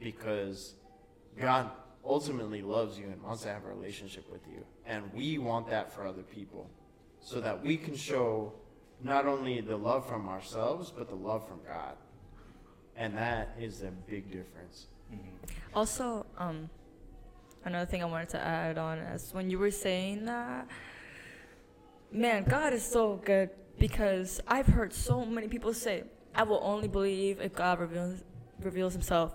because 0.00 0.74
God 1.38 1.70
ultimately 2.04 2.62
loves 2.62 2.98
you 2.98 3.04
and 3.06 3.22
wants 3.22 3.42
to 3.42 3.48
have 3.48 3.64
a 3.64 3.68
relationship 3.68 4.30
with 4.30 4.40
you. 4.48 4.64
And 4.86 5.12
we 5.12 5.38
want 5.38 5.68
that 5.68 5.92
for 5.92 6.06
other 6.06 6.22
people 6.22 6.68
so 7.20 7.40
that 7.40 7.62
we 7.62 7.76
can 7.76 7.94
show 7.94 8.52
not 9.02 9.26
only 9.26 9.60
the 9.60 9.76
love 9.76 10.06
from 10.08 10.28
ourselves, 10.28 10.92
but 10.96 11.08
the 11.08 11.14
love 11.14 11.46
from 11.46 11.60
God. 11.66 11.96
And 12.96 13.16
that 13.16 13.54
is 13.58 13.82
a 13.82 13.90
big 13.90 14.30
difference. 14.30 14.86
Also, 15.74 16.26
um, 16.38 16.68
another 17.64 17.86
thing 17.86 18.02
I 18.02 18.06
wanted 18.06 18.30
to 18.30 18.40
add 18.40 18.78
on 18.78 18.98
is 18.98 19.30
when 19.32 19.50
you 19.50 19.58
were 19.58 19.70
saying 19.70 20.24
that, 20.24 20.66
man, 22.12 22.44
God 22.44 22.72
is 22.72 22.84
so 22.84 23.20
good 23.24 23.50
because 23.78 24.40
I've 24.46 24.66
heard 24.66 24.92
so 24.92 25.24
many 25.24 25.48
people 25.48 25.72
say, 25.72 26.04
I 26.34 26.42
will 26.42 26.60
only 26.62 26.88
believe 26.88 27.40
if 27.40 27.54
God 27.54 27.78
reveals, 27.80 28.22
reveals 28.62 28.92
himself. 28.92 29.34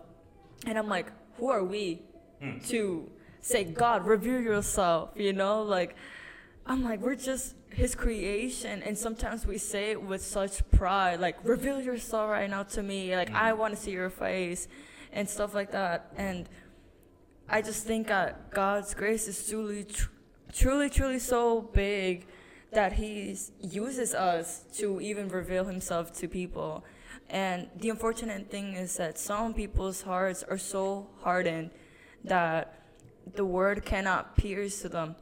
And 0.66 0.78
I'm 0.78 0.88
like, 0.88 1.08
who 1.38 1.50
are 1.50 1.64
we 1.64 2.02
Hmm. 2.42 2.60
to 2.68 3.10
say, 3.42 3.64
God, 3.64 4.06
reveal 4.06 4.42
yourself? 4.42 5.12
You 5.16 5.34
know, 5.34 5.64
like, 5.64 5.96
I'm 6.66 6.84
like, 6.84 7.00
we're 7.02 7.16
just 7.16 7.56
his 7.70 7.96
creation. 7.96 8.82
And 8.84 8.98
sometimes 8.98 9.46
we 9.46 9.58
say 9.58 9.92
it 9.92 10.02
with 10.02 10.22
such 10.22 10.70
pride, 10.72 11.20
like, 11.20 11.38
reveal 11.44 11.82
yourself 11.82 12.30
right 12.30 12.50
now 12.50 12.64
to 12.64 12.84
me. 12.84 13.16
Like, 13.16 13.32
I 13.34 13.54
want 13.54 13.76
to 13.76 13.80
see 13.82 13.92
your 13.92 14.10
face 14.10 14.68
and 15.12 15.30
stuff 15.30 15.54
like 15.54 15.72
that. 15.72 16.12
And 16.18 16.50
I 17.50 17.62
just 17.62 17.86
think 17.86 18.08
that 18.08 18.52
God's 18.52 18.94
grace 18.94 19.28
is 19.28 19.48
truly, 19.48 19.84
tr- 19.84 20.10
truly, 20.54 20.90
truly 20.90 21.20
so 21.20 21.62
big 21.62 22.26
that 22.76 22.94
He 22.94 23.36
uses 23.62 24.14
us 24.14 24.66
to 24.78 25.02
even 25.02 25.28
reveal 25.30 25.66
Himself 25.66 26.14
to 26.20 26.28
people. 26.28 26.86
And 27.30 27.68
the 27.76 27.90
unfortunate 27.90 28.52
thing 28.52 28.74
is 28.74 28.98
that 28.98 29.18
some 29.18 29.54
people's 29.54 30.04
hearts 30.04 30.44
are 30.44 30.58
so 30.58 31.08
hardened 31.22 31.72
that 32.24 32.80
the 33.34 33.46
word 33.46 33.84
cannot 33.84 34.38
pierce 34.38 34.82
to 34.84 34.90
them. 34.90 35.16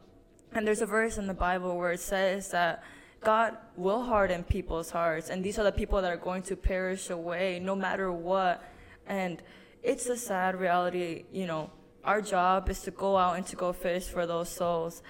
And 0.51 0.67
there's 0.67 0.81
a 0.81 0.85
verse 0.85 1.17
in 1.17 1.27
the 1.27 1.33
Bible 1.33 1.77
where 1.77 1.93
it 1.93 1.99
says 1.99 2.51
that 2.51 2.83
God 3.21 3.55
will 3.77 4.03
harden 4.03 4.43
people's 4.43 4.89
hearts, 4.89 5.29
and 5.29 5.43
these 5.43 5.57
are 5.57 5.63
the 5.63 5.71
people 5.71 6.01
that 6.01 6.11
are 6.11 6.17
going 6.17 6.43
to 6.43 6.57
perish 6.57 7.09
away 7.09 7.59
no 7.59 7.73
matter 7.73 8.11
what. 8.11 8.61
And 9.07 9.41
it's 9.81 10.07
a 10.07 10.17
sad 10.17 10.59
reality, 10.59 11.23
you 11.31 11.47
know. 11.47 11.71
Our 12.03 12.21
job 12.21 12.69
is 12.69 12.81
to 12.81 12.91
go 12.91 13.15
out 13.15 13.37
and 13.37 13.45
to 13.47 13.55
go 13.55 13.71
fish 13.71 14.07
for 14.07 14.27
those 14.27 14.49
souls, 14.49 15.01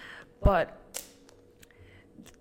but 0.44 0.83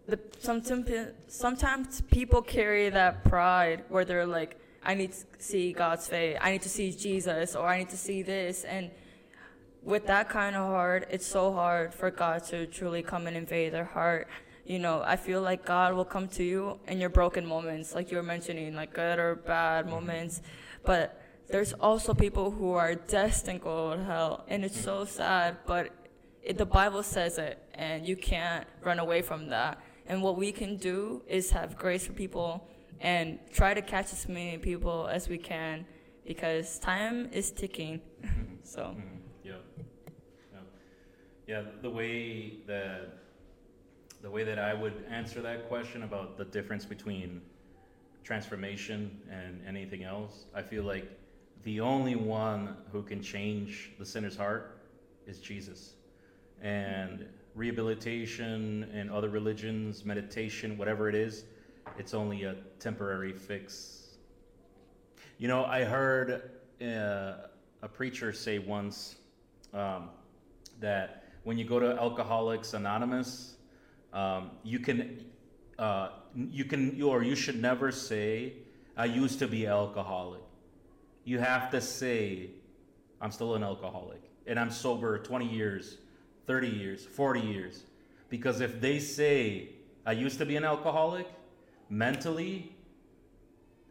the 0.07 0.19
sometimes 0.41 0.91
sometimes 1.29 2.01
people 2.03 2.43
carry 2.43 2.91
that 2.91 3.25
pride 3.25 3.85
where 3.89 4.05
they're 4.05 4.27
like, 4.27 4.59
I 4.83 4.95
need 4.95 5.13
to 5.13 5.25
see 5.39 5.73
God's 5.73 6.09
face, 6.09 6.37
I 6.41 6.53
need 6.53 6.63
to 6.63 6.69
see 6.69 6.93
Jesus, 6.93 7.55
or 7.55 7.67
I 7.67 7.79
need 7.79 7.91
to 7.91 7.97
see 7.97 8.23
this, 8.23 8.65
and 8.65 8.91
with 9.83 10.07
that 10.07 10.29
kind 10.29 10.55
of 10.55 10.67
heart, 10.67 11.09
it's 11.11 11.27
so 11.27 11.53
hard 11.53 11.93
for 11.93 12.11
God 12.11 12.45
to 12.45 12.67
truly 12.67 13.03
come 13.03 13.27
and 13.27 13.37
invade 13.37 13.73
their 13.73 13.85
heart. 13.85 14.29
You 14.65 14.79
know, 14.79 15.03
I 15.05 15.17
feel 15.17 15.43
like 15.43 15.65
God 15.65 15.95
will 15.95 16.05
come 16.05 16.29
to 16.29 16.45
you 16.45 16.79
in 16.87 17.01
your 17.01 17.11
broken 17.11 17.45
moments, 17.45 17.95
like 17.95 18.11
you 18.11 18.17
were 18.17 18.23
mentioning, 18.23 18.75
like 18.75 18.93
good 18.93 19.19
or 19.19 19.35
bad 19.35 19.85
mm-hmm. 19.85 19.95
moments. 19.95 20.43
But 20.85 21.21
there's 21.49 21.73
also 21.73 22.15
people 22.15 22.53
who 22.53 22.73
are 22.73 22.95
destined 22.95 23.61
to 23.61 23.65
go 23.65 23.97
to 23.97 24.05
hell, 24.05 24.45
and 24.49 24.65
it's 24.65 24.81
so 24.81 25.05
sad. 25.05 25.57
But 25.67 25.91
it, 26.43 26.59
the 26.59 26.67
Bible 26.67 27.03
says 27.03 27.39
it, 27.39 27.59
and 27.75 28.07
you 28.07 28.17
can't 28.17 28.67
run 28.83 29.01
away 29.01 29.21
from 29.21 29.49
that. 29.49 29.81
And 30.07 30.23
what 30.23 30.37
we 30.37 30.53
can 30.53 30.77
do 30.77 31.23
is 31.27 31.51
have 31.51 31.77
grace 31.77 32.07
for 32.07 32.13
people 32.13 32.69
and 33.01 33.39
try 33.53 33.75
to 33.75 33.83
catch 33.83 34.13
as 34.13 34.29
many 34.29 34.59
people 34.59 35.09
as 35.09 35.29
we 35.29 35.39
can, 35.39 35.85
because 36.27 36.79
time 36.79 37.29
is 37.33 37.51
ticking. 37.51 38.01
so. 38.63 38.83
Mm-hmm. 38.83 39.01
Yeah. 39.45 39.53
Yeah. 39.77 40.59
Yeah. 41.47 41.63
The 41.81 41.91
way 41.91 42.55
that 42.67 43.19
the 44.23 44.31
way 44.31 44.45
that 44.45 44.59
I 44.59 44.73
would 44.73 45.05
answer 45.11 45.43
that 45.43 45.69
question 45.69 46.05
about 46.05 46.39
the 46.39 46.45
difference 46.45 46.85
between 46.85 47.43
transformation 48.23 49.21
and 49.29 49.61
anything 49.67 50.05
else, 50.05 50.45
I 50.55 50.63
feel 50.63 50.85
like 50.85 51.11
the 51.65 51.81
only 51.81 52.15
one 52.15 52.77
who 52.93 53.03
can 53.03 53.21
change 53.21 53.93
the 53.99 54.07
sinner's 54.07 54.37
heart 54.37 54.79
is 55.27 55.41
Jesus. 55.41 55.95
And 56.61 57.27
rehabilitation 57.55 58.89
and 58.95 59.11
other 59.11 59.29
religions, 59.29 60.05
meditation, 60.05 60.79
whatever 60.79 61.09
it 61.09 61.15
is, 61.15 61.45
it's 61.99 62.15
only 62.15 62.45
a 62.45 62.57
temporary 62.79 63.33
fix. 63.33 64.17
You 65.39 65.49
know, 65.49 65.65
I 65.65 65.85
heard 65.85 66.51
uh, 66.81 67.49
a 67.83 67.89
preacher 67.89 68.33
say 68.33 68.59
once 68.59 69.17
um, 69.75 70.11
that 70.81 71.25
when 71.45 71.59
you 71.59 71.65
go 71.65 71.81
to 71.81 71.99
Alcoholics 71.99 72.75
Anonymous, 72.75 73.57
um, 74.13 74.53
you 74.63 74.79
can, 74.79 75.25
uh, 75.79 76.11
you 76.35 76.65
can, 76.65 76.97
you, 76.97 77.09
or 77.09 77.23
you 77.23 77.35
should 77.35 77.61
never 77.61 77.91
say, 77.91 78.55
"I 78.97 79.07
used 79.07 79.39
to 79.41 79.49
be 79.49 79.67
alcoholic." 79.67 80.43
You 81.25 81.39
have 81.39 81.71
to 81.71 81.81
say, 81.81 82.51
"I'm 83.21 83.33
still 83.33 83.55
an 83.55 83.63
alcoholic, 83.63 84.23
and 84.47 84.61
I'm 84.61 84.71
sober 84.71 85.19
20 85.19 85.49
years, 85.49 85.99
30 86.47 86.69
years, 86.69 87.05
40 87.05 87.41
years," 87.41 87.85
because 88.29 88.61
if 88.61 88.81
they 88.81 88.99
say, 88.99 89.71
"I 90.07 90.13
used 90.13 90.39
to 90.39 90.47
be 90.47 90.57
an 90.57 90.65
alcoholic," 90.65 91.27
mentally, 91.89 92.75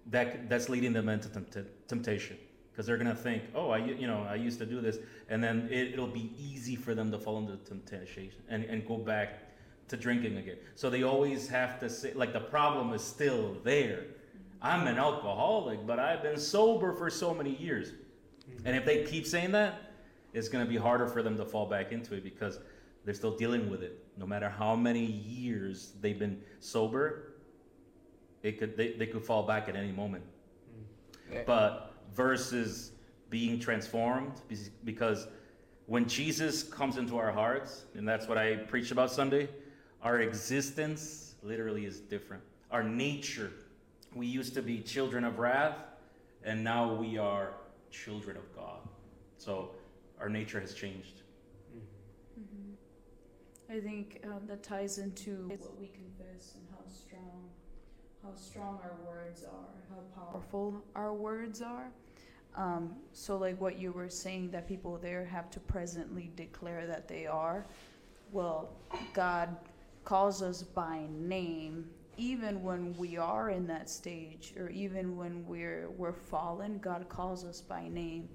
that 0.07 0.49
that's 0.49 0.69
leading 0.69 0.93
them 0.93 1.09
into 1.09 1.29
tempt- 1.29 1.87
temptation 1.87 2.37
because 2.71 2.85
they're 2.85 2.97
gonna 2.97 3.15
think, 3.15 3.43
oh, 3.53 3.69
I, 3.69 3.77
you 3.77 4.07
know 4.07 4.25
I 4.29 4.35
used 4.35 4.59
to 4.59 4.65
do 4.65 4.81
this, 4.81 4.97
and 5.29 5.43
then 5.43 5.67
it, 5.71 5.93
it'll 5.93 6.07
be 6.07 6.31
easy 6.37 6.75
for 6.75 6.95
them 6.95 7.11
to 7.11 7.19
fall 7.19 7.37
into 7.37 7.57
temptation 7.57 8.31
and, 8.49 8.63
and 8.63 8.87
go 8.87 8.97
back 8.97 9.51
to 9.89 9.97
drinking 9.97 10.37
again. 10.37 10.57
So 10.75 10.89
they 10.89 11.03
always 11.03 11.47
have 11.49 11.79
to 11.81 11.89
say 11.89 12.13
like 12.13 12.33
the 12.33 12.39
problem 12.39 12.93
is 12.93 13.03
still 13.03 13.57
there. 13.63 14.05
I'm 14.61 14.87
an 14.87 14.97
alcoholic, 14.97 15.85
but 15.85 15.99
I've 15.99 16.21
been 16.21 16.37
sober 16.37 16.93
for 16.93 17.09
so 17.09 17.33
many 17.33 17.55
years. 17.55 17.89
Mm-hmm. 17.89 18.67
And 18.67 18.77
if 18.77 18.85
they 18.85 19.03
keep 19.03 19.25
saying 19.25 19.51
that, 19.51 19.90
it's 20.34 20.49
going 20.49 20.65
to 20.65 20.69
be 20.69 20.77
harder 20.77 21.07
for 21.07 21.21
them 21.21 21.38
to 21.38 21.45
fall 21.45 21.65
back 21.65 21.91
into 21.91 22.15
it 22.15 22.23
because 22.23 22.59
they're 23.05 23.13
still 23.13 23.36
dealing 23.36 23.69
with 23.69 23.82
it. 23.84 24.03
No 24.17 24.25
matter 24.25 24.49
how 24.49 24.75
many 24.75 25.03
years 25.03 25.93
they've 26.01 26.17
been 26.17 26.41
sober, 26.59 27.34
it 28.43 28.59
could 28.59 28.77
they, 28.77 28.93
they 28.93 29.07
could 29.07 29.23
fall 29.23 29.43
back 29.43 29.69
at 29.69 29.75
any 29.75 29.91
moment. 29.91 30.23
Mm. 30.23 31.34
Yeah. 31.34 31.43
But 31.45 31.93
versus 32.13 32.91
being 33.29 33.59
transformed, 33.59 34.41
because 34.84 35.27
when 35.86 36.07
Jesus 36.07 36.63
comes 36.63 36.97
into 36.97 37.17
our 37.17 37.32
hearts, 37.32 37.86
and 37.95 38.07
that's 38.07 38.27
what 38.27 38.38
I 38.38 38.55
preached 38.55 38.91
about 38.91 39.11
Sunday, 39.11 39.49
our 40.03 40.19
existence 40.19 41.36
literally 41.41 41.86
is 41.86 41.99
different. 41.99 42.43
Our 42.71 42.84
nature, 42.84 43.51
we 44.13 44.27
used 44.27 44.53
to 44.55 44.61
be 44.61 44.79
children 44.79 45.23
of 45.23 45.39
wrath, 45.39 45.77
and 46.43 46.63
now 46.63 46.93
we 46.93 47.17
are 47.17 47.53
children 47.89 48.38
of 48.38 48.55
God. 48.55 48.79
So 49.38 49.71
our 50.22 50.30
nature 50.30 50.59
has 50.59 50.74
changed. 50.74 51.22
I 53.69 53.80
think 53.80 54.22
um, 54.26 54.41
that 54.47 54.63
ties 54.63 54.97
into 54.97 55.47
what 55.47 55.80
we 55.80 55.88
confess 55.88 56.55
and 56.55 56.65
how 56.72 56.84
strong, 56.93 57.49
how 58.22 58.36
strong 58.36 58.80
our 58.84 58.97
words 59.07 59.45
are, 59.45 59.95
how 59.95 60.32
powerful 60.32 60.84
our 60.93 61.13
words 61.13 61.61
are. 61.61 61.89
Um, 62.55 62.95
so, 63.13 63.38
like 63.38 63.61
what 63.61 63.80
you 63.80 63.93
were 63.93 64.09
saying, 64.09 64.51
that 64.51 64.67
people 64.67 64.97
there 64.97 65.24
have 65.24 65.49
to 65.51 65.59
presently 65.61 66.32
declare 66.36 66.86
that 66.86 67.07
they 67.07 67.26
are. 67.26 67.65
Well, 68.34 68.72
God 69.13 69.55
calls 70.03 70.41
us 70.41 70.63
by 70.63 71.05
name, 71.09 71.89
even 72.17 72.61
when 72.61 72.93
we 72.97 73.15
are 73.15 73.51
in 73.51 73.67
that 73.67 73.89
stage, 73.89 74.53
or 74.57 74.67
even 74.69 75.15
when 75.15 75.47
we're 75.47 75.89
we're 75.91 76.11
fallen. 76.11 76.80
God 76.80 77.07
calls 77.07 77.45
us 77.45 77.61
by 77.61 77.88
name, 77.88 78.28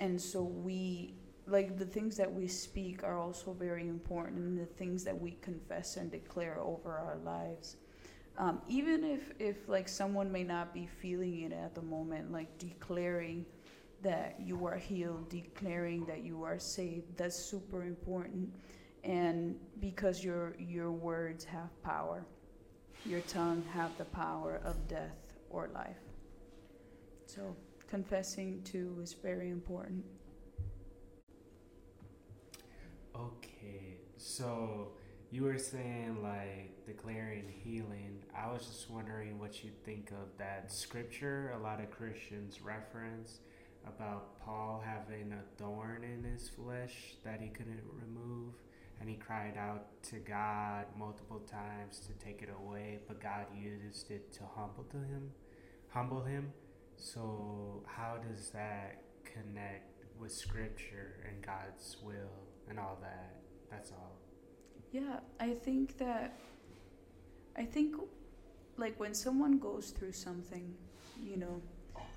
and 0.00 0.20
so 0.20 0.42
we 0.42 1.14
like 1.50 1.78
the 1.78 1.84
things 1.86 2.16
that 2.16 2.32
we 2.32 2.46
speak 2.46 3.02
are 3.02 3.18
also 3.18 3.52
very 3.52 3.88
important 3.88 4.38
and 4.38 4.58
the 4.58 4.66
things 4.66 5.04
that 5.04 5.18
we 5.18 5.32
confess 5.42 5.96
and 5.96 6.10
declare 6.10 6.58
over 6.60 6.98
our 6.98 7.16
lives. 7.24 7.76
Um, 8.38 8.60
even 8.68 9.04
if 9.04 9.32
if 9.38 9.68
like 9.68 9.88
someone 9.88 10.30
may 10.30 10.44
not 10.44 10.72
be 10.72 10.86
feeling 10.86 11.42
it 11.42 11.52
at 11.52 11.74
the 11.74 11.82
moment 11.82 12.32
like 12.32 12.56
declaring 12.58 13.44
that 14.02 14.36
you 14.40 14.64
are 14.64 14.76
healed 14.76 15.28
declaring 15.28 16.06
that 16.06 16.22
you 16.22 16.42
are 16.42 16.58
saved 16.58 17.16
that's 17.16 17.36
super 17.36 17.84
important. 17.84 18.54
And 19.04 19.56
because 19.80 20.24
your 20.24 20.54
your 20.58 20.90
words 20.90 21.44
have 21.44 21.70
power 21.82 22.24
your 23.04 23.20
tongue 23.22 23.64
have 23.72 23.96
the 23.96 24.04
power 24.06 24.60
of 24.64 24.86
death 24.86 25.38
or 25.48 25.68
life. 25.74 25.96
So 27.26 27.56
confessing 27.88 28.62
too 28.62 28.98
is 29.02 29.14
very 29.14 29.50
important 29.50 30.04
Okay, 33.14 33.98
so 34.16 34.92
you 35.30 35.42
were 35.44 35.58
saying 35.58 36.22
like 36.22 36.84
declaring 36.86 37.52
healing. 37.62 38.22
I 38.36 38.50
was 38.52 38.66
just 38.66 38.90
wondering 38.90 39.38
what 39.38 39.64
you 39.64 39.70
think 39.84 40.10
of 40.12 40.38
that 40.38 40.72
scripture 40.72 41.52
a 41.56 41.62
lot 41.62 41.80
of 41.80 41.90
Christians 41.90 42.60
reference 42.62 43.40
about 43.86 44.40
Paul 44.40 44.82
having 44.84 45.32
a 45.32 45.60
thorn 45.60 46.04
in 46.04 46.24
his 46.30 46.48
flesh 46.48 47.16
that 47.24 47.40
he 47.40 47.48
couldn't 47.48 47.82
remove. 47.92 48.54
And 49.00 49.08
he 49.08 49.16
cried 49.16 49.56
out 49.56 50.02
to 50.04 50.16
God 50.16 50.84
multiple 50.98 51.40
times 51.40 52.00
to 52.00 52.12
take 52.24 52.42
it 52.42 52.50
away, 52.62 52.98
but 53.08 53.20
God 53.20 53.46
used 53.58 54.10
it 54.10 54.30
to 54.34 54.40
humble 54.54 54.84
to 54.90 54.98
him, 54.98 55.30
humble 55.88 56.22
him. 56.22 56.52
So 56.96 57.82
how 57.86 58.18
does 58.18 58.50
that 58.50 59.04
connect 59.24 60.04
with 60.20 60.32
Scripture 60.32 61.24
and 61.26 61.42
God's 61.42 61.96
will 62.04 62.49
and 62.70 62.78
all 62.78 62.98
that? 63.02 63.34
That's 63.70 63.90
all. 63.92 64.16
Yeah, 64.92 65.20
I 65.38 65.50
think 65.50 65.98
that 65.98 66.38
I 67.56 67.64
think 67.64 67.96
like 68.76 68.98
when 68.98 69.12
someone 69.12 69.58
goes 69.58 69.90
through 69.90 70.12
something, 70.12 70.74
you 71.22 71.36
know, 71.36 71.60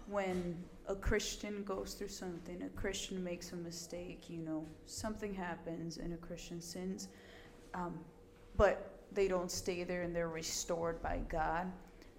when 0.07 0.57
a 0.87 0.95
Christian 0.95 1.63
goes 1.63 1.93
through 1.93 2.09
something, 2.09 2.61
a 2.63 2.69
Christian 2.79 3.23
makes 3.23 3.51
a 3.51 3.55
mistake, 3.55 4.29
you 4.29 4.39
know, 4.39 4.65
something 4.85 5.33
happens 5.33 5.97
and 5.97 6.13
a 6.13 6.17
Christian 6.17 6.61
sins, 6.61 7.09
um, 7.73 7.99
but 8.57 8.99
they 9.11 9.27
don't 9.27 9.51
stay 9.51 9.83
there 9.83 10.01
and 10.01 10.15
they're 10.15 10.29
restored 10.29 11.01
by 11.01 11.21
God. 11.29 11.71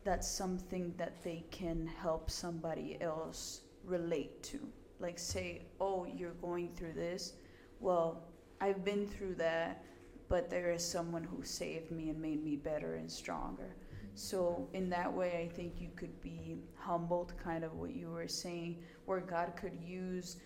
That's 0.05 0.29
something 0.29 0.95
that 0.99 1.23
they 1.23 1.45
can 1.51 1.87
help 1.87 2.31
somebody 2.31 2.99
else 3.01 3.63
relate 3.85 4.43
to. 4.45 4.61
Like, 5.01 5.19
say, 5.19 5.63
oh, 5.81 6.07
you're 6.07 6.35
going 6.35 6.71
through 6.75 6.93
this. 6.93 7.35
Well, 7.81 8.23
I've 8.61 8.85
been 8.85 9.07
through 9.07 9.35
that, 9.37 9.85
but 10.29 10.49
there 10.49 10.71
is 10.71 10.85
someone 10.85 11.25
who 11.25 11.43
saved 11.43 11.91
me 11.91 12.11
and 12.11 12.21
made 12.21 12.43
me 12.43 12.57
better 12.57 12.95
and 12.95 13.11
stronger. 13.11 13.77
So, 14.15 14.69
in 14.73 14.89
that 14.91 15.13
way, 15.13 15.43
I 15.45 15.55
think 15.55 15.81
you 15.81 15.89
could 15.97 16.21
be 16.23 16.57
humbled, 16.77 17.35
kind 17.43 17.65
of 17.65 17.75
what 17.75 17.95
you 17.95 18.11
were 18.11 18.29
saying, 18.29 18.79
where 19.07 19.21
God 19.21 19.55
could 19.57 19.77
use, 19.85 20.37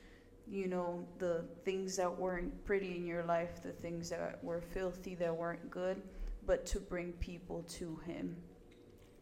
you 0.51 0.69
know, 0.69 1.07
the 1.19 1.45
things 1.65 1.97
that 1.97 2.11
weren't 2.19 2.65
pretty 2.65 2.97
in 2.97 3.07
your 3.07 3.25
life, 3.25 3.63
the 3.63 3.73
things 3.73 4.09
that 4.09 4.43
were 4.43 4.63
filthy, 4.63 5.15
that 5.17 5.37
weren't 5.37 5.71
good, 5.71 6.01
but 6.47 6.65
to 6.67 6.81
bring 6.81 7.13
people 7.15 7.63
to 7.69 8.01
Him. 8.07 8.35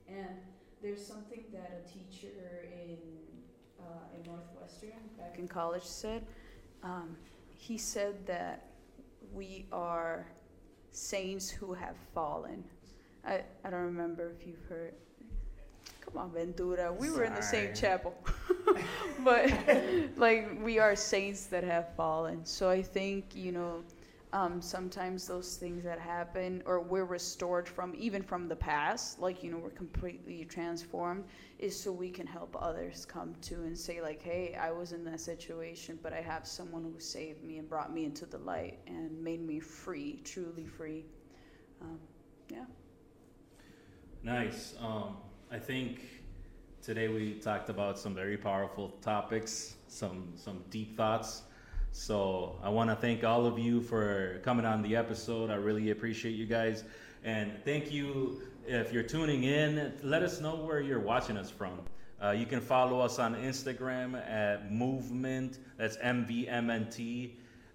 And 0.08 0.38
there's 0.80 1.04
something 1.04 1.42
that 1.52 1.82
a 1.84 1.88
teacher 1.88 2.68
in, 2.72 2.98
uh, 3.80 4.16
in 4.16 4.30
Northwestern 4.30 4.90
back 5.18 5.38
in 5.38 5.48
college 5.48 5.82
said. 5.82 6.24
Um, 6.84 7.16
he 7.56 7.78
said 7.78 8.26
that 8.26 8.66
we 9.32 9.66
are 9.72 10.26
saints 10.92 11.50
who 11.50 11.74
have 11.74 11.96
fallen. 12.14 12.64
I, 13.24 13.42
I 13.64 13.70
don't 13.70 13.80
remember 13.80 14.32
if 14.38 14.46
you've 14.46 14.64
heard. 14.68 14.94
Come 16.00 16.18
on, 16.18 16.30
Ventura. 16.32 16.92
We 16.92 17.10
were 17.10 17.24
in 17.24 17.34
the 17.34 17.42
same 17.42 17.74
chapel. 17.74 18.14
but, 19.24 19.52
like, 20.16 20.58
we 20.62 20.78
are 20.78 20.94
saints 20.94 21.46
that 21.46 21.64
have 21.64 21.94
fallen. 21.96 22.44
So 22.44 22.70
I 22.70 22.82
think, 22.82 23.34
you 23.34 23.52
know, 23.52 23.82
um, 24.32 24.60
sometimes 24.60 25.26
those 25.26 25.56
things 25.56 25.84
that 25.84 25.98
happen, 25.98 26.62
or 26.66 26.80
we're 26.80 27.04
restored 27.04 27.68
from, 27.68 27.94
even 27.96 28.22
from 28.22 28.48
the 28.48 28.56
past, 28.56 29.20
like, 29.20 29.42
you 29.42 29.50
know, 29.50 29.58
we're 29.58 29.70
completely 29.70 30.44
transformed, 30.44 31.24
is 31.58 31.78
so 31.78 31.92
we 31.92 32.10
can 32.10 32.26
help 32.26 32.56
others 32.60 33.06
come 33.06 33.34
to 33.42 33.54
and 33.54 33.78
say, 33.78 34.02
like, 34.02 34.20
hey, 34.20 34.56
I 34.60 34.70
was 34.72 34.92
in 34.92 35.04
that 35.04 35.20
situation, 35.20 35.98
but 36.02 36.12
I 36.12 36.20
have 36.20 36.46
someone 36.46 36.82
who 36.82 36.98
saved 36.98 37.44
me 37.44 37.58
and 37.58 37.68
brought 37.68 37.94
me 37.94 38.04
into 38.04 38.26
the 38.26 38.38
light 38.38 38.78
and 38.86 39.22
made 39.22 39.46
me 39.46 39.60
free, 39.60 40.20
truly 40.24 40.66
free. 40.66 41.04
Um, 41.80 41.98
yeah. 42.50 42.64
Nice. 44.22 44.74
Um, 44.80 45.16
I 45.52 45.58
think 45.58 46.00
today 46.82 47.08
we 47.08 47.34
talked 47.34 47.70
about 47.70 47.98
some 47.98 48.14
very 48.14 48.36
powerful 48.36 48.90
topics, 49.00 49.76
some 49.86 50.32
some 50.34 50.64
deep 50.70 50.96
thoughts. 50.96 51.42
So 51.98 52.54
I 52.62 52.68
want 52.68 52.90
to 52.90 52.94
thank 52.94 53.24
all 53.24 53.46
of 53.46 53.58
you 53.58 53.80
for 53.80 54.38
coming 54.44 54.66
on 54.66 54.82
the 54.82 54.94
episode. 54.94 55.48
I 55.48 55.54
really 55.54 55.92
appreciate 55.92 56.32
you 56.32 56.44
guys, 56.44 56.84
and 57.24 57.50
thank 57.64 57.90
you 57.90 58.42
if 58.66 58.92
you're 58.92 59.02
tuning 59.02 59.44
in. 59.44 59.94
Let 60.02 60.22
us 60.22 60.38
know 60.38 60.56
where 60.56 60.82
you're 60.82 61.00
watching 61.00 61.38
us 61.38 61.48
from. 61.48 61.80
Uh, 62.22 62.32
you 62.32 62.44
can 62.44 62.60
follow 62.60 63.00
us 63.00 63.18
on 63.18 63.34
Instagram 63.34 64.14
at 64.28 64.70
Movement. 64.70 65.58
That's 65.78 65.96
MVMNT, 65.96 67.30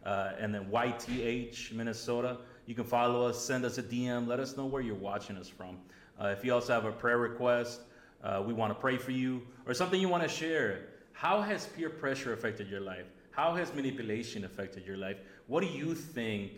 uh, 0.05 0.33
and 0.37 0.53
then 0.53 0.65
YTH 0.65 1.73
Minnesota. 1.73 2.37
You 2.67 2.75
can 2.75 2.85
follow 2.85 3.25
us, 3.25 3.43
send 3.43 3.65
us 3.65 3.79
a 3.79 3.83
DM, 3.83 4.27
let 4.27 4.39
us 4.39 4.55
know 4.55 4.67
where 4.67 4.83
you're 4.83 4.93
watching 4.93 5.35
us 5.35 5.49
from. 5.49 5.79
Uh, 6.21 6.27
if 6.27 6.45
you 6.45 6.53
also 6.53 6.73
have 6.73 6.85
a 6.85 6.91
prayer 6.91 7.17
request, 7.17 7.81
uh, 8.23 8.41
we 8.45 8.53
want 8.53 8.69
to 8.69 8.79
pray 8.79 8.97
for 8.97 9.11
you, 9.11 9.41
or 9.65 9.73
something 9.73 9.99
you 9.99 10.09
want 10.09 10.21
to 10.21 10.29
share. 10.29 10.89
How 11.11 11.41
has 11.41 11.65
peer 11.65 11.89
pressure 11.89 12.33
affected 12.33 12.69
your 12.69 12.81
life? 12.81 13.07
How 13.31 13.55
has 13.55 13.73
manipulation 13.73 14.43
affected 14.43 14.85
your 14.85 14.97
life? 14.97 15.17
What 15.47 15.61
do 15.61 15.67
you 15.67 15.95
think 15.95 16.51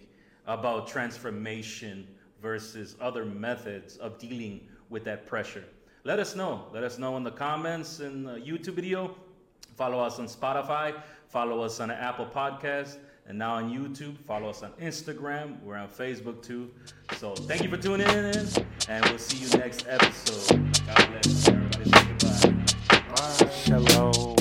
about 0.47 0.87
transformation 0.87 2.07
versus 2.41 2.95
other 2.99 3.25
methods 3.25 3.97
of 3.97 4.17
dealing 4.17 4.67
with 4.89 5.03
that 5.05 5.25
pressure? 5.27 5.63
Let 6.03 6.19
us 6.19 6.35
know. 6.35 6.65
Let 6.73 6.83
us 6.83 6.97
know 6.97 7.15
in 7.15 7.23
the 7.23 7.31
comments 7.31 7.99
in 7.99 8.23
the 8.23 8.33
YouTube 8.33 8.73
video. 8.73 9.15
Follow 9.77 9.99
us 9.99 10.19
on 10.19 10.27
Spotify. 10.27 11.01
Follow 11.27 11.61
us 11.61 11.79
on 11.79 11.91
Apple 11.91 12.25
Podcast. 12.25 12.97
And 13.25 13.37
now 13.37 13.53
on 13.53 13.71
YouTube. 13.71 14.17
Follow 14.27 14.49
us 14.49 14.63
on 14.63 14.71
Instagram. 14.73 15.61
We're 15.63 15.77
on 15.77 15.87
Facebook 15.87 16.43
too. 16.43 16.71
So 17.17 17.35
thank 17.35 17.63
you 17.63 17.69
for 17.69 17.77
tuning 17.77 18.07
in. 18.07 18.47
And 18.89 19.05
we'll 19.05 19.17
see 19.17 19.37
you 19.37 19.49
next 19.57 19.85
episode. 19.87 20.59
God 20.85 21.21
bless. 21.21 21.47
Everybody 21.47 21.91
goodbye. 22.19 23.49
Shalom. 23.49 24.32